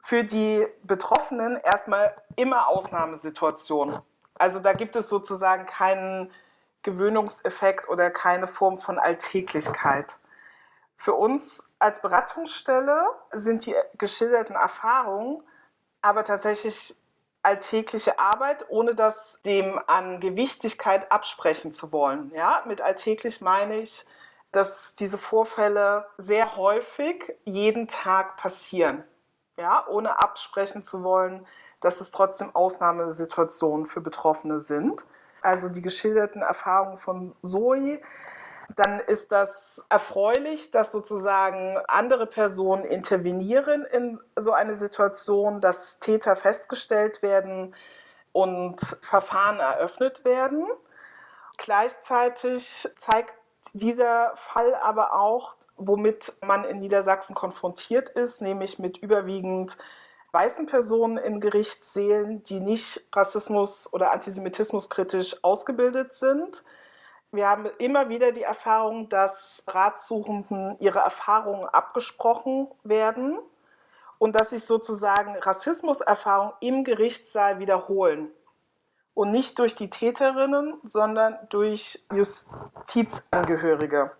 für 0.00 0.22
die 0.22 0.64
Betroffenen 0.84 1.58
erstmal 1.64 2.14
immer 2.36 2.68
Ausnahmesituationen. 2.68 3.98
Also 4.38 4.60
da 4.60 4.72
gibt 4.72 4.96
es 4.96 5.08
sozusagen 5.08 5.66
keinen 5.66 6.32
Gewöhnungseffekt 6.82 7.88
oder 7.88 8.10
keine 8.10 8.46
Form 8.46 8.78
von 8.78 8.98
Alltäglichkeit. 8.98 10.18
Für 10.96 11.14
uns 11.14 11.68
als 11.78 12.00
Beratungsstelle 12.00 13.04
sind 13.32 13.66
die 13.66 13.74
geschilderten 13.98 14.56
Erfahrungen 14.56 15.42
aber 16.06 16.24
tatsächlich 16.24 16.94
alltägliche 17.42 18.18
Arbeit, 18.18 18.66
ohne 18.68 18.94
das 18.94 19.42
dem 19.42 19.80
an 19.88 20.20
Gewichtigkeit 20.20 21.10
absprechen 21.10 21.74
zu 21.74 21.90
wollen. 21.92 22.30
Ja, 22.34 22.62
mit 22.66 22.80
alltäglich 22.80 23.40
meine 23.40 23.78
ich, 23.78 24.04
dass 24.52 24.94
diese 24.94 25.18
Vorfälle 25.18 26.06
sehr 26.16 26.56
häufig 26.56 27.34
jeden 27.44 27.88
Tag 27.88 28.36
passieren. 28.36 29.04
Ja, 29.56 29.86
ohne 29.88 30.22
absprechen 30.22 30.84
zu 30.84 31.02
wollen, 31.02 31.46
dass 31.86 32.00
es 32.00 32.10
trotzdem 32.10 32.54
Ausnahmesituationen 32.54 33.86
für 33.86 34.00
Betroffene 34.00 34.60
sind. 34.60 35.06
Also 35.40 35.68
die 35.68 35.82
geschilderten 35.82 36.42
Erfahrungen 36.42 36.98
von 36.98 37.36
Zoe 37.42 38.00
dann 38.74 38.98
ist 38.98 39.30
das 39.30 39.86
erfreulich, 39.88 40.70
dass 40.72 40.90
sozusagen 40.90 41.78
andere 41.86 42.26
Personen 42.26 42.84
intervenieren 42.84 43.84
in 43.84 44.18
so 44.34 44.52
eine 44.52 44.74
Situation, 44.74 45.60
dass 45.60 46.00
Täter 46.00 46.34
festgestellt 46.34 47.22
werden 47.22 47.74
und 48.32 48.80
Verfahren 49.02 49.60
eröffnet 49.60 50.24
werden. 50.24 50.66
Gleichzeitig 51.58 52.88
zeigt 52.98 53.32
dieser 53.72 54.32
Fall 54.34 54.74
aber 54.74 55.14
auch, 55.14 55.54
womit 55.76 56.32
man 56.44 56.64
in 56.64 56.80
Niedersachsen 56.80 57.34
konfrontiert 57.34 58.08
ist, 58.08 58.40
nämlich 58.40 58.78
mit 58.78 58.98
überwiegend 58.98 59.76
weißen 60.36 60.66
Personen 60.66 61.16
in 61.16 61.40
Gerichtssälen, 61.40 62.44
die 62.44 62.60
nicht 62.60 63.08
rassismus- 63.12 63.92
oder 63.92 64.12
antisemitismuskritisch 64.12 65.42
ausgebildet 65.42 66.14
sind 66.14 66.62
wir 67.32 67.48
haben 67.48 67.66
immer 67.78 68.08
wieder 68.08 68.32
die 68.32 68.42
Erfahrung, 68.42 69.08
dass 69.08 69.64
Ratsuchenden 69.66 70.76
ihre 70.80 71.00
Erfahrungen 71.00 71.68
abgesprochen 71.68 72.68
werden 72.84 73.38
und 74.18 74.34
dass 74.34 74.50
sich 74.50 74.64
sozusagen 74.64 75.36
Rassismuserfahrungen 75.36 76.54
im 76.60 76.84
Gerichtssaal 76.84 77.58
wiederholen. 77.58 78.30
Und 79.12 79.32
nicht 79.32 79.58
durch 79.58 79.74
die 79.74 79.90
Täterinnen, 79.90 80.74
sondern 80.84 81.38
durch 81.48 82.04
Justizangehörige. 82.12 84.12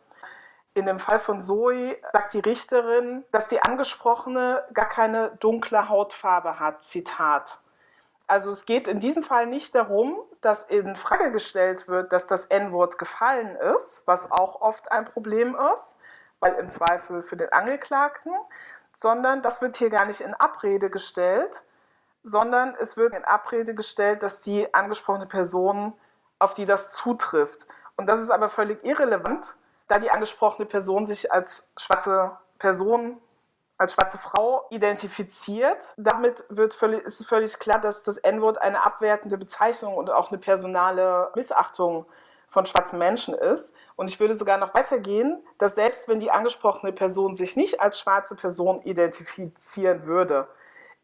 In 0.77 0.85
dem 0.85 0.99
Fall 0.99 1.21
von 1.21 1.41
Zoe 1.41 1.97
sagt 2.13 2.35
die 2.35 2.41
Richterin, 2.41 3.25
dass 3.31 3.49
die 3.49 3.63
Angesprochene 3.63 4.63
gar 4.75 4.91
keine 4.91 5.31
dunkle 5.41 5.89
Hautfarbe 5.89 6.61
hat. 6.61 6.83
Zitat. 6.83 7.61
Also 8.27 8.51
es 8.51 8.67
geht 8.67 8.87
in 8.87 9.01
diesem 9.01 9.23
Fall 9.23 9.47
nicht 9.47 9.75
darum, 9.75 10.19
dass 10.43 10.65
in 10.65 10.95
Frage 10.95 11.33
gestellt 11.33 11.89
wird, 11.89 12.13
dass 12.13 12.27
das 12.27 12.45
N-Wort 12.45 12.99
gefallen 12.99 13.57
ist, 13.75 14.03
was 14.05 14.31
auch 14.31 14.61
oft 14.61 14.93
ein 14.93 15.07
Problem 15.07 15.57
ist, 15.75 15.97
weil 16.41 16.53
im 16.57 16.71
Zweifel 16.71 17.23
für 17.23 17.39
den 17.39 17.51
Angeklagten, 17.55 18.35
sondern 18.95 19.41
das 19.41 19.63
wird 19.63 19.79
hier 19.79 19.89
gar 19.89 20.05
nicht 20.05 20.21
in 20.21 20.35
Abrede 20.35 20.91
gestellt, 20.91 21.63
sondern 22.23 22.77
es 22.79 22.99
wird 22.99 23.15
in 23.15 23.25
Abrede 23.25 23.75
gestellt, 23.75 24.23
dass 24.23 24.43
die 24.43 24.75
angesprochene 24.75 25.27
Person, 25.27 25.95
auf 26.39 26.53
die 26.53 26.67
das 26.67 26.91
zutrifft. 26.91 27.67
Und 27.97 28.11
das 28.11 28.21
ist 28.21 28.29
aber 28.29 28.51
völlig 28.51 28.85
irrelevant, 28.85 29.57
da 29.89 29.99
die 29.99 30.11
angesprochene 30.11 30.67
Person 30.67 31.07
sich 31.07 31.33
als 31.33 31.69
schwarze 31.77 32.37
Person 32.59 33.21
als 33.79 33.93
schwarze 33.93 34.19
Frau 34.19 34.67
identifiziert. 34.71 35.83
Damit 35.97 36.45
wird 36.49 36.75
völlig, 36.75 37.05
ist 37.05 37.27
völlig 37.27 37.59
klar, 37.59 37.81
dass 37.81 38.03
das 38.03 38.17
N-Wort 38.17 38.59
eine 38.61 38.85
abwertende 38.85 39.37
Bezeichnung 39.37 39.97
und 39.97 40.11
auch 40.11 40.31
eine 40.31 40.39
personale 40.39 41.31
Missachtung 41.35 42.07
von 42.49 42.65
schwarzen 42.65 42.99
Menschen 42.99 43.35
ist. 43.35 43.75
Und 43.97 44.09
ich 44.09 44.19
würde 44.19 44.35
sogar 44.35 44.57
noch 44.59 44.75
weitergehen, 44.75 45.43
dass 45.59 45.75
selbst 45.75 46.09
wenn 46.09 46.21
die 46.21 46.31
angesprochene 46.31 46.93
Person 46.93 47.37
sich 47.37 47.57
nicht 47.57 47.81
als 47.81 48.01
schwarze 48.01 48.35
Person 48.35 48.81
identifizieren 48.83 50.07
würde, 50.07 50.49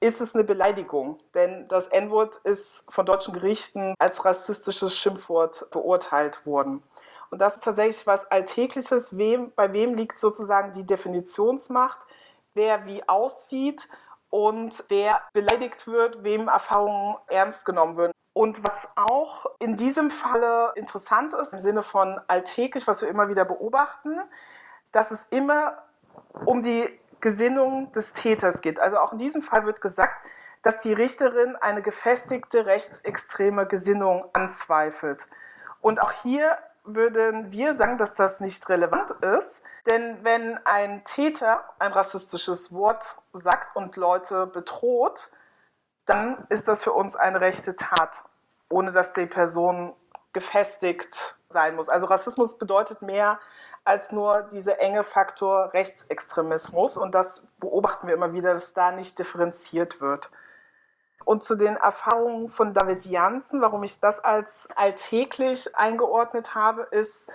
ist 0.00 0.20
es 0.20 0.34
eine 0.34 0.44
Beleidigung. 0.44 1.18
Denn 1.34 1.68
das 1.68 1.88
N-Wort 1.88 2.36
ist 2.44 2.90
von 2.90 3.04
deutschen 3.04 3.34
Gerichten 3.34 3.94
als 3.98 4.24
rassistisches 4.24 4.96
Schimpfwort 4.96 5.70
beurteilt 5.70 6.46
worden. 6.46 6.82
Und 7.32 7.40
das 7.40 7.54
ist 7.56 7.64
tatsächlich 7.64 8.06
was 8.06 8.30
Alltägliches. 8.30 9.18
Wem, 9.18 9.52
bei 9.56 9.72
wem 9.72 9.94
liegt 9.94 10.18
sozusagen 10.18 10.70
die 10.70 10.86
Definitionsmacht? 10.86 11.98
wer 12.54 12.86
wie 12.86 13.06
aussieht 13.08 13.88
und 14.30 14.84
wer 14.88 15.20
beleidigt 15.32 15.86
wird, 15.86 16.24
wem 16.24 16.48
Erfahrungen 16.48 17.16
ernst 17.28 17.64
genommen 17.64 17.96
werden. 17.96 18.12
Und 18.34 18.64
was 18.64 18.88
auch 18.96 19.46
in 19.58 19.76
diesem 19.76 20.10
Falle 20.10 20.72
interessant 20.74 21.34
ist, 21.34 21.52
im 21.52 21.58
Sinne 21.58 21.82
von 21.82 22.18
alltäglich, 22.28 22.86
was 22.86 23.02
wir 23.02 23.08
immer 23.08 23.28
wieder 23.28 23.44
beobachten, 23.44 24.20
dass 24.90 25.10
es 25.10 25.24
immer 25.26 25.82
um 26.46 26.62
die 26.62 26.88
Gesinnung 27.20 27.92
des 27.92 28.14
Täters 28.14 28.62
geht. 28.62 28.80
Also 28.80 28.98
auch 28.98 29.12
in 29.12 29.18
diesem 29.18 29.42
Fall 29.42 29.66
wird 29.66 29.80
gesagt, 29.80 30.16
dass 30.62 30.80
die 30.80 30.92
Richterin 30.92 31.56
eine 31.56 31.82
gefestigte 31.82 32.64
rechtsextreme 32.64 33.66
Gesinnung 33.66 34.24
anzweifelt. 34.32 35.26
Und 35.80 36.00
auch 36.00 36.12
hier 36.22 36.56
würden 36.84 37.50
wir 37.52 37.74
sagen, 37.74 37.98
dass 37.98 38.14
das 38.14 38.40
nicht 38.40 38.68
relevant 38.68 39.10
ist. 39.38 39.62
Denn 39.86 40.18
wenn 40.22 40.58
ein 40.64 41.04
Täter 41.04 41.64
ein 41.78 41.92
rassistisches 41.92 42.72
Wort 42.72 43.18
sagt 43.32 43.76
und 43.76 43.96
Leute 43.96 44.46
bedroht, 44.46 45.30
dann 46.06 46.44
ist 46.48 46.68
das 46.68 46.82
für 46.82 46.92
uns 46.92 47.16
eine 47.16 47.40
rechte 47.40 47.76
Tat, 47.76 48.24
ohne 48.68 48.92
dass 48.92 49.12
die 49.12 49.26
Person 49.26 49.94
gefestigt 50.32 51.36
sein 51.48 51.76
muss. 51.76 51.88
Also 51.88 52.06
Rassismus 52.06 52.58
bedeutet 52.58 53.02
mehr 53.02 53.38
als 53.84 54.12
nur 54.12 54.42
dieser 54.52 54.80
enge 54.80 55.04
Faktor 55.04 55.72
Rechtsextremismus. 55.72 56.96
Und 56.96 57.14
das 57.14 57.46
beobachten 57.58 58.06
wir 58.06 58.14
immer 58.14 58.32
wieder, 58.32 58.54
dass 58.54 58.72
da 58.72 58.92
nicht 58.92 59.18
differenziert 59.18 60.00
wird. 60.00 60.30
Und 61.24 61.44
zu 61.44 61.54
den 61.54 61.76
Erfahrungen 61.76 62.48
von 62.48 62.74
David 62.74 63.04
Janssen, 63.04 63.60
warum 63.60 63.82
ich 63.82 64.00
das 64.00 64.20
als 64.20 64.68
alltäglich 64.76 65.76
eingeordnet 65.76 66.54
habe, 66.54 66.82
ist, 66.90 67.30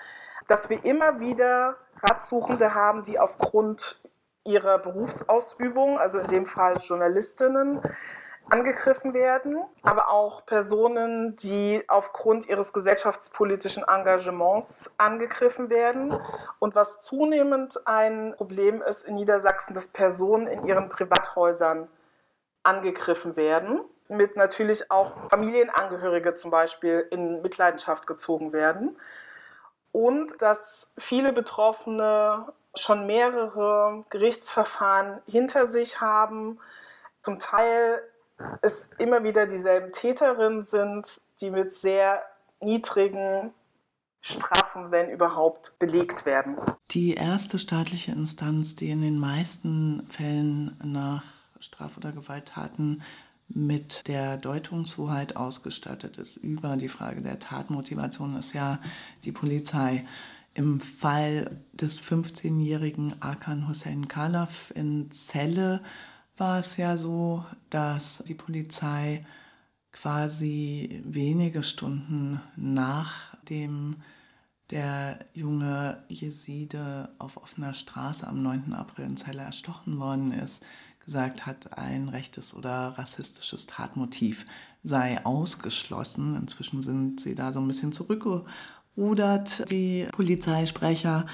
dass 0.47 0.69
wir 0.69 0.83
immer 0.85 1.19
wieder 1.19 1.75
Ratsuchende 2.01 2.73
haben, 2.73 3.03
die 3.03 3.19
aufgrund 3.19 3.99
ihrer 4.43 4.79
Berufsausübung, 4.79 5.99
also 5.99 6.19
in 6.19 6.27
dem 6.27 6.45
Fall 6.45 6.77
Journalistinnen, 6.77 7.81
angegriffen 8.49 9.13
werden, 9.13 9.57
aber 9.81 10.09
auch 10.09 10.45
Personen, 10.45 11.35
die 11.35 11.83
aufgrund 11.87 12.47
ihres 12.47 12.71
gesellschaftspolitischen 12.71 13.83
Engagements 13.83 14.89
angegriffen 14.97 15.69
werden. 15.69 16.17
Und 16.59 16.75
was 16.75 16.99
zunehmend 16.99 17.85
ein 17.85 18.33
Problem 18.37 18.81
ist 18.81 19.05
in 19.05 19.15
Niedersachsen, 19.15 19.73
dass 19.73 19.89
Personen 19.89 20.47
in 20.47 20.65
ihren 20.65 20.87
Privathäusern 20.87 21.89
angegriffen 22.67 23.35
werden, 23.35 23.81
mit 24.09 24.37
natürlich 24.37 24.91
auch 24.91 25.13
Familienangehörige 25.29 26.35
zum 26.35 26.51
Beispiel 26.51 27.07
in 27.11 27.41
Mitleidenschaft 27.41 28.07
gezogen 28.07 28.53
werden 28.53 28.97
und 29.91 30.41
dass 30.41 30.93
viele 30.97 31.33
Betroffene 31.33 32.53
schon 32.75 33.07
mehrere 33.07 34.05
Gerichtsverfahren 34.09 35.19
hinter 35.25 35.65
sich 35.65 35.99
haben, 36.01 36.59
zum 37.23 37.39
Teil 37.39 38.01
es 38.61 38.89
immer 38.99 39.23
wieder 39.23 39.47
dieselben 39.47 39.91
Täterinnen 39.91 40.63
sind, 40.63 41.21
die 41.41 41.49
mit 41.49 41.73
sehr 41.73 42.21
niedrigen 42.59 43.53
Strafen, 44.21 44.91
wenn 44.91 45.09
überhaupt, 45.09 45.77
belegt 45.79 46.25
werden. 46.25 46.57
Die 46.91 47.15
erste 47.15 47.57
staatliche 47.57 48.11
Instanz, 48.11 48.75
die 48.75 48.89
in 48.89 49.01
den 49.01 49.19
meisten 49.19 50.05
Fällen 50.09 50.79
nach 50.83 51.23
Straf- 51.59 51.97
oder 51.97 52.11
Gewalttaten 52.11 53.01
mit 53.49 54.07
der 54.07 54.37
Deutungshoheit 54.37 55.35
ausgestattet 55.35 56.17
ist 56.17 56.37
über 56.37 56.75
die 56.75 56.89
Frage 56.89 57.21
der 57.21 57.39
Tatmotivation, 57.39 58.35
ist 58.35 58.53
ja 58.53 58.79
die 59.23 59.31
Polizei. 59.31 60.05
Im 60.53 60.81
Fall 60.81 61.61
des 61.73 62.01
15-jährigen 62.01 63.21
Akan 63.21 63.67
Hussein 63.67 64.07
Kalaf 64.07 64.71
in 64.75 65.11
Celle 65.11 65.81
war 66.35 66.59
es 66.59 66.77
ja 66.77 66.97
so, 66.97 67.45
dass 67.69 68.23
die 68.27 68.33
Polizei 68.33 69.25
quasi 69.91 71.01
wenige 71.05 71.63
Stunden 71.63 72.41
nachdem 72.55 73.97
der 74.69 75.25
junge 75.33 76.03
Jeside 76.09 77.09
auf 77.19 77.37
offener 77.37 77.73
Straße 77.73 78.27
am 78.27 78.41
9. 78.43 78.73
April 78.73 79.05
in 79.05 79.17
Celle 79.17 79.41
erstochen 79.41 79.99
worden 79.99 80.33
ist, 80.33 80.63
gesagt 81.07 81.45
hat, 81.45 81.77
ein 81.77 82.09
rechtes 82.09 82.53
oder 82.53 82.95
rassistisches 82.97 83.65
Tatmotiv 83.65 84.45
sei 84.83 85.23
ausgeschlossen. 85.23 86.35
Inzwischen 86.35 86.83
sind 86.83 87.21
sie 87.21 87.33
da 87.33 87.53
so 87.53 87.61
ein 87.61 87.67
bisschen 87.67 87.93
zurückgerudert, 87.93 89.71
die 89.71 90.05
Polizeisprecher. 90.11 91.25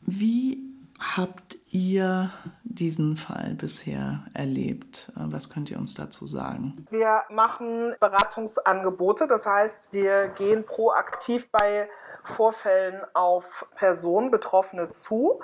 Wie 0.00 0.62
habt 1.00 1.56
ihr 1.68 2.30
diesen 2.64 3.16
Fall 3.16 3.54
bisher 3.54 4.26
erlebt? 4.34 5.10
Was 5.14 5.48
könnt 5.48 5.70
ihr 5.70 5.78
uns 5.78 5.94
dazu 5.94 6.26
sagen? 6.26 6.86
Wir 6.90 7.22
machen 7.30 7.94
Beratungsangebote, 7.98 9.26
das 9.26 9.46
heißt, 9.46 9.94
wir 9.94 10.28
gehen 10.28 10.66
proaktiv 10.66 11.50
bei 11.50 11.88
Vorfällen 12.24 13.00
auf 13.14 13.66
Personen, 13.74 14.30
Betroffene 14.30 14.90
zu 14.90 15.40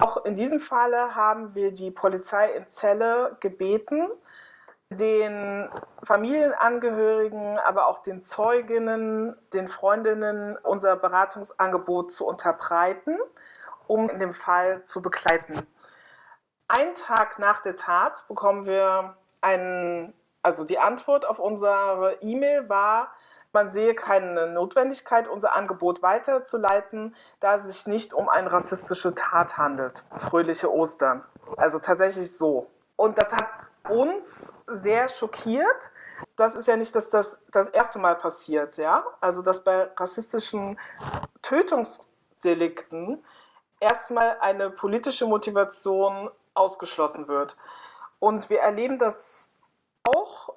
auch 0.00 0.24
in 0.24 0.34
diesem 0.34 0.60
Falle 0.60 1.14
haben 1.14 1.54
wir 1.54 1.72
die 1.72 1.90
Polizei 1.90 2.52
in 2.52 2.68
Celle 2.68 3.36
gebeten, 3.40 4.08
den 4.88 5.68
Familienangehörigen, 6.02 7.58
aber 7.58 7.86
auch 7.86 8.00
den 8.00 8.22
Zeuginnen, 8.22 9.36
den 9.52 9.68
Freundinnen 9.68 10.56
unser 10.56 10.96
Beratungsangebot 10.96 12.10
zu 12.10 12.26
unterbreiten, 12.26 13.16
um 13.86 14.10
in 14.10 14.18
dem 14.18 14.34
Fall 14.34 14.82
zu 14.84 15.00
begleiten. 15.00 15.66
Ein 16.66 16.94
Tag 16.94 17.38
nach 17.38 17.62
der 17.62 17.76
Tat 17.76 18.26
bekommen 18.28 18.66
wir 18.66 19.16
einen, 19.40 20.12
also 20.42 20.64
die 20.64 20.78
Antwort 20.78 21.24
auf 21.24 21.38
unsere 21.38 22.18
E-Mail 22.20 22.68
war, 22.68 23.12
man 23.52 23.70
sehe 23.70 23.94
keine 23.94 24.48
Notwendigkeit, 24.48 25.28
unser 25.28 25.54
Angebot 25.54 26.02
weiterzuleiten, 26.02 27.14
da 27.40 27.56
es 27.56 27.64
sich 27.64 27.86
nicht 27.86 28.12
um 28.12 28.28
eine 28.28 28.52
rassistische 28.52 29.14
Tat 29.14 29.58
handelt. 29.58 30.04
Fröhliche 30.16 30.72
Ostern. 30.72 31.24
Also 31.56 31.78
tatsächlich 31.78 32.36
so. 32.36 32.68
Und 32.96 33.18
das 33.18 33.32
hat 33.32 33.70
uns 33.88 34.58
sehr 34.66 35.08
schockiert. 35.08 35.90
Das 36.36 36.54
ist 36.54 36.68
ja 36.68 36.76
nicht 36.76 36.94
dass 36.94 37.08
das, 37.10 37.40
das 37.50 37.68
erste 37.68 37.98
Mal 37.98 38.14
passiert, 38.16 38.76
ja. 38.76 39.04
Also, 39.20 39.42
dass 39.42 39.64
bei 39.64 39.90
rassistischen 39.96 40.78
Tötungsdelikten 41.40 43.24
erstmal 43.80 44.36
eine 44.40 44.70
politische 44.70 45.26
Motivation 45.26 46.30
ausgeschlossen 46.52 47.26
wird. 47.26 47.56
Und 48.18 48.50
wir 48.50 48.60
erleben 48.60 48.98
das 48.98 49.54
auch 50.04 50.52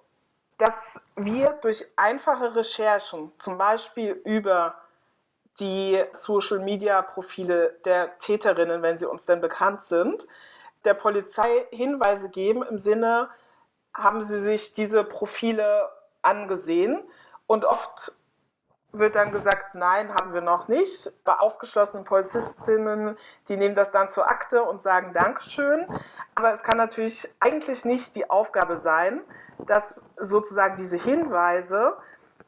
dass 0.63 1.01
wir 1.17 1.59
durch 1.61 1.85
einfache 1.97 2.55
Recherchen, 2.55 3.33
zum 3.37 3.57
Beispiel 3.57 4.11
über 4.23 4.75
die 5.59 6.01
Social-Media-Profile 6.13 7.79
der 7.83 8.17
Täterinnen, 8.19 8.81
wenn 8.81 8.97
sie 8.97 9.05
uns 9.05 9.25
denn 9.25 9.41
bekannt 9.41 9.83
sind, 9.83 10.25
der 10.85 10.93
Polizei 10.93 11.67
Hinweise 11.71 12.29
geben 12.29 12.63
im 12.63 12.77
Sinne, 12.77 13.29
haben 13.93 14.21
sie 14.21 14.39
sich 14.39 14.71
diese 14.73 15.03
Profile 15.03 15.89
angesehen 16.21 17.03
und 17.45 17.65
oft 17.65 18.13
wird 18.93 19.15
dann 19.15 19.31
gesagt, 19.31 19.73
nein, 19.73 20.13
haben 20.13 20.33
wir 20.33 20.41
noch 20.41 20.67
nicht. 20.67 21.11
Bei 21.23 21.33
aufgeschlossenen 21.33 22.05
Polizistinnen, 22.05 23.17
die 23.47 23.57
nehmen 23.57 23.73
das 23.73 23.91
dann 23.91 24.09
zur 24.09 24.29
Akte 24.29 24.63
und 24.63 24.81
sagen 24.81 25.13
Dankeschön. 25.13 25.87
Aber 26.35 26.51
es 26.51 26.63
kann 26.63 26.77
natürlich 26.77 27.27
eigentlich 27.39 27.85
nicht 27.85 28.15
die 28.15 28.29
Aufgabe 28.29 28.77
sein, 28.77 29.21
dass 29.65 30.05
sozusagen 30.17 30.75
diese 30.75 30.97
Hinweise 30.97 31.97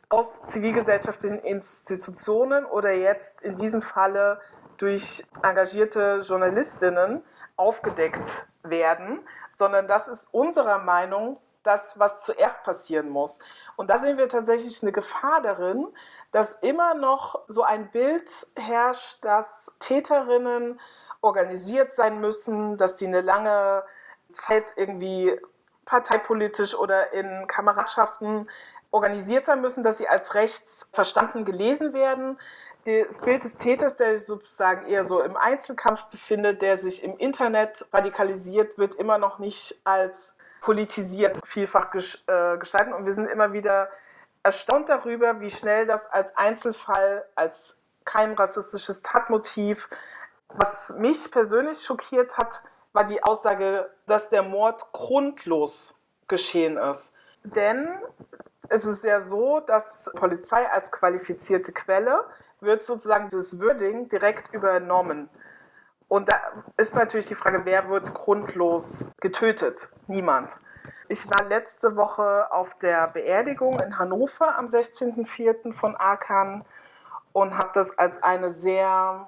aus 0.09 0.45
zivilgesellschaftlichen 0.45 1.39
Institutionen 1.39 2.65
oder 2.65 2.91
jetzt 2.91 3.41
in 3.41 3.55
diesem 3.55 3.81
Falle 3.81 4.39
durch 4.77 5.25
engagierte 5.41 6.19
Journalistinnen 6.23 7.23
aufgedeckt 7.55 8.47
werden, 8.61 9.19
sondern 9.53 9.87
das 9.87 10.07
ist 10.07 10.31
unserer 10.31 10.79
Meinung 10.79 11.39
das, 11.63 11.97
was 11.99 12.21
zuerst 12.21 12.63
passieren 12.63 13.09
muss. 13.09 13.39
Und 13.75 13.89
da 13.89 13.97
sehen 13.97 14.17
wir 14.17 14.29
tatsächlich 14.29 14.81
eine 14.83 14.91
Gefahr 14.91 15.41
darin, 15.41 15.87
dass 16.35 16.55
immer 16.55 16.95
noch 16.95 17.39
so 17.47 17.63
ein 17.63 17.91
Bild 17.91 18.29
herrscht, 18.57 19.23
dass 19.23 19.71
Täterinnen 19.79 20.81
organisiert 21.21 21.93
sein 21.93 22.19
müssen, 22.19 22.75
dass 22.75 22.97
die 22.97 23.07
eine 23.07 23.21
lange 23.21 23.83
Zeit 24.33 24.73
irgendwie 24.75 25.39
parteipolitisch 25.85 26.75
oder 26.75 27.13
in 27.13 27.47
Kameradschaften 27.47 28.49
organisiert 28.91 29.45
sein 29.45 29.61
müssen, 29.61 29.81
dass 29.81 29.97
sie 29.97 30.09
als 30.09 30.33
rechts 30.33 30.89
verstanden 30.91 31.45
gelesen 31.45 31.93
werden. 31.93 32.37
Das 32.83 33.21
Bild 33.21 33.45
des 33.45 33.55
Täters, 33.55 33.95
der 33.95 34.17
sich 34.17 34.27
sozusagen 34.27 34.87
eher 34.87 35.05
so 35.05 35.21
im 35.21 35.37
Einzelkampf 35.37 36.07
befindet, 36.07 36.61
der 36.61 36.77
sich 36.77 37.01
im 37.01 37.17
Internet 37.17 37.87
radikalisiert, 37.93 38.77
wird 38.77 38.95
immer 38.95 39.19
noch 39.19 39.39
nicht 39.39 39.79
als 39.85 40.35
politisiert 40.59 41.39
vielfach 41.45 41.93
äh, 41.95 42.57
gestalten. 42.57 42.91
Und 42.91 43.05
wir 43.05 43.13
sind 43.13 43.29
immer 43.29 43.53
wieder 43.53 43.87
erstaunt 44.45 44.89
darüber, 44.89 45.41
wie 45.41 45.49
schnell 45.49 45.87
das 45.87 46.05
als 46.11 46.37
Einzelfall, 46.37 47.25
als 47.33 47.77
kein 48.05 48.33
rassistisches 48.33 49.01
Tatmotiv, 49.01 49.89
was 50.49 50.95
mich 50.99 51.31
persönlich 51.31 51.81
schockiert 51.81 52.37
hat, 52.37 52.61
war 52.93 53.05
die 53.05 53.23
Aussage, 53.23 53.89
dass 54.05 54.29
der 54.29 54.43
Mord 54.43 54.91
grundlos 54.91 55.95
geschehen 56.27 56.77
ist. 56.77 57.15
Denn 57.43 57.89
es 58.69 58.85
ist 58.85 59.03
ja 59.03 59.21
so, 59.21 59.61
dass 59.61 60.11
Polizei 60.15 60.69
als 60.69 60.91
qualifizierte 60.91 61.73
Quelle 61.73 62.23
wird 62.59 62.83
sozusagen 62.83 63.29
dieses 63.29 63.59
Wording 63.59 64.09
direkt 64.09 64.53
übernommen. 64.53 65.27
Und 66.07 66.29
da 66.29 66.39
ist 66.77 66.93
natürlich 66.93 67.25
die 67.25 67.35
Frage, 67.35 67.65
wer 67.65 67.89
wird 67.89 68.13
grundlos 68.13 69.09
getötet? 69.19 69.89
Niemand. 70.05 70.55
Ich 71.07 71.29
war 71.29 71.45
letzte 71.45 71.95
Woche 71.95 72.51
auf 72.51 72.75
der 72.75 73.07
Beerdigung 73.07 73.79
in 73.79 73.99
Hannover 73.99 74.57
am 74.57 74.65
16.04. 74.65 75.71
von 75.71 75.95
Arkan 75.95 76.65
und 77.31 77.57
habe 77.57 77.69
das 77.73 77.97
als 77.97 78.21
eine 78.23 78.51
sehr 78.51 79.27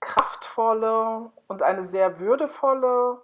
kraftvolle 0.00 1.30
und 1.46 1.62
eine 1.62 1.82
sehr 1.84 2.18
würdevolle 2.18 3.20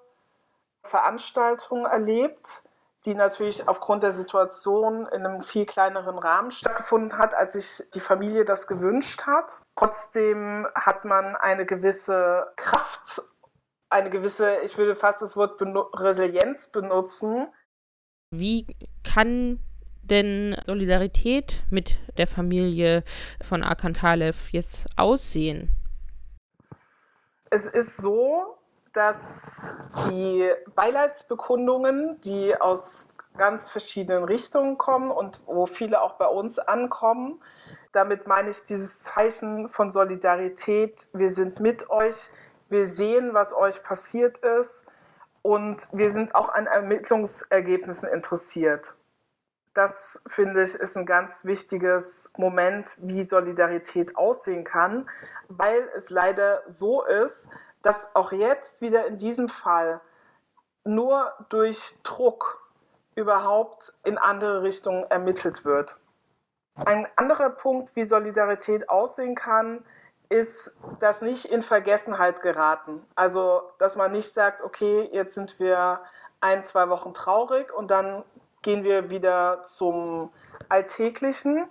Veranstaltung 0.84 1.86
erlebt, 1.86 2.62
die 3.04 3.14
natürlich 3.14 3.66
aufgrund 3.68 4.02
der 4.02 4.12
Situation 4.12 5.06
in 5.06 5.26
einem 5.26 5.40
viel 5.40 5.66
kleineren 5.66 6.18
Rahmen 6.18 6.50
stattgefunden 6.50 7.18
hat, 7.18 7.34
als 7.34 7.54
sich 7.54 7.90
die 7.90 8.00
Familie 8.00 8.44
das 8.44 8.66
gewünscht 8.66 9.26
hat. 9.26 9.60
Trotzdem 9.74 10.66
hat 10.74 11.04
man 11.04 11.34
eine 11.34 11.66
gewisse 11.66 12.52
Kraft, 12.56 13.22
eine 13.90 14.10
gewisse, 14.10 14.58
ich 14.64 14.76
würde 14.76 14.94
fast 14.94 15.22
das 15.22 15.36
Wort 15.36 15.58
Benu 15.58 15.80
Resilienz 15.94 16.68
benutzen. 16.68 17.48
Wie 18.30 18.66
kann 19.04 19.60
denn 20.02 20.56
Solidarität 20.64 21.62
mit 21.70 21.98
der 22.16 22.26
Familie 22.26 23.04
von 23.42 23.62
Arkan 23.62 23.92
Kalev 23.92 24.50
jetzt 24.50 24.88
aussehen? 24.96 25.70
Es 27.50 27.66
ist 27.66 27.96
so, 27.96 28.58
dass 28.92 29.76
die 30.10 30.50
Beileidsbekundungen, 30.74 32.20
die 32.22 32.54
aus 32.58 33.14
ganz 33.36 33.70
verschiedenen 33.70 34.24
Richtungen 34.24 34.76
kommen 34.76 35.10
und 35.10 35.40
wo 35.46 35.66
viele 35.66 36.02
auch 36.02 36.14
bei 36.14 36.26
uns 36.26 36.58
ankommen, 36.58 37.40
damit 37.92 38.26
meine 38.26 38.50
ich 38.50 38.64
dieses 38.64 39.00
Zeichen 39.00 39.68
von 39.68 39.92
Solidarität. 39.92 41.06
Wir 41.12 41.30
sind 41.30 41.60
mit 41.60 41.88
euch, 41.90 42.16
wir 42.68 42.86
sehen, 42.86 43.34
was 43.34 43.52
euch 43.52 43.82
passiert 43.82 44.38
ist 44.38 44.86
und 45.42 45.88
wir 45.92 46.10
sind 46.10 46.34
auch 46.34 46.48
an 46.48 46.66
Ermittlungsergebnissen 46.66 48.08
interessiert. 48.08 48.94
Das 49.74 50.22
finde 50.26 50.64
ich 50.64 50.74
ist 50.74 50.96
ein 50.96 51.06
ganz 51.06 51.44
wichtiges 51.44 52.32
Moment, 52.36 52.96
wie 52.98 53.22
Solidarität 53.22 54.16
aussehen 54.16 54.64
kann, 54.64 55.08
weil 55.48 55.88
es 55.94 56.10
leider 56.10 56.62
so 56.66 57.04
ist, 57.04 57.48
dass 57.82 58.14
auch 58.14 58.32
jetzt 58.32 58.82
wieder 58.82 59.06
in 59.06 59.18
diesem 59.18 59.48
Fall 59.48 60.00
nur 60.84 61.32
durch 61.48 61.98
Druck 62.02 62.68
überhaupt 63.14 63.94
in 64.04 64.18
andere 64.18 64.62
Richtungen 64.62 65.04
ermittelt 65.04 65.64
wird. 65.64 65.98
Ein 66.84 67.06
anderer 67.16 67.50
Punkt, 67.50 67.94
wie 67.96 68.04
Solidarität 68.04 68.88
aussehen 68.88 69.34
kann, 69.34 69.84
ist 70.28 70.76
das 71.00 71.22
nicht 71.22 71.46
in 71.46 71.62
Vergessenheit 71.62 72.42
geraten. 72.42 73.02
Also, 73.14 73.62
dass 73.78 73.96
man 73.96 74.12
nicht 74.12 74.30
sagt, 74.32 74.62
okay, 74.62 75.08
jetzt 75.12 75.34
sind 75.34 75.58
wir 75.58 76.00
ein, 76.40 76.64
zwei 76.64 76.88
Wochen 76.88 77.12
traurig 77.14 77.72
und 77.72 77.90
dann 77.90 78.22
gehen 78.62 78.84
wir 78.84 79.10
wieder 79.10 79.64
zum 79.64 80.30
Alltäglichen. 80.68 81.64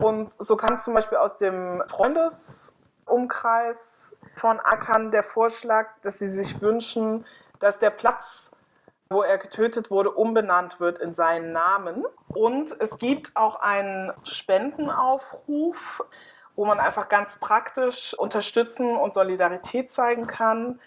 Und 0.00 0.30
so 0.30 0.56
kam 0.56 0.78
zum 0.78 0.94
Beispiel 0.94 1.18
aus 1.18 1.36
dem 1.36 1.82
Freundesumkreis 1.88 4.16
von 4.36 4.58
Akan 4.60 5.10
der 5.10 5.22
Vorschlag, 5.22 5.88
dass 6.02 6.18
sie 6.18 6.28
sich 6.28 6.62
wünschen, 6.62 7.26
dass 7.60 7.78
der 7.78 7.90
Platz, 7.90 8.50
wo 9.10 9.22
er 9.22 9.36
getötet 9.38 9.90
wurde, 9.90 10.10
umbenannt 10.10 10.80
wird 10.80 10.98
in 10.98 11.12
seinen 11.12 11.52
Namen. 11.52 12.06
Und 12.28 12.74
es 12.80 12.98
gibt 12.98 13.36
auch 13.36 13.56
einen 13.56 14.12
Spendenaufruf, 14.24 16.02
wo 16.56 16.64
man 16.64 16.80
einfach 16.80 17.08
ganz 17.08 17.38
praktisch 17.38 18.14
unterstützen 18.14 18.96
und 18.96 19.14
Solidarität 19.14 19.90
zeigen 19.90 20.26
kann. 20.26 20.78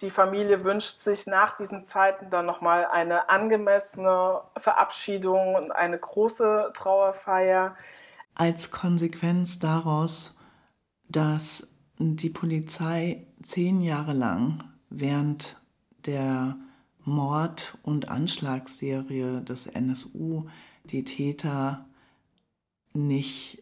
Die 0.00 0.10
Familie 0.10 0.64
wünscht 0.64 1.00
sich 1.00 1.26
nach 1.26 1.56
diesen 1.56 1.84
Zeiten 1.84 2.30
dann 2.30 2.46
nochmal 2.46 2.86
eine 2.86 3.28
angemessene 3.28 4.40
Verabschiedung 4.56 5.54
und 5.54 5.70
eine 5.70 5.98
große 5.98 6.72
Trauerfeier. 6.74 7.76
Als 8.34 8.70
Konsequenz 8.70 9.58
daraus, 9.58 10.38
dass 11.08 11.68
die 11.98 12.30
Polizei 12.30 13.26
zehn 13.42 13.80
Jahre 13.80 14.12
lang 14.12 14.64
während 14.88 15.56
der 16.06 16.56
Mord- 17.04 17.78
und 17.82 18.08
Anschlagsserie 18.08 19.40
des 19.42 19.66
NSU 19.66 20.48
die 20.84 21.04
Täter 21.04 21.84
nicht 22.92 23.61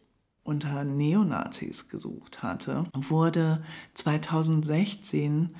unter 0.50 0.82
Neonazis 0.84 1.88
gesucht 1.88 2.42
hatte, 2.42 2.84
wurde 2.92 3.62
2016 3.94 5.50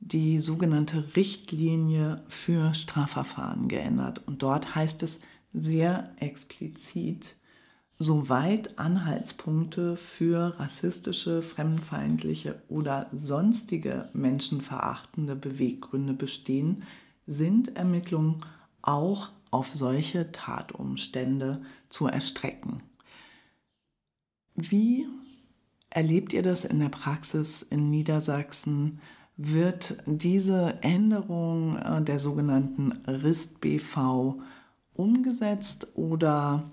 die 0.00 0.40
sogenannte 0.40 1.14
Richtlinie 1.14 2.24
für 2.26 2.74
Strafverfahren 2.74 3.68
geändert. 3.68 4.26
Und 4.26 4.42
dort 4.42 4.74
heißt 4.74 5.04
es 5.04 5.20
sehr 5.52 6.10
explizit, 6.16 7.36
soweit 8.00 8.76
Anhaltspunkte 8.76 9.94
für 9.94 10.58
rassistische, 10.58 11.42
fremdenfeindliche 11.42 12.60
oder 12.68 13.06
sonstige 13.12 14.08
menschenverachtende 14.14 15.36
Beweggründe 15.36 16.14
bestehen, 16.14 16.82
sind 17.28 17.76
Ermittlungen 17.76 18.38
auch 18.82 19.28
auf 19.52 19.68
solche 19.68 20.32
Tatumstände 20.32 21.62
zu 21.88 22.08
erstrecken. 22.08 22.82
Wie 24.68 25.08
erlebt 25.88 26.34
ihr 26.34 26.42
das 26.42 26.64
in 26.64 26.80
der 26.80 26.90
Praxis 26.90 27.62
in 27.62 27.88
Niedersachsen? 27.88 29.00
Wird 29.36 29.96
diese 30.04 30.78
Änderung 30.82 31.78
äh, 31.78 32.02
der 32.02 32.18
sogenannten 32.18 32.92
RIST-BV 33.06 34.34
umgesetzt 34.92 35.88
oder 35.94 36.64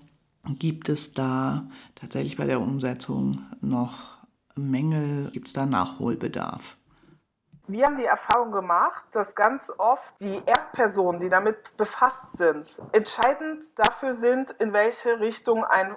gibt 0.58 0.90
es 0.90 1.14
da 1.14 1.66
tatsächlich 1.94 2.36
bei 2.36 2.44
der 2.44 2.60
Umsetzung 2.60 3.40
noch 3.62 4.18
Mängel? 4.54 5.30
Gibt 5.30 5.46
es 5.46 5.54
da 5.54 5.64
Nachholbedarf? 5.64 6.76
Wir 7.68 7.86
haben 7.86 7.96
die 7.96 8.04
Erfahrung 8.04 8.52
gemacht, 8.52 9.04
dass 9.12 9.34
ganz 9.34 9.72
oft 9.78 10.20
die 10.20 10.42
Erstpersonen, 10.44 11.20
die 11.20 11.28
damit 11.28 11.76
befasst 11.78 12.36
sind, 12.36 12.82
entscheidend 12.92 13.78
dafür 13.78 14.12
sind, 14.12 14.50
in 14.52 14.72
welche 14.72 15.20
Richtung 15.20 15.64
ein 15.64 15.96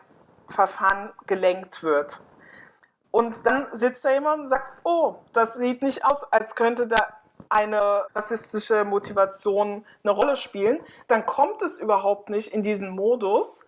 Verfahren 0.51 1.11
gelenkt 1.27 1.83
wird. 1.83 2.21
Und 3.11 3.45
dann 3.45 3.67
sitzt 3.73 4.05
da 4.05 4.11
jemand 4.11 4.43
und 4.43 4.47
sagt, 4.47 4.79
oh, 4.83 5.15
das 5.33 5.55
sieht 5.55 5.81
nicht 5.81 6.05
aus, 6.05 6.23
als 6.31 6.55
könnte 6.55 6.87
da 6.87 6.97
eine 7.49 8.05
rassistische 8.15 8.85
Motivation 8.85 9.85
eine 10.03 10.11
Rolle 10.11 10.37
spielen. 10.37 10.79
Dann 11.09 11.25
kommt 11.25 11.61
es 11.61 11.79
überhaupt 11.79 12.29
nicht 12.29 12.53
in 12.53 12.63
diesen 12.63 12.89
Modus, 12.89 13.65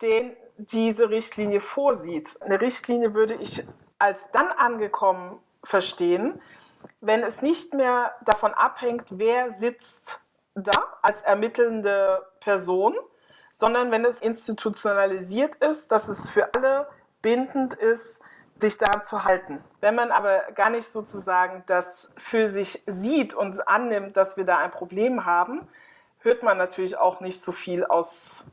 den 0.00 0.34
diese 0.56 1.10
Richtlinie 1.10 1.60
vorsieht. 1.60 2.40
Eine 2.40 2.60
Richtlinie 2.60 3.12
würde 3.14 3.34
ich 3.34 3.66
als 3.98 4.30
dann 4.30 4.48
angekommen 4.48 5.38
verstehen, 5.62 6.40
wenn 7.02 7.22
es 7.22 7.42
nicht 7.42 7.74
mehr 7.74 8.14
davon 8.24 8.54
abhängt, 8.54 9.04
wer 9.10 9.50
sitzt 9.50 10.20
da 10.54 10.72
als 11.02 11.20
ermittelnde 11.22 12.26
Person, 12.40 12.94
sondern 13.60 13.90
wenn 13.90 14.06
es 14.06 14.22
institutionalisiert 14.22 15.56
ist, 15.56 15.92
dass 15.92 16.08
es 16.08 16.30
für 16.30 16.54
alle 16.54 16.88
bindend 17.20 17.74
ist, 17.74 18.22
sich 18.58 18.78
daran 18.78 19.04
zu 19.04 19.24
halten. 19.24 19.58
Wenn 19.80 19.94
man 19.94 20.10
aber 20.10 20.40
gar 20.54 20.70
nicht 20.70 20.86
sozusagen 20.86 21.62
das 21.66 22.10
für 22.16 22.48
sich 22.48 22.82
sieht 22.86 23.34
und 23.34 23.68
annimmt, 23.68 24.16
dass 24.16 24.38
wir 24.38 24.44
da 24.44 24.56
ein 24.58 24.70
Problem 24.70 25.26
haben, 25.26 25.68
hört 26.20 26.42
man 26.42 26.56
natürlich 26.56 26.96
auch 26.96 27.20
nicht 27.20 27.42
so 27.42 27.52
viel 27.52 27.84
aus 27.84 28.46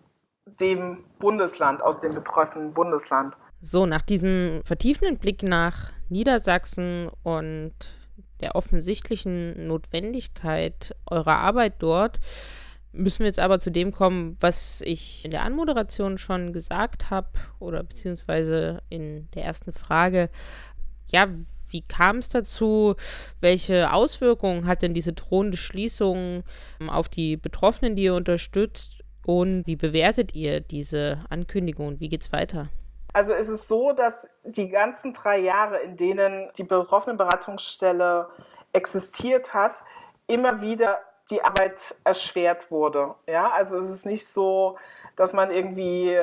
dem 0.46 1.06
Bundesland, 1.20 1.82
aus 1.82 2.00
dem 2.00 2.14
betroffenen 2.14 2.74
Bundesland. 2.74 3.38
So, 3.62 3.86
nach 3.86 4.02
diesem 4.02 4.62
vertiefenden 4.66 5.20
Blick 5.20 5.42
nach 5.42 5.92
Niedersachsen 6.10 7.10
und 7.24 7.74
der 8.42 8.56
offensichtlichen 8.56 9.68
Notwendigkeit 9.68 10.96
eurer 11.10 11.38
Arbeit 11.38 11.76
dort, 11.80 12.20
müssen 12.98 13.20
wir 13.20 13.28
jetzt 13.28 13.40
aber 13.40 13.60
zu 13.60 13.72
dem 13.72 13.92
kommen, 13.92 14.38
was 14.40 14.82
ich 14.82 15.24
in 15.24 15.32
der 15.32 15.44
Anmoderation 15.44 16.18
schon 16.18 16.54
gesagt 16.54 17.10
habe 17.10 17.30
oder 17.60 17.84
beziehungsweise 17.84 18.82
in 18.90 19.30
der 19.36 19.46
ersten 19.46 19.74
Frage. 19.74 20.30
Ja, 21.12 21.28
wie 21.70 21.82
kam 21.82 22.18
es 22.18 22.30
dazu? 22.30 22.96
Welche 23.42 23.92
Auswirkungen 23.92 24.68
hat 24.68 24.82
denn 24.82 24.94
diese 24.94 25.14
drohende 25.14 25.58
Schließung 25.58 26.44
auf 26.88 27.10
die 27.10 27.38
Betroffenen, 27.38 27.96
die 27.96 28.04
ihr 28.04 28.16
unterstützt? 28.16 29.04
Und 29.26 29.68
wie 29.68 29.76
bewertet 29.76 30.34
ihr 30.36 30.62
diese 30.62 31.20
Ankündigung 31.30 32.00
wie 32.00 32.08
geht 32.08 32.22
es 32.22 32.32
weiter? 32.32 32.70
Also 33.12 33.34
es 33.34 33.50
ist 33.50 33.68
so, 33.68 33.92
dass 33.92 34.30
die 34.46 34.70
ganzen 34.70 35.12
drei 35.12 35.40
Jahre, 35.40 35.80
in 35.80 35.98
denen 35.98 36.50
die 36.58 36.64
Betroffenenberatungsstelle 36.64 38.30
existiert 38.74 39.54
hat, 39.54 39.82
immer 40.28 40.62
wieder 40.62 41.00
die 41.30 41.44
Arbeit 41.44 41.96
erschwert 42.04 42.72
wurde. 42.72 43.16
Ja, 43.28 43.52
also 43.52 43.78
es 43.78 43.90
ist 43.90 44.06
nicht 44.06 44.28
so, 44.28 44.78
dass 45.16 45.34
man 45.34 45.52
irgendwie 45.52 46.20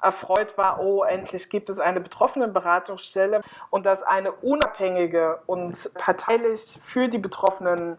erfreut 0.00 0.56
war, 0.56 0.80
oh, 0.80 1.02
endlich 1.02 1.50
gibt 1.50 1.70
es 1.70 1.80
eine 1.80 2.00
Betroffenenberatungsstelle 2.00 3.42
und 3.70 3.84
dass 3.84 4.02
eine 4.02 4.32
unabhängige 4.32 5.40
und 5.46 5.92
parteilich 5.94 6.78
für 6.84 7.08
die 7.08 7.18
Betroffenen 7.18 7.98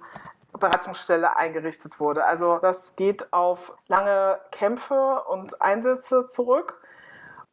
Beratungsstelle 0.57 1.35
eingerichtet 1.37 1.99
wurde. 1.99 2.25
Also 2.25 2.57
das 2.57 2.95
geht 2.95 3.31
auf 3.31 3.73
lange 3.87 4.39
Kämpfe 4.51 5.23
und 5.27 5.61
Einsätze 5.61 6.27
zurück. 6.27 6.81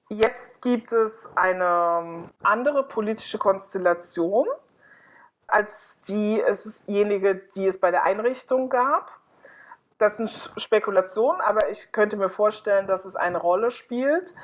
Jetzt 0.08 0.62
gibt 0.62 0.92
es 0.92 1.30
eine 1.36 2.24
andere 2.42 2.84
politische 2.84 3.38
Konstellation 3.38 4.46
als 5.46 6.00
diejenige, 6.02 7.36
die 7.54 7.66
es 7.66 7.78
bei 7.78 7.90
der 7.90 8.04
Einrichtung 8.04 8.68
gab. 8.68 9.10
Das 9.98 10.18
sind 10.18 10.30
Spekulationen, 10.56 11.40
aber 11.40 11.70
ich 11.70 11.92
könnte 11.92 12.16
mir 12.16 12.28
vorstellen, 12.28 12.86
dass 12.86 13.04
es 13.04 13.16
eine 13.16 13.38
Rolle 13.38 13.70
spielt. 13.70 14.34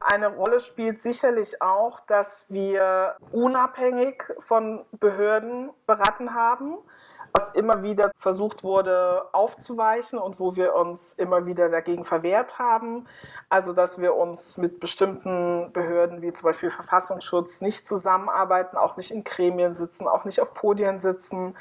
Eine 0.00 0.28
Rolle 0.28 0.60
spielt 0.60 1.00
sicherlich 1.00 1.62
auch, 1.62 2.00
dass 2.00 2.46
wir 2.48 3.16
unabhängig 3.32 4.24
von 4.40 4.84
Behörden 4.92 5.70
beraten 5.86 6.34
haben 6.34 6.78
was 7.36 7.50
immer 7.50 7.82
wieder 7.82 8.12
versucht 8.18 8.64
wurde 8.64 9.26
aufzuweichen 9.32 10.18
und 10.18 10.40
wo 10.40 10.56
wir 10.56 10.74
uns 10.74 11.12
immer 11.12 11.44
wieder 11.44 11.68
dagegen 11.68 12.04
verwehrt 12.04 12.58
haben. 12.58 13.06
Also 13.50 13.74
dass 13.74 14.00
wir 14.00 14.14
uns 14.14 14.56
mit 14.56 14.80
bestimmten 14.80 15.70
Behörden 15.72 16.22
wie 16.22 16.32
zum 16.32 16.46
Beispiel 16.46 16.70
Verfassungsschutz 16.70 17.60
nicht 17.60 17.86
zusammenarbeiten, 17.86 18.78
auch 18.78 18.96
nicht 18.96 19.10
in 19.10 19.22
Gremien 19.22 19.74
sitzen, 19.74 20.08
auch 20.08 20.24
nicht 20.24 20.40
auf 20.40 20.54
Podien 20.54 21.00
sitzen. 21.00 21.54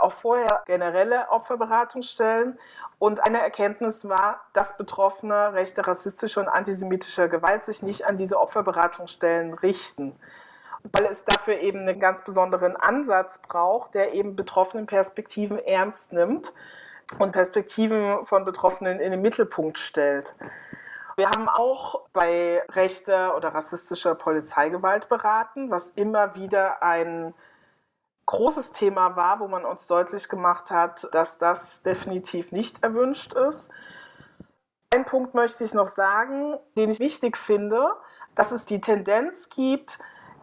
Auch 0.00 0.12
vorher 0.12 0.62
generelle 0.66 1.28
Opferberatungsstellen. 1.30 2.58
Und 2.98 3.26
eine 3.26 3.40
Erkenntnis 3.40 4.06
war, 4.06 4.42
dass 4.52 4.76
Betroffene 4.76 5.54
rechte, 5.54 5.86
rassistische 5.86 6.38
und 6.38 6.48
antisemitische 6.48 7.30
Gewalt 7.30 7.64
sich 7.64 7.82
nicht 7.82 8.06
an 8.06 8.18
diese 8.18 8.38
Opferberatungsstellen 8.38 9.54
richten 9.54 10.14
weil 10.92 11.06
es 11.06 11.24
dafür 11.24 11.58
eben 11.60 11.80
einen 11.80 12.00
ganz 12.00 12.22
besonderen 12.22 12.76
Ansatz 12.76 13.38
braucht, 13.38 13.94
der 13.94 14.14
eben 14.14 14.36
betroffenen 14.36 14.86
Perspektiven 14.86 15.58
ernst 15.58 16.12
nimmt 16.12 16.52
und 17.18 17.32
Perspektiven 17.32 18.24
von 18.26 18.44
Betroffenen 18.44 19.00
in 19.00 19.10
den 19.10 19.22
Mittelpunkt 19.22 19.78
stellt. 19.78 20.34
Wir 21.16 21.28
haben 21.28 21.48
auch 21.48 22.02
bei 22.12 22.62
rechter 22.70 23.36
oder 23.36 23.54
rassistischer 23.54 24.14
Polizeigewalt 24.14 25.08
beraten, 25.08 25.70
was 25.70 25.90
immer 25.90 26.34
wieder 26.34 26.82
ein 26.82 27.34
großes 28.26 28.72
Thema 28.72 29.16
war, 29.16 29.40
wo 29.40 29.48
man 29.48 29.64
uns 29.64 29.86
deutlich 29.86 30.28
gemacht 30.28 30.70
hat, 30.70 31.12
dass 31.12 31.38
das 31.38 31.82
definitiv 31.82 32.52
nicht 32.52 32.82
erwünscht 32.82 33.34
ist. 33.34 33.70
Ein 34.94 35.04
Punkt 35.04 35.34
möchte 35.34 35.64
ich 35.64 35.74
noch 35.74 35.88
sagen, 35.88 36.56
den 36.76 36.90
ich 36.90 37.00
wichtig 37.00 37.36
finde, 37.36 37.94
dass 38.34 38.52
es 38.52 38.66
die 38.66 38.80
Tendenz 38.80 39.48
gibt, 39.48 39.98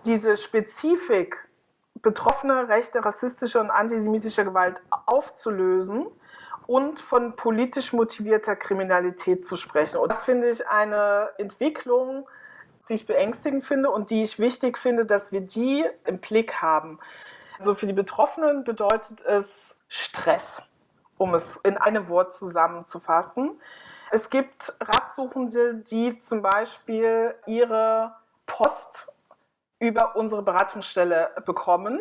diese 0.06 0.38
Spezifik 0.38 1.48
betroffener 2.02 2.70
rechte, 2.70 3.04
rassistischer 3.04 3.60
und 3.62 3.72
antisemitischer 3.72 4.46
Gewalt 4.46 4.82
aufzulösen 5.06 6.08
und 6.68 7.00
von 7.00 7.36
politisch 7.36 7.94
motivierter 7.94 8.56
Kriminalität 8.56 9.46
zu 9.46 9.56
sprechen. 9.56 9.98
Und 9.98 10.12
das 10.12 10.24
finde 10.24 10.50
ich 10.50 10.68
eine 10.68 11.30
Entwicklung, 11.38 12.28
die 12.90 12.94
ich 12.94 13.06
beängstigend 13.06 13.64
finde 13.64 13.90
und 13.90 14.10
die 14.10 14.24
ich 14.24 14.40
wichtig 14.40 14.78
finde, 14.78 15.06
dass 15.06 15.32
wir 15.32 15.42
die 15.42 15.86
im 16.06 16.20
Blick 16.20 16.62
haben. 16.62 17.00
Also 17.58 17.74
für 17.74 17.88
die 17.88 17.94
Betroffenen 17.94 18.64
bedeutet 18.64 19.22
es 19.22 19.80
Stress, 19.88 20.62
um 21.18 21.34
es 21.34 21.58
in 21.64 21.78
einem 21.78 22.08
Wort 22.10 22.34
zusammenzufassen. 22.34 23.60
Es 24.12 24.30
gibt 24.30 24.78
Ratsuchende, 24.80 25.76
die 25.76 26.20
zum 26.20 26.42
Beispiel 26.42 27.34
ihre 27.46 28.16
Post 28.46 29.12
über 29.80 30.16
unsere 30.16 30.42
Beratungsstelle 30.42 31.30
bekommen, 31.46 32.00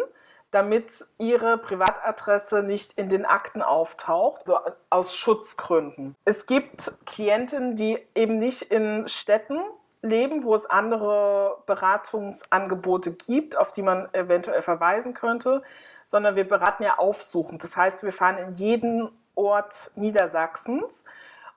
damit 0.51 1.05
ihre 1.19 1.59
Privatadresse 1.59 2.63
nicht 2.63 2.93
in 2.99 3.09
den 3.09 3.27
Akten 3.27 3.63
auftaucht, 3.63 4.47
so 4.47 4.59
aus 4.91 5.15
Schutzgründen. 5.15 6.15
Es 6.25 6.47
gibt 6.47 6.93
Klienten, 7.05 7.77
die 7.77 7.99
eben 8.15 8.39
nicht 8.39 8.63
in 8.63 9.09
Städten 9.09 9.61
leben, 10.03 10.45
wo 10.45 10.55
es 10.55 10.67
andere 10.67 11.59
Beratungsangebote 11.67 13.13
gibt, 13.13 13.57
auf 13.57 13.73
die 13.73 13.83
man 13.83 14.09
eventuell 14.15 14.63
verweisen 14.63 15.15
könnte, 15.15 15.63
sondern 16.07 16.37
wir 16.37 16.49
beraten 16.49 16.85
ja 16.85 16.99
aufsuchend. 16.99 17.63
Das 17.63 17.77
heißt, 17.77 18.05
wir 18.05 18.13
fahren 18.13 18.39
in 18.39 18.55
jeden 18.55 19.11
Ort 19.35 19.91
Niedersachsens. 19.97 21.05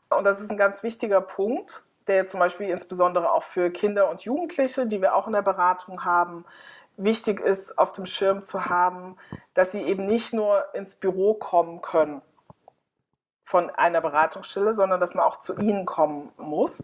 Und 0.09 0.23
das 0.23 0.41
ist 0.41 0.49
ein 0.49 0.57
ganz 0.57 0.81
wichtiger 0.81 1.21
Punkt, 1.21 1.83
der 2.09 2.25
zum 2.25 2.39
Beispiel 2.39 2.69
insbesondere 2.69 3.31
auch 3.31 3.43
für 3.43 3.69
Kinder 3.69 4.09
und 4.09 4.23
Jugendliche, 4.23 4.87
die 4.87 5.01
wir 5.01 5.15
auch 5.15 5.27
in 5.27 5.33
der 5.33 5.41
Beratung 5.41 6.03
haben, 6.03 6.45
wichtig 6.97 7.39
ist, 7.39 7.77
auf 7.77 7.93
dem 7.93 8.05
Schirm 8.05 8.43
zu 8.43 8.65
haben, 8.65 9.15
dass 9.53 9.71
sie 9.71 9.81
eben 9.81 10.05
nicht 10.05 10.33
nur 10.33 10.65
ins 10.73 10.95
Büro 10.95 11.33
kommen 11.33 11.81
können 11.81 12.21
von 13.43 13.69
einer 13.69 14.01
Beratungsstelle, 14.01 14.73
sondern 14.73 14.99
dass 14.99 15.15
man 15.15 15.23
auch 15.23 15.37
zu 15.37 15.57
ihnen 15.57 15.85
kommen 15.85 16.31
muss. 16.37 16.83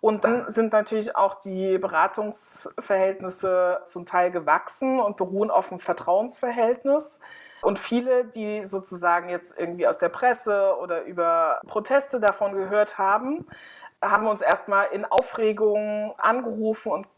Und 0.00 0.24
dann 0.24 0.50
sind 0.50 0.72
natürlich 0.72 1.16
auch 1.16 1.34
die 1.34 1.78
Beratungsverhältnisse 1.78 3.80
zum 3.86 4.04
Teil 4.04 4.30
gewachsen 4.30 5.00
und 5.00 5.16
beruhen 5.16 5.50
auf 5.50 5.72
einem 5.72 5.80
Vertrauensverhältnis. 5.80 7.20
Und 7.62 7.78
viele, 7.78 8.26
die 8.26 8.64
sozusagen 8.64 9.30
jetzt 9.30 9.58
irgendwie 9.58 9.88
aus 9.88 9.98
der 9.98 10.10
Presse 10.10 10.76
oder 10.80 11.04
über 11.04 11.60
Proteste 11.66 12.20
davon 12.20 12.52
gehört 12.52 12.98
haben, 12.98 13.46
haben 14.02 14.26
uns 14.26 14.42
erstmal 14.42 14.88
in 14.92 15.04
Aufregung 15.04 16.14
angerufen 16.18 16.92
und 16.92 17.08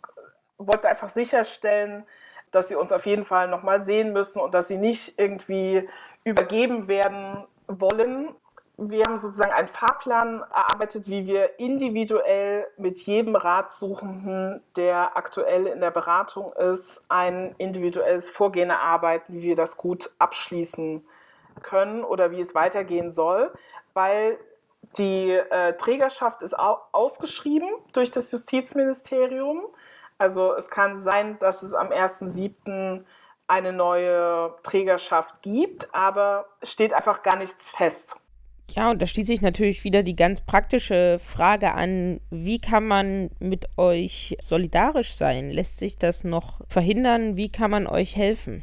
wollten 0.58 0.86
einfach 0.86 1.08
sicherstellen, 1.08 2.04
dass 2.50 2.68
sie 2.68 2.76
uns 2.76 2.92
auf 2.92 3.06
jeden 3.06 3.24
Fall 3.24 3.48
nochmal 3.48 3.82
sehen 3.82 4.12
müssen 4.12 4.40
und 4.40 4.54
dass 4.54 4.68
sie 4.68 4.78
nicht 4.78 5.18
irgendwie 5.18 5.88
übergeben 6.24 6.88
werden 6.88 7.44
wollen. 7.66 8.34
Wir 8.76 9.04
haben 9.04 9.18
sozusagen 9.18 9.52
einen 9.52 9.68
Fahrplan 9.68 10.40
erarbeitet, 10.54 11.08
wie 11.08 11.26
wir 11.26 11.58
individuell 11.58 12.66
mit 12.76 13.00
jedem 13.00 13.34
Ratsuchenden, 13.34 14.62
der 14.76 15.16
aktuell 15.16 15.66
in 15.66 15.80
der 15.80 15.90
Beratung 15.90 16.52
ist, 16.52 17.04
ein 17.08 17.54
individuelles 17.58 18.30
Vorgehen 18.30 18.70
erarbeiten, 18.70 19.34
wie 19.34 19.42
wir 19.42 19.56
das 19.56 19.76
gut 19.76 20.10
abschließen 20.18 21.04
können 21.62 22.04
oder 22.04 22.30
wie 22.30 22.40
es 22.40 22.54
weitergehen 22.54 23.12
soll, 23.12 23.52
weil 23.94 24.38
die 24.96 25.30
äh, 25.30 25.74
Trägerschaft 25.76 26.42
ist 26.42 26.54
ausgeschrieben 26.58 27.68
durch 27.92 28.10
das 28.10 28.32
Justizministerium. 28.32 29.66
Also 30.18 30.54
es 30.54 30.70
kann 30.70 30.98
sein, 30.98 31.38
dass 31.38 31.62
es 31.62 31.74
am 31.74 31.88
1.7. 31.88 33.04
eine 33.46 33.72
neue 33.72 34.54
Trägerschaft 34.62 35.42
gibt, 35.42 35.94
aber 35.94 36.46
es 36.60 36.72
steht 36.72 36.92
einfach 36.92 37.22
gar 37.22 37.36
nichts 37.36 37.70
fest. 37.70 38.16
Ja, 38.70 38.90
und 38.90 39.00
da 39.00 39.06
schließt 39.06 39.28
sich 39.28 39.40
natürlich 39.40 39.84
wieder 39.84 40.02
die 40.02 40.16
ganz 40.16 40.42
praktische 40.42 41.18
Frage 41.18 41.72
an, 41.72 42.20
wie 42.30 42.60
kann 42.60 42.86
man 42.86 43.30
mit 43.38 43.66
euch 43.78 44.36
solidarisch 44.40 45.14
sein? 45.14 45.50
Lässt 45.50 45.78
sich 45.78 45.96
das 45.96 46.24
noch 46.24 46.60
verhindern? 46.68 47.36
Wie 47.36 47.50
kann 47.50 47.70
man 47.70 47.86
euch 47.86 48.16
helfen? 48.16 48.62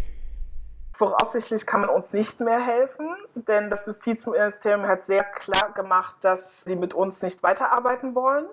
Voraussichtlich 0.97 1.65
kann 1.65 1.81
man 1.81 1.89
uns 1.89 2.13
nicht 2.13 2.39
mehr 2.39 2.59
helfen, 2.59 3.17
denn 3.33 3.69
das 3.69 3.85
Justizministerium 3.85 4.87
hat 4.87 5.03
sehr 5.03 5.25
klar 5.25 5.73
gemacht, 5.73 6.15
dass 6.21 6.63
sie 6.63 6.77
mit 6.77 6.93
uns 6.93 7.21
nicht 7.21 7.43
weiterarbeiten 7.43 8.15
wollen. 8.15 8.45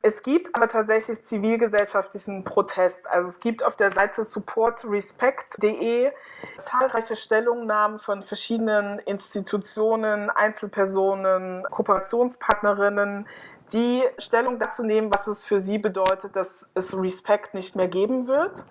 Es 0.00 0.22
gibt 0.22 0.54
aber 0.54 0.68
tatsächlich 0.68 1.24
zivilgesellschaftlichen 1.24 2.44
Protest. 2.44 3.08
Also 3.08 3.28
es 3.28 3.40
gibt 3.40 3.64
auf 3.64 3.74
der 3.74 3.90
Seite 3.90 4.22
supportrespect.de 4.22 6.12
zahlreiche 6.58 7.16
Stellungnahmen 7.16 7.98
von 7.98 8.22
verschiedenen 8.22 9.00
Institutionen, 9.00 10.30
Einzelpersonen, 10.30 11.64
Kooperationspartnerinnen, 11.64 13.26
die 13.72 14.04
Stellung 14.18 14.60
dazu 14.60 14.84
nehmen, 14.84 15.12
was 15.12 15.26
es 15.26 15.44
für 15.44 15.58
sie 15.58 15.78
bedeutet, 15.78 16.36
dass 16.36 16.70
es 16.74 16.96
Respect 16.96 17.54
nicht 17.54 17.74
mehr 17.74 17.88
geben 17.88 18.28
wird. 18.28 18.64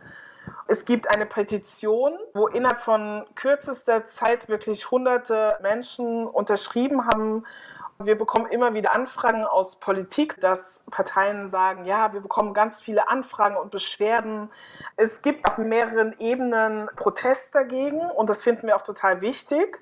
Es 0.67 0.85
gibt 0.85 1.13
eine 1.13 1.25
Petition, 1.25 2.13
wo 2.33 2.47
innerhalb 2.47 2.81
von 2.81 3.25
kürzester 3.35 4.05
Zeit 4.05 4.49
wirklich 4.49 4.91
hunderte 4.91 5.57
Menschen 5.61 6.27
unterschrieben 6.27 7.05
haben. 7.07 7.45
Wir 7.99 8.17
bekommen 8.17 8.45
immer 8.47 8.73
wieder 8.73 8.95
Anfragen 8.95 9.43
aus 9.43 9.77
Politik, 9.77 10.39
dass 10.39 10.83
Parteien 10.91 11.47
sagen, 11.47 11.85
ja, 11.85 12.13
wir 12.13 12.21
bekommen 12.21 12.53
ganz 12.53 12.81
viele 12.81 13.09
Anfragen 13.09 13.55
und 13.55 13.71
Beschwerden. 13.71 14.51
Es 14.97 15.21
gibt 15.21 15.47
auf 15.47 15.57
mehreren 15.57 16.15
Ebenen 16.19 16.89
Protest 16.95 17.55
dagegen 17.55 18.01
und 18.01 18.29
das 18.29 18.43
finden 18.43 18.67
wir 18.67 18.75
auch 18.75 18.83
total 18.83 19.21
wichtig. 19.21 19.79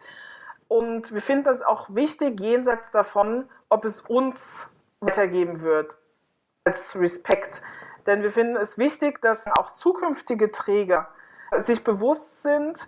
Und 0.67 1.13
wir 1.13 1.21
finden 1.21 1.43
das 1.43 1.61
auch 1.61 1.87
wichtig, 1.89 2.39
jenseits 2.39 2.89
davon, 2.91 3.49
ob 3.69 3.85
es 3.85 4.01
uns 4.01 4.71
weitergeben 4.99 5.61
wird 5.61 5.97
als 6.63 6.97
Respekt. 6.97 7.61
Denn 8.05 8.21
wir 8.21 8.31
finden 8.31 8.55
es 8.55 8.77
wichtig, 8.77 9.21
dass 9.21 9.47
auch 9.47 9.71
zukünftige 9.71 10.51
Träger 10.51 11.07
sich 11.57 11.83
bewusst 11.83 12.43
sind, 12.43 12.87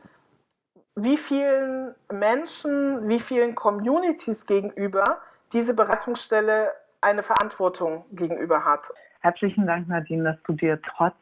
wie 0.96 1.18
vielen 1.18 1.94
Menschen, 2.12 3.08
wie 3.08 3.20
vielen 3.20 3.56
Communities 3.56 4.46
gegenüber 4.46 5.04
diese 5.54 5.76
Beratungsstelle 5.76 6.72
eine 7.02 7.24
Verantwortung 7.24 8.06
gegenüber 8.12 8.66
hat. 8.66 8.92
Herzlichen 9.22 9.68
Dank, 9.68 9.88
Nadine, 9.88 10.24
dass 10.24 10.44
du 10.44 10.54
dir 10.54 10.82
trotz 10.82 11.16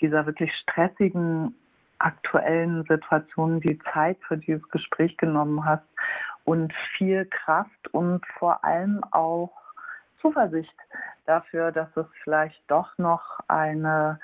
dieser 0.00 0.26
wirklich 0.26 0.54
stressigen 0.56 1.56
aktuellen 1.98 2.84
Situation 2.88 3.60
die 3.60 3.78
Zeit 3.92 4.18
für 4.26 4.36
dieses 4.36 4.68
Gespräch 4.68 5.16
genommen 5.16 5.64
hast 5.64 5.86
und 6.44 6.72
viel 6.96 7.24
Kraft 7.26 7.92
und 7.92 8.26
vor 8.38 8.64
allem 8.64 9.02
auch 9.12 9.52
Zuversicht 10.24 10.74
dafür, 11.26 11.70
dass 11.70 11.88
es 11.96 12.06
vielleicht 12.22 12.62
doch 12.68 12.96
noch 12.96 13.40
eine 13.46 14.18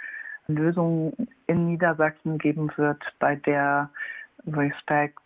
Lösung 0.47 1.15
in 1.47 1.67
Niedersachsen 1.67 2.39
geben 2.39 2.73
wird, 2.77 3.03
bei 3.19 3.37
der 3.37 3.91
Respect 4.47 5.21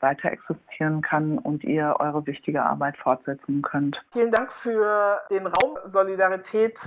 weiter 0.00 0.30
existieren 0.30 1.00
kann 1.00 1.38
und 1.38 1.64
ihr 1.64 1.96
eure 1.98 2.26
wichtige 2.26 2.62
Arbeit 2.62 2.96
fortsetzen 2.98 3.62
könnt. 3.62 4.04
Vielen 4.12 4.30
Dank 4.30 4.52
für 4.52 5.18
den 5.30 5.46
Raum. 5.46 5.78
Solidarität 5.86 6.78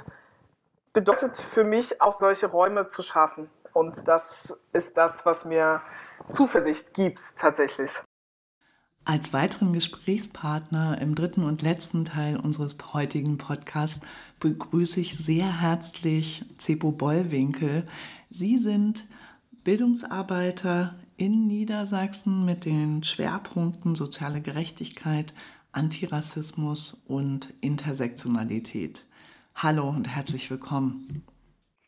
bedeutet 0.94 1.36
für 1.38 1.64
mich 1.64 2.00
auch 2.00 2.14
solche 2.14 2.46
Räume 2.46 2.88
zu 2.88 3.02
schaffen. 3.02 3.50
Und 3.74 4.08
das 4.08 4.58
ist 4.72 4.98
das, 4.98 5.26
was 5.26 5.46
mir 5.46 5.82
Zuversicht 6.30 6.94
gibt 6.94 7.38
tatsächlich. 7.38 8.02
Als 9.04 9.34
weiteren 9.34 9.74
Gesprächspartner 9.74 11.02
im 11.02 11.16
dritten 11.16 11.44
und 11.44 11.64
letzten 11.64 12.06
Teil 12.06 12.38
unseres 12.38 12.78
heutigen 12.94 13.40
Podcasts 13.40 14.06
begrüße 14.40 15.00
ich 15.00 15.18
sehr 15.18 15.62
herzlich 15.62 16.46
Zepo 16.58 16.92
Bollwinkel. 16.92 17.88
Sie 18.30 18.58
sind 18.58 19.06
Bildungsarbeiter 19.64 20.96
in 21.18 21.48
Niedersachsen 21.48 22.46
mit 22.46 22.66
den 22.66 23.04
Schwerpunkten 23.04 23.96
soziale 23.96 24.40
Gerechtigkeit, 24.40 25.34
Antirassismus 25.72 27.04
und 27.08 27.54
Intersektionalität. 27.62 29.06
Hallo 29.56 29.90
und 29.90 30.16
herzlich 30.16 30.50
willkommen. 30.52 31.24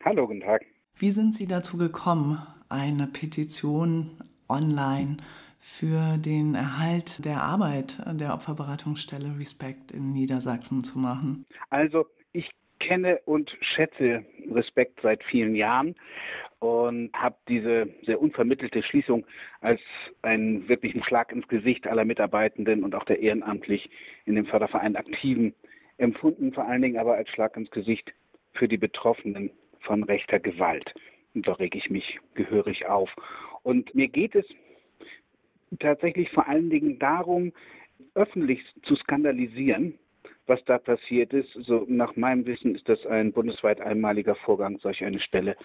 Hallo, 0.03 0.26
guten 0.28 0.41
Tag. 0.41 0.66
Wie 0.95 1.11
sind 1.11 1.36
Sie 1.36 1.47
dazu 1.47 1.78
gekommen, 1.78 2.41
eine 2.70 3.05
Petition 3.05 4.11
online 4.49 5.18
für 5.66 6.18
den 6.18 6.55
Erhalt 6.55 7.24
der 7.24 7.41
Arbeit 7.41 7.97
der 8.05 8.34
Opferberatungsstelle 8.34 9.39
Respect 9.39 9.93
in 9.93 10.11
Niedersachsen 10.11 10.84
zu 10.84 10.99
machen? 10.99 11.45
Also 11.70 12.05
ich 12.34 12.51
kenne 12.80 13.22
und 13.24 13.55
schätze 13.61 14.26
Respekt 14.51 14.99
seit 15.01 15.24
vielen 15.24 15.55
Jahren 15.55 15.95
und 16.59 17.14
habe 17.14 17.38
diese 17.47 17.88
sehr 18.01 18.22
unvermittelte 18.22 18.84
Schließung 18.84 19.26
als 19.61 19.80
einen 20.22 20.68
wirklichen 20.68 21.01
Schlag 21.01 21.32
ins 21.32 21.47
Gesicht 21.47 21.88
aller 21.88 22.03
Mitarbeitenden 22.03 22.84
und 22.84 22.93
auch 22.93 23.05
der 23.05 23.20
ehrenamtlich 23.20 23.89
in 24.26 24.36
dem 24.36 24.45
Förderverein 24.45 24.97
Aktiven 24.97 25.53
empfunden, 25.97 26.51
vor 26.51 26.68
allen 26.68 26.82
Dingen 26.82 26.97
aber 26.97 27.16
als 27.16 27.30
Schlag 27.30 27.55
ins 27.55 27.72
Gesicht 27.72 28.14
für 28.51 28.68
die 28.68 28.78
Betroffenen 28.78 29.49
von 29.80 30.03
rechter 30.03 30.41
Gewalt. 30.41 30.93
Und 31.34 31.47
da 31.47 31.53
rege 31.53 31.78
ich 31.78 31.89
mich 31.89 32.20
gehörig 32.34 32.86
auf. 32.86 33.09
Und 33.64 33.95
mir 33.95 34.09
geht 34.09 34.36
es 34.36 34.45
tatsächlich 35.80 36.30
vor 36.32 36.47
allen 36.47 36.69
Dingen 36.69 36.99
darum, 36.99 37.53
öffentlich 38.15 38.61
zu 38.84 38.95
skandalisieren, 38.95 39.97
was 40.45 40.63
da 40.65 40.78
passiert 40.78 41.34
ist. 41.34 41.51
So 41.53 41.86
nach 41.88 42.15
meinem 42.15 42.45
Wissen 42.45 42.76
ist 42.76 42.88
das 42.89 43.05
ein 43.05 43.32
bundesweit 43.32 43.82
einmaliger 43.82 44.36
Vorgang, 44.36 44.78
solch 44.80 45.03
eine 45.03 45.19
Stelle 45.19 45.55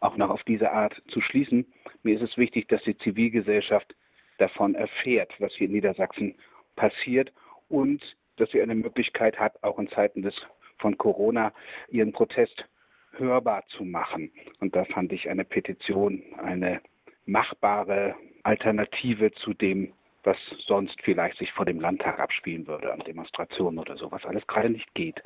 auch 0.00 0.16
noch 0.16 0.30
auf 0.30 0.42
diese 0.44 0.70
Art 0.70 1.02
zu 1.08 1.20
schließen. 1.20 1.66
Mir 2.02 2.16
ist 2.16 2.22
es 2.22 2.36
wichtig, 2.36 2.68
dass 2.68 2.82
die 2.82 2.96
Zivilgesellschaft 2.98 3.94
davon 4.38 4.74
erfährt, 4.74 5.32
was 5.38 5.54
hier 5.54 5.66
in 5.66 5.72
Niedersachsen 5.72 6.34
passiert 6.76 7.32
und 7.68 8.16
dass 8.36 8.50
sie 8.50 8.60
eine 8.60 8.74
Möglichkeit 8.74 9.38
hat, 9.38 9.62
auch 9.62 9.78
in 9.78 9.88
Zeiten 9.88 10.22
des 10.22 10.34
von 10.78 10.98
Corona 10.98 11.52
ihren 11.88 12.12
Protest 12.12 12.68
hörbar 13.12 13.64
zu 13.68 13.84
machen. 13.84 14.32
Und 14.58 14.74
da 14.74 14.84
fand 14.84 15.12
ich 15.12 15.30
eine 15.30 15.44
Petition 15.44 16.22
eine 16.36 16.80
machbare 17.26 18.16
Alternative 18.44 19.32
zu 19.32 19.54
dem, 19.54 19.92
was 20.22 20.36
sonst 20.66 21.00
vielleicht 21.02 21.38
sich 21.38 21.52
vor 21.52 21.66
dem 21.66 21.80
Landtag 21.80 22.18
abspielen 22.18 22.66
würde, 22.66 22.92
an 22.92 23.00
Demonstrationen 23.00 23.78
oder 23.78 23.96
so, 23.96 24.10
was 24.10 24.24
alles 24.24 24.46
gerade 24.46 24.70
nicht 24.70 24.94
geht. 24.94 25.22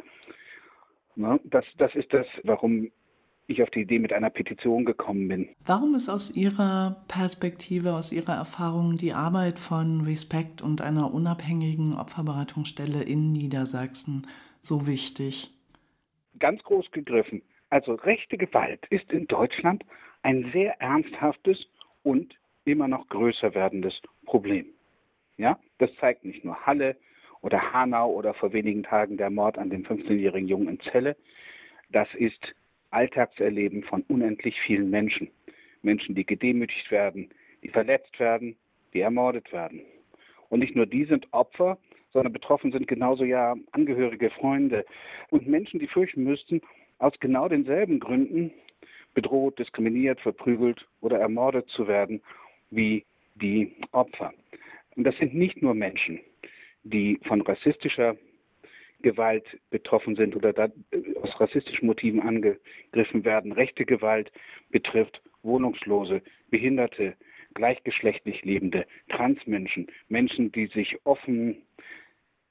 Ne? 1.15 1.39
Das, 1.45 1.65
das 1.77 1.95
ist 1.95 2.13
das, 2.13 2.27
warum 2.45 2.91
ich 3.49 3.63
auf 3.63 3.71
die 3.71 3.81
Idee 3.81 3.99
mit 3.99 4.13
einer 4.13 4.31
Petition 4.31 4.85
gekommen 4.85 5.27
bin. 5.27 5.49
Warum 5.65 5.95
ist 5.95 6.09
aus 6.09 6.31
Ihrer 6.31 7.03
Perspektive, 7.09 7.95
aus 7.95 8.13
Ihrer 8.13 8.35
Erfahrung 8.35 8.97
die 8.97 9.15
Arbeit 9.15 9.59
von 9.59 10.03
Respect 10.03 10.61
und 10.61 10.83
einer 10.83 11.13
unabhängigen 11.13 11.95
Opferberatungsstelle 11.95 13.03
in 13.03 13.33
Niedersachsen 13.33 14.27
so 14.63 14.87
wichtig? 14.87 15.51
Ganz 16.39 16.63
groß 16.63 16.91
gegriffen 16.91 17.43
Also 17.71 17.95
rechte 17.95 18.37
Gewalt 18.37 18.87
ist 18.91 19.11
in 19.13 19.27
Deutschland 19.27 19.85
ein 20.23 20.51
sehr 20.53 20.81
ernsthaftes 20.81 21.67
und 22.03 22.35
immer 22.73 22.89
noch 22.89 23.09
größer 23.09 23.55
werdendes 23.55 24.01
Problem. 24.25 24.67
Ja, 25.37 25.59
das 25.79 25.95
zeigt 25.97 26.25
nicht 26.25 26.45
nur 26.45 26.67
Halle 26.67 26.97
oder 27.41 27.73
Hanau 27.73 28.11
oder 28.11 28.35
vor 28.35 28.53
wenigen 28.53 28.83
Tagen 28.83 29.17
der 29.17 29.31
Mord 29.31 29.59
an 29.59 29.71
dem 29.71 29.85
15-jährigen 29.85 30.49
Jungen 30.49 30.69
in 30.69 30.81
Celle. 30.81 31.17
Das 31.91 32.13
ist 32.15 32.55
Alltagserleben 32.91 33.83
von 33.85 34.03
unendlich 34.09 34.61
vielen 34.61 34.91
Menschen. 34.91 35.31
Menschen, 35.83 36.15
die 36.15 36.27
gedemütigt 36.27 36.91
werden, 36.91 37.31
die 37.63 37.69
verletzt 37.69 38.19
werden, 38.19 38.57
die 38.93 39.01
ermordet 39.01 39.53
werden. 39.53 39.83
Und 40.49 40.61
nicht 40.61 40.75
nur 40.75 40.87
die 40.87 41.05
sind 41.05 41.29
Opfer, 41.33 41.79
sondern 42.13 42.33
betroffen 42.33 42.73
sind 42.73 42.89
genauso 42.89 43.25
ja 43.25 43.55
Angehörige, 43.73 44.31
Freunde 44.31 44.85
und 45.31 45.47
Menschen, 45.47 45.79
die 45.79 45.87
fürchten 45.87 46.25
müssten, 46.25 46.61
aus 46.99 47.13
genau 47.21 47.49
denselben 47.49 48.01
Gründen 48.01 48.53
bedroht, 49.15 49.59
diskriminiert, 49.59 50.21
verprügelt 50.21 50.89
oder 51.01 51.19
ermordet 51.19 51.69
zu 51.69 51.87
werden 51.87 52.23
wie 52.71 53.05
die 53.35 53.77
Opfer. 53.93 54.33
Und 54.97 55.05
das 55.05 55.17
sind 55.19 55.35
nicht 55.35 55.63
nur 55.63 55.75
Menschen, 55.75 56.21
die 56.83 57.19
von 57.25 57.41
rassistischer 57.43 58.17
Gewalt 59.01 59.45
betroffen 59.71 60.17
sind 60.17 60.35
oder 60.35 60.53
da, 60.53 60.67
äh, 60.91 61.15
aus 61.23 61.41
rassistischen 61.41 61.87
Motiven 61.87 62.21
angegriffen 62.21 63.25
werden. 63.25 63.53
Rechte 63.53 63.85
Gewalt 63.85 64.33
betrifft 64.71 65.23
Wohnungslose, 65.43 66.21
Behinderte, 66.51 67.15
gleichgeschlechtlich 67.55 68.45
lebende 68.45 68.87
Transmenschen, 69.09 69.87
Menschen, 70.09 70.51
die 70.51 70.67
sich 70.67 70.99
offen 71.05 71.63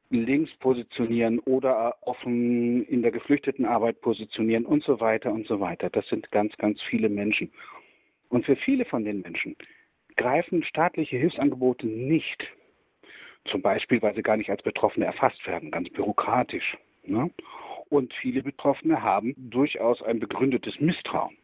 links 0.10 0.54
positionieren 0.56 1.40
oder 1.40 1.98
offen 2.02 2.86
in 2.86 3.02
der 3.02 3.12
Geflüchtetenarbeit 3.12 4.00
positionieren 4.00 4.66
und 4.66 4.84
so 4.84 5.02
weiter 5.02 5.34
und 5.34 5.48
so 5.48 5.60
weiter. 5.60 5.90
Das 5.90 6.08
sind 6.08 6.32
ganz, 6.32 6.56
ganz 6.58 6.82
viele 6.84 7.10
Menschen. 7.10 7.52
Und 8.30 8.46
für 8.46 8.56
viele 8.56 8.86
von 8.86 9.04
den 9.04 9.22
Menschen 9.22 9.56
greifen 10.18 10.64
staatliche 10.64 11.18
Hilfsangebote 11.18 11.88
nicht. 11.88 12.52
Zum 13.46 13.62
Beispiel, 13.62 14.02
weil 14.02 14.16
sie 14.16 14.24
gar 14.24 14.38
nicht 14.38 14.50
als 14.50 14.64
Betroffene 14.64 15.06
erfasst 15.06 15.46
werden, 15.48 15.72
ganz 15.72 15.90
bürokratisch. 15.90 16.78
Ne? 17.04 17.32
Und 17.90 18.14
viele 18.14 18.44
Betroffene 18.44 19.02
haben 19.02 19.34
durchaus 19.38 20.02
ein 20.02 20.20
begründetes 20.20 20.80
Misstrauen 20.82 21.38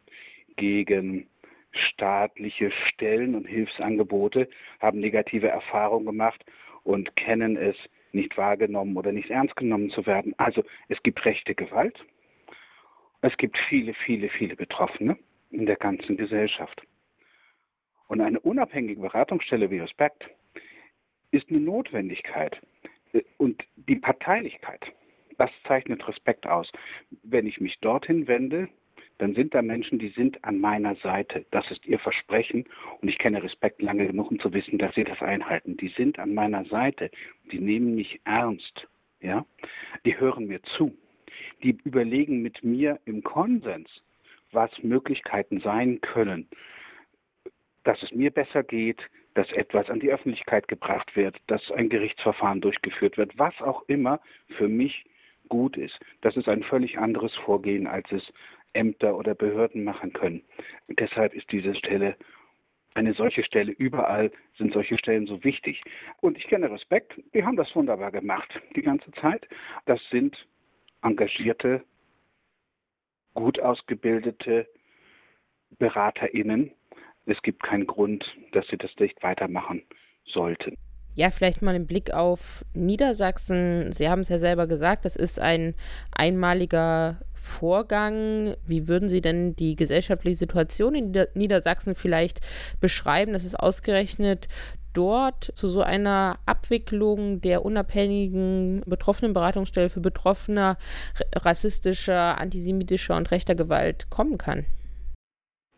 gegen 0.58 1.28
staatliche 1.72 2.72
Stellen 2.72 3.36
und 3.36 3.48
Hilfsangebote, 3.48 4.50
haben 4.80 5.00
negative 5.00 5.48
Erfahrungen 5.48 6.06
gemacht 6.06 6.44
und 6.84 7.16
kennen 7.16 7.58
es, 7.58 7.78
nicht 8.12 8.38
wahrgenommen 8.38 8.96
oder 8.96 9.12
nicht 9.12 9.32
ernst 9.32 9.56
genommen 9.56 9.90
zu 9.90 10.06
werden. 10.06 10.36
Also 10.38 10.64
es 10.88 11.02
gibt 11.02 11.26
rechte 11.26 11.56
Gewalt. 11.56 12.06
Es 13.22 13.36
gibt 13.38 13.58
viele, 13.58 13.94
viele, 13.94 14.30
viele 14.30 14.56
Betroffene 14.56 15.18
in 15.50 15.66
der 15.66 15.78
ganzen 15.78 16.16
Gesellschaft. 16.16 16.84
Und 18.14 18.22
eine 18.22 18.40
unabhängige 18.40 19.02
Beratungsstelle 19.02 19.72
wie 19.72 19.80
Respekt 19.80 20.30
ist 21.32 21.50
eine 21.50 21.60
Notwendigkeit. 21.60 22.62
Und 23.38 23.64
die 23.76 23.96
Parteilichkeit, 23.96 24.94
das 25.40 25.50
zeichnet 25.68 26.08
Respekt 26.08 26.46
aus. 26.46 26.72
Wenn 27.24 27.48
ich 27.48 27.60
mich 27.60 27.80
dorthin 27.80 28.28
wende, 28.28 28.70
dann 29.18 29.34
sind 29.34 29.56
da 29.56 29.64
Menschen, 29.64 29.98
die 29.98 30.10
sind 30.10 30.44
an 30.44 30.60
meiner 30.60 30.94
Seite. 30.98 31.48
Das 31.50 31.72
ist 31.72 31.88
ihr 31.88 31.98
Versprechen 31.98 32.66
und 33.02 33.10
ich 33.10 33.18
kenne 33.18 33.42
Respekt 33.42 33.82
lange 33.82 34.06
genug, 34.06 34.30
um 34.30 34.40
zu 34.40 34.54
wissen, 34.54 34.78
dass 34.78 34.94
sie 34.94 35.06
das 35.06 35.24
einhalten. 35.24 35.76
Die 35.78 35.88
sind 35.88 36.20
an 36.20 36.36
meiner 36.36 36.66
Seite. 36.66 37.10
Die 37.52 37.60
nehmen 37.60 37.96
mich 37.96 38.22
ernst. 38.26 38.88
Ja? 39.22 39.44
Die 40.06 40.20
hören 40.20 40.46
mir 40.46 40.62
zu. 40.62 40.96
Die 41.64 41.80
überlegen 41.84 42.44
mit 42.44 42.64
mir 42.64 43.00
im 43.06 43.24
Konsens, 43.24 43.90
was 44.52 44.70
Möglichkeiten 44.84 45.62
sein 45.62 46.00
können, 46.02 46.48
dass 47.84 48.02
es 48.04 48.12
mir 48.12 48.32
besser 48.32 48.64
geht, 48.64 49.10
dass 49.34 49.52
etwas 49.52 49.90
an 49.90 50.00
die 50.00 50.12
Öffentlichkeit 50.12 50.68
gebracht 50.68 51.16
wird, 51.16 51.38
dass 51.48 51.72
ein 51.72 51.90
Gerichtsverfahren 51.90 52.62
durchgeführt 52.62 53.18
wird, 53.18 53.38
was 53.38 53.60
auch 53.62 53.84
immer 53.88 54.20
für 54.58 54.68
mich 54.68 55.06
gut 55.50 55.76
ist. 55.78 56.00
Das 56.22 56.38
ist 56.38 56.48
ein 56.48 56.64
völlig 56.64 56.98
anderes 56.98 57.36
Vorgehen, 57.36 57.88
als 57.88 58.12
es 58.12 58.32
Ämter 58.74 59.18
oder 59.18 59.36
Behörden 59.36 59.84
machen 59.84 60.14
können. 60.14 60.44
Deshalb 60.88 61.34
ist 61.34 61.52
diese 61.52 61.76
Stelle 61.76 62.16
eine 62.96 63.14
solche 63.14 63.44
Stelle 63.44 63.72
überall 63.72 64.32
sind 64.58 64.74
solche 64.74 64.98
Stellen 64.98 65.26
so 65.26 65.44
wichtig. 65.44 65.82
Und 66.22 66.38
ich 66.38 66.48
kenne 66.48 66.70
Respekt, 66.70 67.20
die 67.34 67.44
haben 67.44 67.56
das 67.56 67.76
wunderbar 67.76 68.12
gemacht 68.12 68.62
die 68.76 68.84
ganze 68.84 69.12
Zeit. 69.14 69.48
Das 69.86 70.00
sind 70.10 70.48
engagierte, 71.02 71.84
gut 73.34 73.60
ausgebildete 73.60 74.68
BeraterInnen, 75.80 76.72
es 77.26 77.42
gibt 77.42 77.64
keinen 77.64 77.88
Grund, 77.88 78.26
dass 78.52 78.68
sie 78.68 78.78
das 78.78 78.92
nicht 79.00 79.22
weitermachen 79.24 79.84
sollten. 80.26 80.78
Ja, 81.16 81.30
vielleicht 81.30 81.62
mal 81.62 81.76
einen 81.76 81.86
Blick 81.86 82.12
auf 82.12 82.66
Niedersachsen. 82.74 83.92
Sie 83.92 84.10
haben 84.10 84.22
es 84.22 84.30
ja 84.30 84.40
selber 84.40 84.66
gesagt, 84.66 85.06
das 85.06 85.16
ist 85.16 85.40
ein 85.40 85.76
einmaliger 86.12 87.20
Vorgang. 87.36 88.56
Wie 88.66 88.88
würden 88.88 89.10
Sie 89.10 89.22
denn 89.22 89.56
die 89.56 89.76
gesellschaftliche 89.76 90.38
Situation 90.38 90.96
in 90.96 91.28
Niedersachsen 91.36 91.94
vielleicht 91.94 92.40
beschreiben? 92.80 93.34
Das 93.34 93.46
ist 93.46 93.60
ausgerechnet 93.60 94.48
dort 94.94 95.52
zu 95.54 95.68
so 95.68 95.82
einer 95.84 96.40
Abwicklung 96.48 97.42
der 97.42 97.64
unabhängigen 97.64 98.82
Betroffenenberatungsstelle 98.88 99.90
für 99.90 100.02
Betroffene 100.02 100.78
rassistischer, 101.36 102.40
antisemitischer 102.40 103.16
und 103.16 103.30
rechter 103.30 103.54
Gewalt 103.54 104.10
kommen 104.10 104.40
kann. 104.40 104.66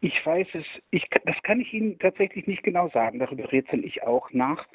Ich 0.01 0.25
weiß 0.25 0.47
es, 0.53 0.65
ich, 0.91 1.07
das 1.25 1.41
kann 1.43 1.59
ich 1.59 1.73
Ihnen 1.73 1.97
tatsächlich 1.99 2.47
nicht 2.47 2.63
genau 2.63 2.89
sagen. 2.89 3.19
Darüber 3.19 3.51
rätsel 3.51 3.83
ich 3.83 4.03
auch 4.03 4.31
nach. 4.31 4.67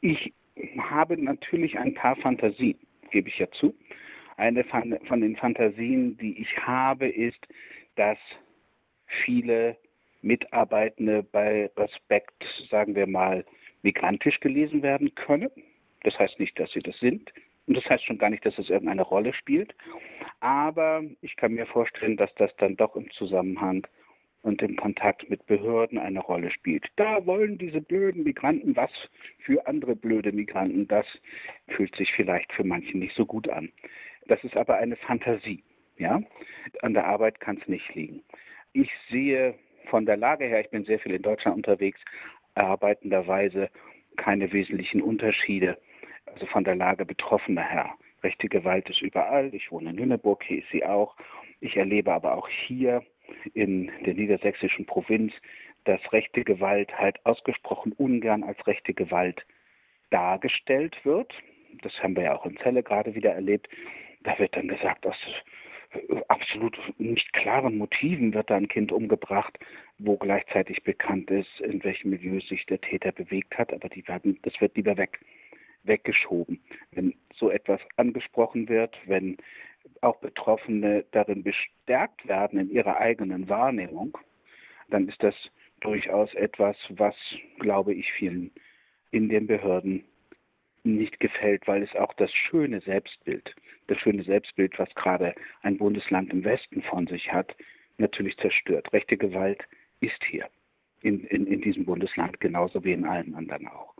Ich 0.00 0.32
habe 0.78 1.22
natürlich 1.22 1.78
ein 1.78 1.94
paar 1.94 2.16
Fantasien, 2.16 2.78
gebe 3.10 3.28
ich 3.28 3.38
ja 3.38 3.50
zu. 3.50 3.74
Eine 4.36 4.64
von 4.64 5.20
den 5.20 5.36
Fantasien, 5.36 6.16
die 6.16 6.40
ich 6.40 6.56
habe, 6.58 7.08
ist, 7.08 7.46
dass 7.96 8.18
viele 9.24 9.76
Mitarbeitende 10.22 11.22
bei 11.22 11.70
Respekt, 11.76 12.44
sagen 12.70 12.94
wir 12.94 13.06
mal, 13.06 13.44
migrantisch 13.82 14.40
gelesen 14.40 14.82
werden 14.82 15.14
können. 15.14 15.50
Das 16.02 16.18
heißt 16.18 16.38
nicht, 16.38 16.58
dass 16.58 16.70
sie 16.72 16.80
das 16.80 16.98
sind. 17.00 17.32
Und 17.66 17.76
das 17.76 17.88
heißt 17.88 18.04
schon 18.04 18.18
gar 18.18 18.30
nicht, 18.30 18.44
dass 18.44 18.58
es 18.58 18.70
irgendeine 18.70 19.02
Rolle 19.02 19.32
spielt. 19.32 19.74
Aber 20.40 21.02
ich 21.20 21.36
kann 21.36 21.52
mir 21.52 21.66
vorstellen, 21.66 22.16
dass 22.16 22.34
das 22.34 22.54
dann 22.56 22.76
doch 22.76 22.96
im 22.96 23.10
Zusammenhang 23.10 23.86
und 24.42 24.62
im 24.62 24.76
Kontakt 24.76 25.28
mit 25.28 25.44
Behörden 25.46 25.98
eine 25.98 26.20
Rolle 26.20 26.50
spielt. 26.50 26.86
Da 26.96 27.24
wollen 27.26 27.58
diese 27.58 27.80
blöden 27.80 28.24
Migranten 28.24 28.74
was 28.76 28.90
für 29.40 29.66
andere 29.66 29.94
blöde 29.94 30.32
Migranten. 30.32 30.88
Das 30.88 31.06
fühlt 31.68 31.94
sich 31.96 32.12
vielleicht 32.12 32.52
für 32.52 32.64
manche 32.64 32.96
nicht 32.96 33.14
so 33.14 33.26
gut 33.26 33.48
an. 33.48 33.70
Das 34.26 34.42
ist 34.44 34.56
aber 34.56 34.76
eine 34.76 34.96
Fantasie. 34.96 35.62
Ja? 35.98 36.22
An 36.82 36.94
der 36.94 37.06
Arbeit 37.06 37.40
kann 37.40 37.58
es 37.58 37.68
nicht 37.68 37.94
liegen. 37.94 38.22
Ich 38.72 38.90
sehe 39.10 39.54
von 39.86 40.06
der 40.06 40.16
Lage 40.16 40.46
her, 40.46 40.60
ich 40.60 40.70
bin 40.70 40.84
sehr 40.84 41.00
viel 41.00 41.12
in 41.12 41.22
Deutschland 41.22 41.56
unterwegs, 41.56 42.00
arbeitenderweise 42.54 43.68
keine 44.16 44.52
wesentlichen 44.52 45.02
Unterschiede. 45.02 45.78
Also 46.26 46.46
von 46.46 46.64
der 46.64 46.76
Lage 46.76 47.04
Betroffener 47.04 47.68
her. 47.68 47.90
Rechte 48.22 48.48
Gewalt 48.48 48.88
ist 48.90 49.02
überall. 49.02 49.54
Ich 49.54 49.72
wohne 49.72 49.90
in 49.90 49.96
Lüneburg, 49.96 50.44
hier 50.44 50.58
ist 50.58 50.70
sie 50.70 50.84
auch. 50.84 51.16
Ich 51.60 51.76
erlebe 51.76 52.12
aber 52.12 52.36
auch 52.36 52.48
hier 52.48 53.02
in 53.54 53.90
der 54.04 54.14
niedersächsischen 54.14 54.86
Provinz, 54.86 55.32
dass 55.84 56.00
rechte 56.12 56.44
Gewalt 56.44 56.96
halt 56.98 57.24
ausgesprochen 57.24 57.92
ungern 57.92 58.42
als 58.42 58.66
rechte 58.66 58.94
Gewalt 58.94 59.44
dargestellt 60.10 61.04
wird. 61.04 61.32
Das 61.82 62.02
haben 62.02 62.16
wir 62.16 62.24
ja 62.24 62.36
auch 62.36 62.46
in 62.46 62.56
Celle 62.58 62.82
gerade 62.82 63.14
wieder 63.14 63.32
erlebt. 63.32 63.68
Da 64.22 64.38
wird 64.38 64.56
dann 64.56 64.68
gesagt, 64.68 65.06
aus 65.06 65.16
absolut 66.28 66.78
nicht 66.98 67.32
klaren 67.32 67.78
Motiven 67.78 68.32
wird 68.34 68.50
da 68.50 68.56
ein 68.56 68.68
Kind 68.68 68.92
umgebracht, 68.92 69.58
wo 69.98 70.16
gleichzeitig 70.16 70.82
bekannt 70.84 71.30
ist, 71.30 71.60
in 71.60 71.82
welchem 71.82 72.10
Milieu 72.10 72.40
sich 72.40 72.64
der 72.66 72.80
Täter 72.80 73.12
bewegt 73.12 73.58
hat, 73.58 73.72
aber 73.72 73.88
die 73.88 74.06
werden, 74.06 74.38
das 74.42 74.60
wird 74.60 74.76
lieber 74.76 74.96
weg, 74.96 75.20
weggeschoben. 75.82 76.60
Wenn 76.92 77.14
so 77.34 77.50
etwas 77.50 77.80
angesprochen 77.96 78.68
wird, 78.68 78.96
wenn 79.06 79.36
auch 80.00 80.18
Betroffene 80.20 81.04
darin 81.12 81.42
bestärkt 81.42 82.26
werden 82.26 82.58
in 82.58 82.70
ihrer 82.70 82.98
eigenen 82.98 83.48
Wahrnehmung, 83.48 84.16
dann 84.88 85.08
ist 85.08 85.22
das 85.22 85.34
durchaus 85.80 86.34
etwas, 86.34 86.76
was, 86.90 87.16
glaube 87.58 87.94
ich, 87.94 88.12
vielen 88.12 88.50
in 89.10 89.28
den 89.28 89.46
Behörden 89.46 90.04
nicht 90.82 91.20
gefällt, 91.20 91.66
weil 91.66 91.82
es 91.82 91.94
auch 91.94 92.12
das 92.14 92.32
schöne 92.32 92.80
Selbstbild, 92.80 93.54
das 93.88 93.98
schöne 93.98 94.22
Selbstbild, 94.22 94.78
was 94.78 94.94
gerade 94.94 95.34
ein 95.62 95.76
Bundesland 95.76 96.32
im 96.32 96.44
Westen 96.44 96.82
von 96.82 97.06
sich 97.06 97.32
hat, 97.32 97.54
natürlich 97.98 98.36
zerstört. 98.38 98.92
Rechte 98.92 99.16
Gewalt 99.16 99.62
ist 100.00 100.24
hier 100.24 100.48
in, 101.02 101.24
in, 101.24 101.46
in 101.46 101.60
diesem 101.60 101.84
Bundesland 101.84 102.40
genauso 102.40 102.82
wie 102.84 102.92
in 102.92 103.04
allen 103.04 103.34
anderen 103.34 103.66
auch. 103.68 103.94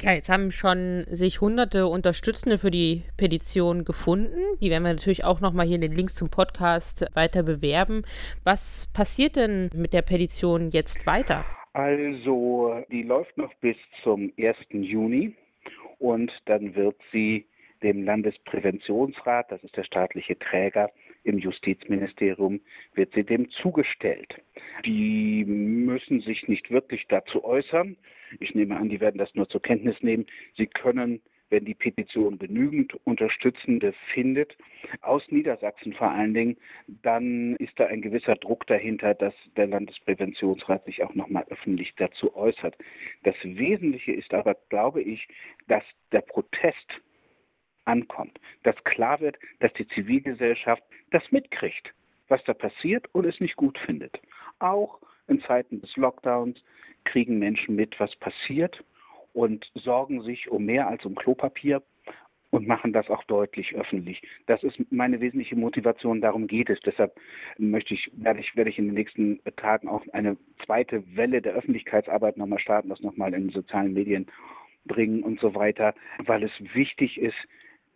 Ja, 0.00 0.12
jetzt 0.12 0.28
haben 0.28 0.50
schon 0.50 1.06
sich 1.08 1.40
hunderte 1.40 1.86
Unterstützende 1.86 2.58
für 2.58 2.70
die 2.70 3.04
Petition 3.16 3.84
gefunden. 3.84 4.38
Die 4.60 4.70
werden 4.70 4.82
wir 4.82 4.92
natürlich 4.92 5.24
auch 5.24 5.40
nochmal 5.40 5.66
hier 5.66 5.76
in 5.76 5.80
den 5.80 5.92
Links 5.92 6.14
zum 6.14 6.30
Podcast 6.30 7.06
weiter 7.14 7.42
bewerben. 7.42 8.02
Was 8.42 8.92
passiert 8.92 9.36
denn 9.36 9.70
mit 9.74 9.94
der 9.94 10.02
Petition 10.02 10.70
jetzt 10.70 11.06
weiter? 11.06 11.44
Also, 11.72 12.84
die 12.90 13.02
läuft 13.02 13.36
noch 13.38 13.52
bis 13.54 13.76
zum 14.02 14.32
1. 14.38 14.56
Juni 14.70 15.34
und 15.98 16.32
dann 16.44 16.74
wird 16.74 16.96
sie 17.10 17.46
dem 17.82 18.04
Landespräventionsrat, 18.04 19.50
das 19.50 19.62
ist 19.62 19.76
der 19.76 19.84
staatliche 19.84 20.38
Träger 20.38 20.90
im 21.24 21.38
Justizministerium, 21.38 22.60
wird 22.94 23.12
sie 23.14 23.24
dem 23.24 23.50
zugestellt. 23.50 24.40
Die 24.84 25.44
müssen 25.44 26.20
sich 26.20 26.46
nicht 26.48 26.70
wirklich 26.70 27.06
dazu 27.08 27.44
äußern. 27.44 27.96
Ich 28.40 28.54
nehme 28.54 28.76
an, 28.76 28.88
die 28.88 29.00
werden 29.00 29.18
das 29.18 29.34
nur 29.34 29.48
zur 29.48 29.62
Kenntnis 29.62 30.00
nehmen. 30.02 30.26
Sie 30.56 30.66
können 30.66 31.20
wenn 31.54 31.64
die 31.64 31.74
Petition 31.74 32.38
genügend 32.38 32.94
Unterstützende 33.04 33.94
findet, 34.12 34.56
aus 35.02 35.22
Niedersachsen 35.30 35.92
vor 35.92 36.10
allen 36.10 36.34
Dingen, 36.34 36.56
dann 37.02 37.54
ist 37.56 37.78
da 37.78 37.86
ein 37.86 38.02
gewisser 38.02 38.34
Druck 38.34 38.66
dahinter, 38.66 39.14
dass 39.14 39.34
der 39.56 39.68
Landespräventionsrat 39.68 40.84
sich 40.84 41.04
auch 41.04 41.14
nochmal 41.14 41.44
öffentlich 41.50 41.94
dazu 41.96 42.34
äußert. 42.34 42.76
Das 43.22 43.36
Wesentliche 43.44 44.12
ist 44.12 44.34
aber, 44.34 44.56
glaube 44.68 45.02
ich, 45.02 45.28
dass 45.68 45.84
der 46.10 46.22
Protest 46.22 47.00
ankommt, 47.84 48.38
dass 48.62 48.76
klar 48.84 49.20
wird, 49.20 49.38
dass 49.60 49.72
die 49.74 49.86
Zivilgesellschaft 49.88 50.82
das 51.10 51.30
mitkriegt, 51.32 51.94
was 52.28 52.42
da 52.44 52.54
passiert 52.54 53.06
und 53.12 53.26
es 53.26 53.40
nicht 53.40 53.56
gut 53.56 53.78
findet. 53.78 54.20
Auch 54.58 55.00
in 55.28 55.40
Zeiten 55.40 55.80
des 55.80 55.96
Lockdowns 55.96 56.62
kriegen 57.04 57.38
Menschen 57.38 57.76
mit, 57.76 57.98
was 58.00 58.14
passiert 58.16 58.84
und 59.32 59.70
sorgen 59.74 60.22
sich 60.22 60.50
um 60.50 60.64
mehr 60.64 60.88
als 60.88 61.04
um 61.04 61.14
Klopapier 61.14 61.82
und 62.50 62.68
machen 62.68 62.92
das 62.92 63.10
auch 63.10 63.24
deutlich 63.24 63.74
öffentlich. 63.74 64.22
Das 64.46 64.62
ist 64.62 64.80
meine 64.92 65.20
wesentliche 65.20 65.56
Motivation, 65.56 66.20
darum 66.20 66.46
geht 66.46 66.70
es. 66.70 66.78
Deshalb 66.80 67.18
möchte 67.58 67.94
ich, 67.94 68.12
werde 68.14 68.38
ich, 68.38 68.54
werde 68.54 68.70
ich 68.70 68.78
in 68.78 68.86
den 68.86 68.94
nächsten 68.94 69.40
Tagen 69.56 69.88
auch 69.88 70.02
eine 70.12 70.36
zweite 70.64 71.02
Welle 71.16 71.42
der 71.42 71.54
Öffentlichkeitsarbeit 71.54 72.36
nochmal 72.36 72.60
starten, 72.60 72.90
das 72.90 73.00
nochmal 73.00 73.34
in 73.34 73.48
den 73.48 73.50
sozialen 73.50 73.92
Medien 73.92 74.26
bringen 74.84 75.24
und 75.24 75.40
so 75.40 75.56
weiter, 75.56 75.94
weil 76.18 76.44
es 76.44 76.52
wichtig 76.74 77.20
ist, 77.20 77.36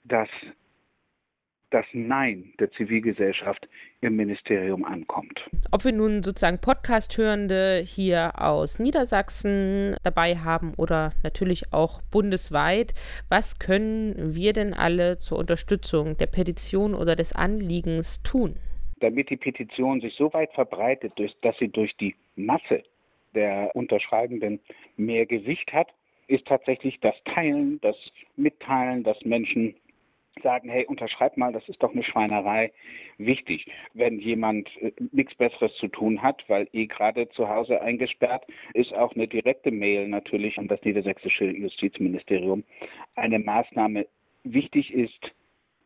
dass 0.05 0.29
das 1.71 1.85
Nein 1.93 2.53
der 2.59 2.71
Zivilgesellschaft 2.73 3.69
im 4.01 4.17
Ministerium 4.17 4.85
ankommt. 4.85 5.49
Ob 5.71 5.85
wir 5.85 5.93
nun 5.93 6.23
sozusagen 6.23 6.61
Podcast-Hörende 6.61 7.83
hier 7.85 8.33
aus 8.41 8.79
Niedersachsen 8.79 9.97
dabei 10.03 10.37
haben 10.37 10.73
oder 10.77 11.13
natürlich 11.23 11.73
auch 11.73 12.01
bundesweit, 12.11 12.95
was 13.29 13.59
können 13.59 14.35
wir 14.35 14.53
denn 14.53 14.73
alle 14.73 15.19
zur 15.19 15.39
Unterstützung 15.39 16.17
der 16.17 16.27
Petition 16.27 16.95
oder 16.95 17.17
des 17.17 17.33
Anliegens 17.33 18.23
tun? 18.23 18.55
Damit 19.01 19.31
die 19.31 19.37
Petition 19.37 20.01
sich 20.01 20.15
so 20.15 20.33
weit 20.33 20.53
verbreitet, 20.53 21.13
dass 21.43 21.57
sie 21.59 21.69
durch 21.69 21.97
die 21.97 22.17
Masse 22.35 22.83
der 23.35 23.71
Unterschreibenden 23.75 24.59
mehr 24.97 25.27
Gewicht 25.27 25.73
hat, 25.73 25.89
ist 26.27 26.47
tatsächlich 26.47 26.99
das 27.01 27.15
Teilen, 27.25 27.81
das 27.81 27.97
Mitteilen, 28.37 29.05
dass 29.05 29.23
Menschen 29.25 29.75
sagen, 30.43 30.69
hey, 30.69 30.85
unterschreib 30.87 31.37
mal, 31.37 31.53
das 31.53 31.69
ist 31.69 31.83
doch 31.83 31.93
eine 31.93 32.03
Schweinerei, 32.03 32.73
wichtig. 33.19 33.67
Wenn 33.95 34.19
jemand 34.19 34.69
äh, 34.81 34.93
nichts 35.13 35.35
Besseres 35.35 35.75
zu 35.77 35.89
tun 35.89 36.23
hat, 36.23 36.45
weil 36.49 36.69
eh 36.73 36.87
gerade 36.87 37.29
zu 37.31 37.49
Hause 37.49 37.81
eingesperrt, 37.81 38.45
ist 38.75 38.95
auch 38.95 39.15
eine 39.15 39.29
direkte 39.29 39.71
Mail 39.71 40.09
natürlich 40.09 40.59
an 40.59 40.69
das 40.69 40.83
niedersächsische 40.83 41.47
Justizministerium 41.47 42.65
eine 43.15 43.39
Maßnahme. 43.39 44.07
Wichtig 44.45 44.93
ist, 44.93 45.35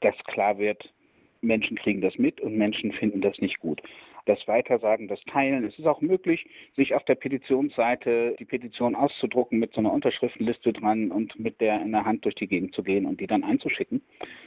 dass 0.00 0.16
klar 0.24 0.58
wird, 0.58 0.92
Menschen 1.40 1.76
kriegen 1.76 2.00
das 2.00 2.18
mit 2.18 2.40
und 2.40 2.56
Menschen 2.56 2.92
finden 2.92 3.20
das 3.20 3.38
nicht 3.38 3.58
gut 3.58 3.82
das 4.26 4.46
Weitersagen, 4.46 5.08
das 5.08 5.20
Teilen. 5.24 5.64
Es 5.64 5.78
ist 5.78 5.86
auch 5.86 6.00
möglich, 6.00 6.46
sich 6.76 6.94
auf 6.94 7.04
der 7.04 7.14
Petitionsseite 7.14 8.36
die 8.38 8.44
Petition 8.44 8.94
auszudrucken 8.94 9.58
mit 9.58 9.74
so 9.74 9.80
einer 9.80 9.92
Unterschriftenliste 9.92 10.72
dran 10.72 11.10
und 11.10 11.38
mit 11.38 11.60
der 11.60 11.80
in 11.82 11.92
der 11.92 12.04
Hand 12.04 12.24
durch 12.24 12.34
die 12.34 12.48
Gegend 12.48 12.74
zu 12.74 12.82
gehen 12.82 13.06
und 13.06 13.20
die 13.20 13.26
dann 13.26 13.44
einzuschicken. 13.44 14.02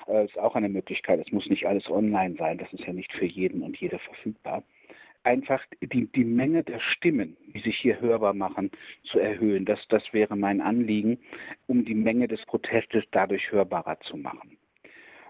Das 0.08 0.16
äh, 0.16 0.26
ist 0.26 0.40
auch 0.40 0.56
eine 0.56 0.70
Möglichkeit. 0.70 1.20
Es 1.20 1.32
muss 1.32 1.50
nicht 1.50 1.68
alles 1.68 1.90
online 1.90 2.36
sein. 2.38 2.58
Das 2.58 2.72
ist 2.74 2.86
ja 2.86 2.94
nicht 2.94 3.12
für 3.14 3.26
jeden 3.26 3.64
und 3.64 3.78
jede 3.78 4.00
verfügbar 4.00 4.64
einfach 5.26 5.62
die, 5.82 6.08
die 6.08 6.24
Menge 6.24 6.64
der 6.64 6.80
Stimmen, 6.80 7.36
die 7.54 7.60
sich 7.60 7.78
hier 7.78 8.00
hörbar 8.00 8.34
machen, 8.34 8.72
zu 9.04 9.20
erhöhen. 9.20 9.66
Das, 9.66 9.86
das 9.90 10.14
wäre 10.14 10.36
mein 10.36 10.62
Anliegen, 10.62 11.20
um 11.68 11.84
die 11.84 11.96
Menge 11.96 12.28
des 12.28 12.46
Protestes 12.46 13.04
dadurch 13.12 13.52
hörbarer 13.52 14.00
zu 14.02 14.18
machen. 14.18 14.58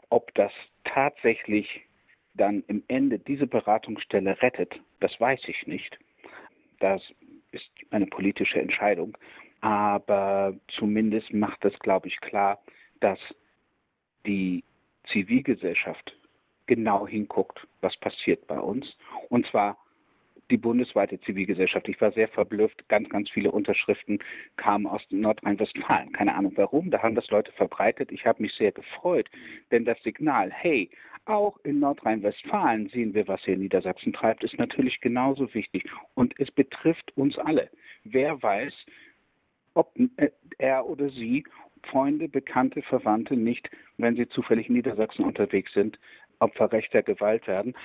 Ob 0.10 0.34
das 0.36 0.52
tatsächlich 0.84 1.85
dann 2.36 2.64
im 2.68 2.84
Ende 2.88 3.20
diese 3.20 3.48
Beratungsstelle 3.48 4.42
rettet, 4.42 4.80
das 5.00 5.20
weiß 5.20 5.48
ich 5.48 5.68
nicht. 5.68 5.98
Das 6.80 7.02
ist 7.52 7.70
eine 7.92 8.08
politische 8.08 8.60
Entscheidung. 8.60 9.18
Aber 9.62 10.54
zumindest 10.68 11.34
macht 11.34 11.64
es, 11.66 11.78
glaube 11.80 12.08
ich, 12.08 12.20
klar, 12.22 12.62
dass 13.00 13.20
die 14.26 14.64
Zivilgesellschaft 15.08 16.16
genau 16.68 17.08
hinguckt, 17.08 17.68
was 17.82 17.96
passiert 17.98 18.46
bei 18.48 18.60
uns. 18.60 18.98
Und 19.30 19.46
zwar 19.48 19.78
die 20.52 20.58
bundesweite 20.58 21.20
Zivilgesellschaft. 21.22 21.88
Ich 21.90 22.00
war 22.02 22.12
sehr 22.12 22.28
verblüfft. 22.28 22.88
Ganz, 22.90 23.10
ganz 23.10 23.30
viele 23.30 23.52
Unterschriften 23.52 24.20
kamen 24.58 24.86
aus 24.86 25.02
Nordrhein-Westfalen. 25.10 26.12
Keine 26.14 26.36
Ahnung 26.36 26.54
warum. 26.56 26.92
Da 26.92 27.02
haben 27.02 27.16
das 27.16 27.30
Leute 27.30 27.52
verbreitet. 27.54 28.12
Ich 28.12 28.26
habe 28.26 28.42
mich 28.42 28.54
sehr 28.54 28.72
gefreut, 28.72 29.30
denn 29.72 29.86
das 29.86 30.02
Signal, 30.04 30.52
hey, 30.52 30.90
auch 31.26 31.58
in 31.64 31.80
Nordrhein-Westfalen 31.80 32.90
sehen 32.90 33.14
wir, 33.14 33.28
was 33.28 33.44
hier 33.44 33.56
in 33.56 33.62
Niedersachsen 33.62 34.14
treibt, 34.14 34.44
ist 34.44 34.58
natürlich 34.58 35.02
genauso 35.02 35.54
wichtig. 35.54 35.90
Und 36.14 36.40
es 36.40 36.52
betrifft 36.52 37.16
uns 37.18 37.38
alle. 37.38 37.70
Wer 38.04 38.42
weiß, 38.42 38.74
ob 39.74 39.92
äh, 40.18 40.30
er 40.58 40.86
oder 40.88 41.10
sie 41.10 41.44
Freunde, 41.84 42.28
Bekannte, 42.28 42.82
Verwandte 42.82 43.36
nicht, 43.36 43.70
wenn 43.98 44.16
sie 44.16 44.28
zufällig 44.28 44.70
in 44.70 44.76
Niedersachsen 44.76 45.24
unterwegs 45.24 45.74
sind, 45.74 46.00
Opfer 46.40 46.72
rechter 46.72 47.04
Gewalt 47.04 47.48
werden. 47.48 47.76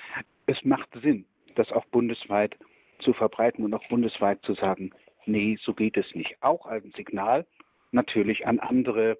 Es 0.45 0.63
macht 0.63 0.89
Sinn, 1.01 1.25
das 1.55 1.71
auch 1.71 1.85
bundesweit 1.85 2.57
zu 2.99 3.13
verbreiten 3.13 3.63
und 3.63 3.73
auch 3.73 3.87
bundesweit 3.89 4.41
zu 4.43 4.53
sagen, 4.53 4.91
nee, 5.25 5.57
so 5.61 5.73
geht 5.73 5.97
es 5.97 6.13
nicht. 6.15 6.35
Auch 6.41 6.65
als 6.65 6.85
Signal 6.95 7.45
natürlich 7.91 8.47
an 8.47 8.59
andere 8.59 9.17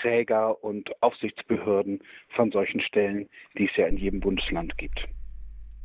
Träger 0.00 0.62
und 0.62 0.90
Aufsichtsbehörden 1.02 2.00
von 2.28 2.50
solchen 2.52 2.80
Stellen, 2.80 3.28
die 3.58 3.66
es 3.66 3.76
ja 3.76 3.86
in 3.86 3.96
jedem 3.96 4.20
Bundesland 4.20 4.76
gibt. 4.78 5.08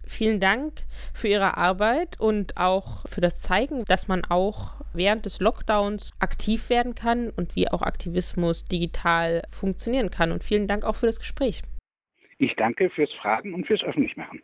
Vielen 0.06 0.40
Dank 0.40 0.86
für 1.14 1.28
Ihre 1.28 1.58
Arbeit 1.58 2.18
und 2.20 2.56
auch 2.56 3.06
für 3.08 3.20
das 3.20 3.42
Zeigen, 3.42 3.84
dass 3.86 4.08
man 4.08 4.24
auch 4.24 4.80
während 4.94 5.26
des 5.26 5.42
Lockdowns 5.42 6.14
aktiv 6.20 6.70
werden 6.70 6.96
kann 6.96 7.30
und 7.30 7.56
wie 7.58 7.68
auch 7.68 7.82
Aktivismus 7.82 8.64
digital 8.64 9.42
funktionieren 9.50 10.10
kann. 10.10 10.32
Und 10.32 10.44
vielen 10.44 10.68
Dank 10.68 10.86
auch 10.86 10.96
für 10.96 11.08
das 11.08 11.20
Gespräch. 11.20 11.62
Ich 12.38 12.56
danke 12.56 12.90
fürs 12.90 13.12
Fragen 13.14 13.54
und 13.54 13.68
fürs 13.68 13.84
Öffentlichmachen. 13.84 14.42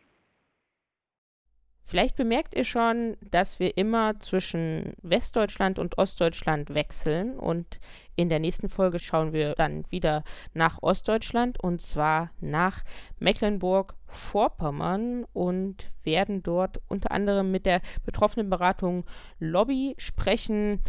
Vielleicht 1.86 2.16
bemerkt 2.16 2.56
ihr 2.56 2.64
schon, 2.64 3.18
dass 3.30 3.60
wir 3.60 3.76
immer 3.78 4.18
zwischen 4.20 4.94
Westdeutschland 5.02 5.80
und 5.80 5.98
Ostdeutschland 5.98 6.74
wechseln 6.74 7.38
und 7.38 7.82
in 8.16 8.30
der 8.30 8.40
nächsten 8.40 8.70
Folge 8.70 9.00
schauen 9.00 9.34
wir 9.34 9.56
dann 9.56 9.84
wieder 9.92 10.24
nach 10.54 10.82
Ostdeutschland 10.82 11.60
und 11.60 11.82
zwar 11.82 12.32
nach 12.40 12.86
Mecklenburg-Vorpommern 13.20 15.26
und 15.34 15.92
werden 16.04 16.42
dort 16.42 16.80
unter 16.88 17.12
anderem 17.12 17.52
mit 17.52 17.66
der 17.66 17.82
betroffenen 18.06 18.50
Beratung 18.50 19.04
Lobby 19.40 19.96
sprechen 19.98 20.80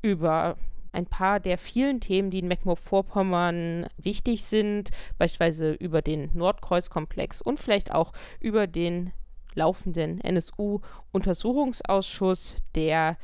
über 0.00 0.56
ein 0.92 1.06
paar 1.06 1.40
der 1.40 1.58
vielen 1.58 2.00
Themen, 2.00 2.30
die 2.30 2.38
in 2.38 2.48
Mecklenburg-Vorpommern 2.48 3.88
wichtig 3.98 4.46
sind, 4.46 4.88
beispielsweise 5.18 5.72
über 5.72 6.00
den 6.00 6.30
Nordkreuzkomplex 6.32 7.42
und 7.42 7.60
vielleicht 7.60 7.92
auch 7.92 8.14
über 8.40 8.66
den 8.66 9.12
laufenden 9.56 10.20
NSU-Untersuchungsausschuss, 10.20 12.56
der, 12.74 13.16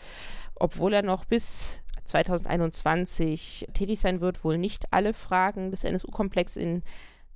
obwohl 0.56 0.94
er 0.94 1.02
noch 1.02 1.24
bis 1.24 1.78
2021 2.04 3.68
tätig 3.74 4.00
sein 4.00 4.20
wird, 4.20 4.44
wohl 4.44 4.58
nicht 4.58 4.92
alle 4.92 5.14
Fragen 5.14 5.70
des 5.70 5.84
NSU-Komplexes 5.84 6.56
in 6.56 6.82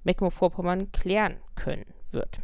Mecklenburg-Vorpommern 0.02 0.90
klären 0.92 1.36
können 1.54 1.86
wird. 2.10 2.40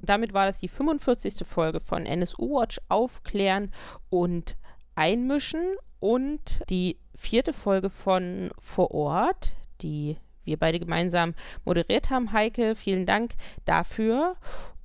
damit 0.00 0.32
war 0.34 0.46
das 0.46 0.58
die 0.58 0.68
45. 0.68 1.46
Folge 1.46 1.80
von 1.80 2.06
NSU 2.06 2.60
Watch 2.60 2.80
Aufklären 2.88 3.72
und 4.10 4.56
Einmischen 4.94 5.76
und 5.98 6.62
die 6.68 6.98
vierte 7.14 7.52
Folge 7.52 7.90
von 7.90 8.50
Vor 8.58 8.92
Ort, 8.92 9.52
die 9.80 10.18
wir 10.44 10.58
beide 10.58 10.78
gemeinsam 10.78 11.34
moderiert 11.64 12.10
haben. 12.10 12.32
Heike, 12.32 12.76
vielen 12.76 13.06
Dank 13.06 13.34
dafür. 13.64 14.36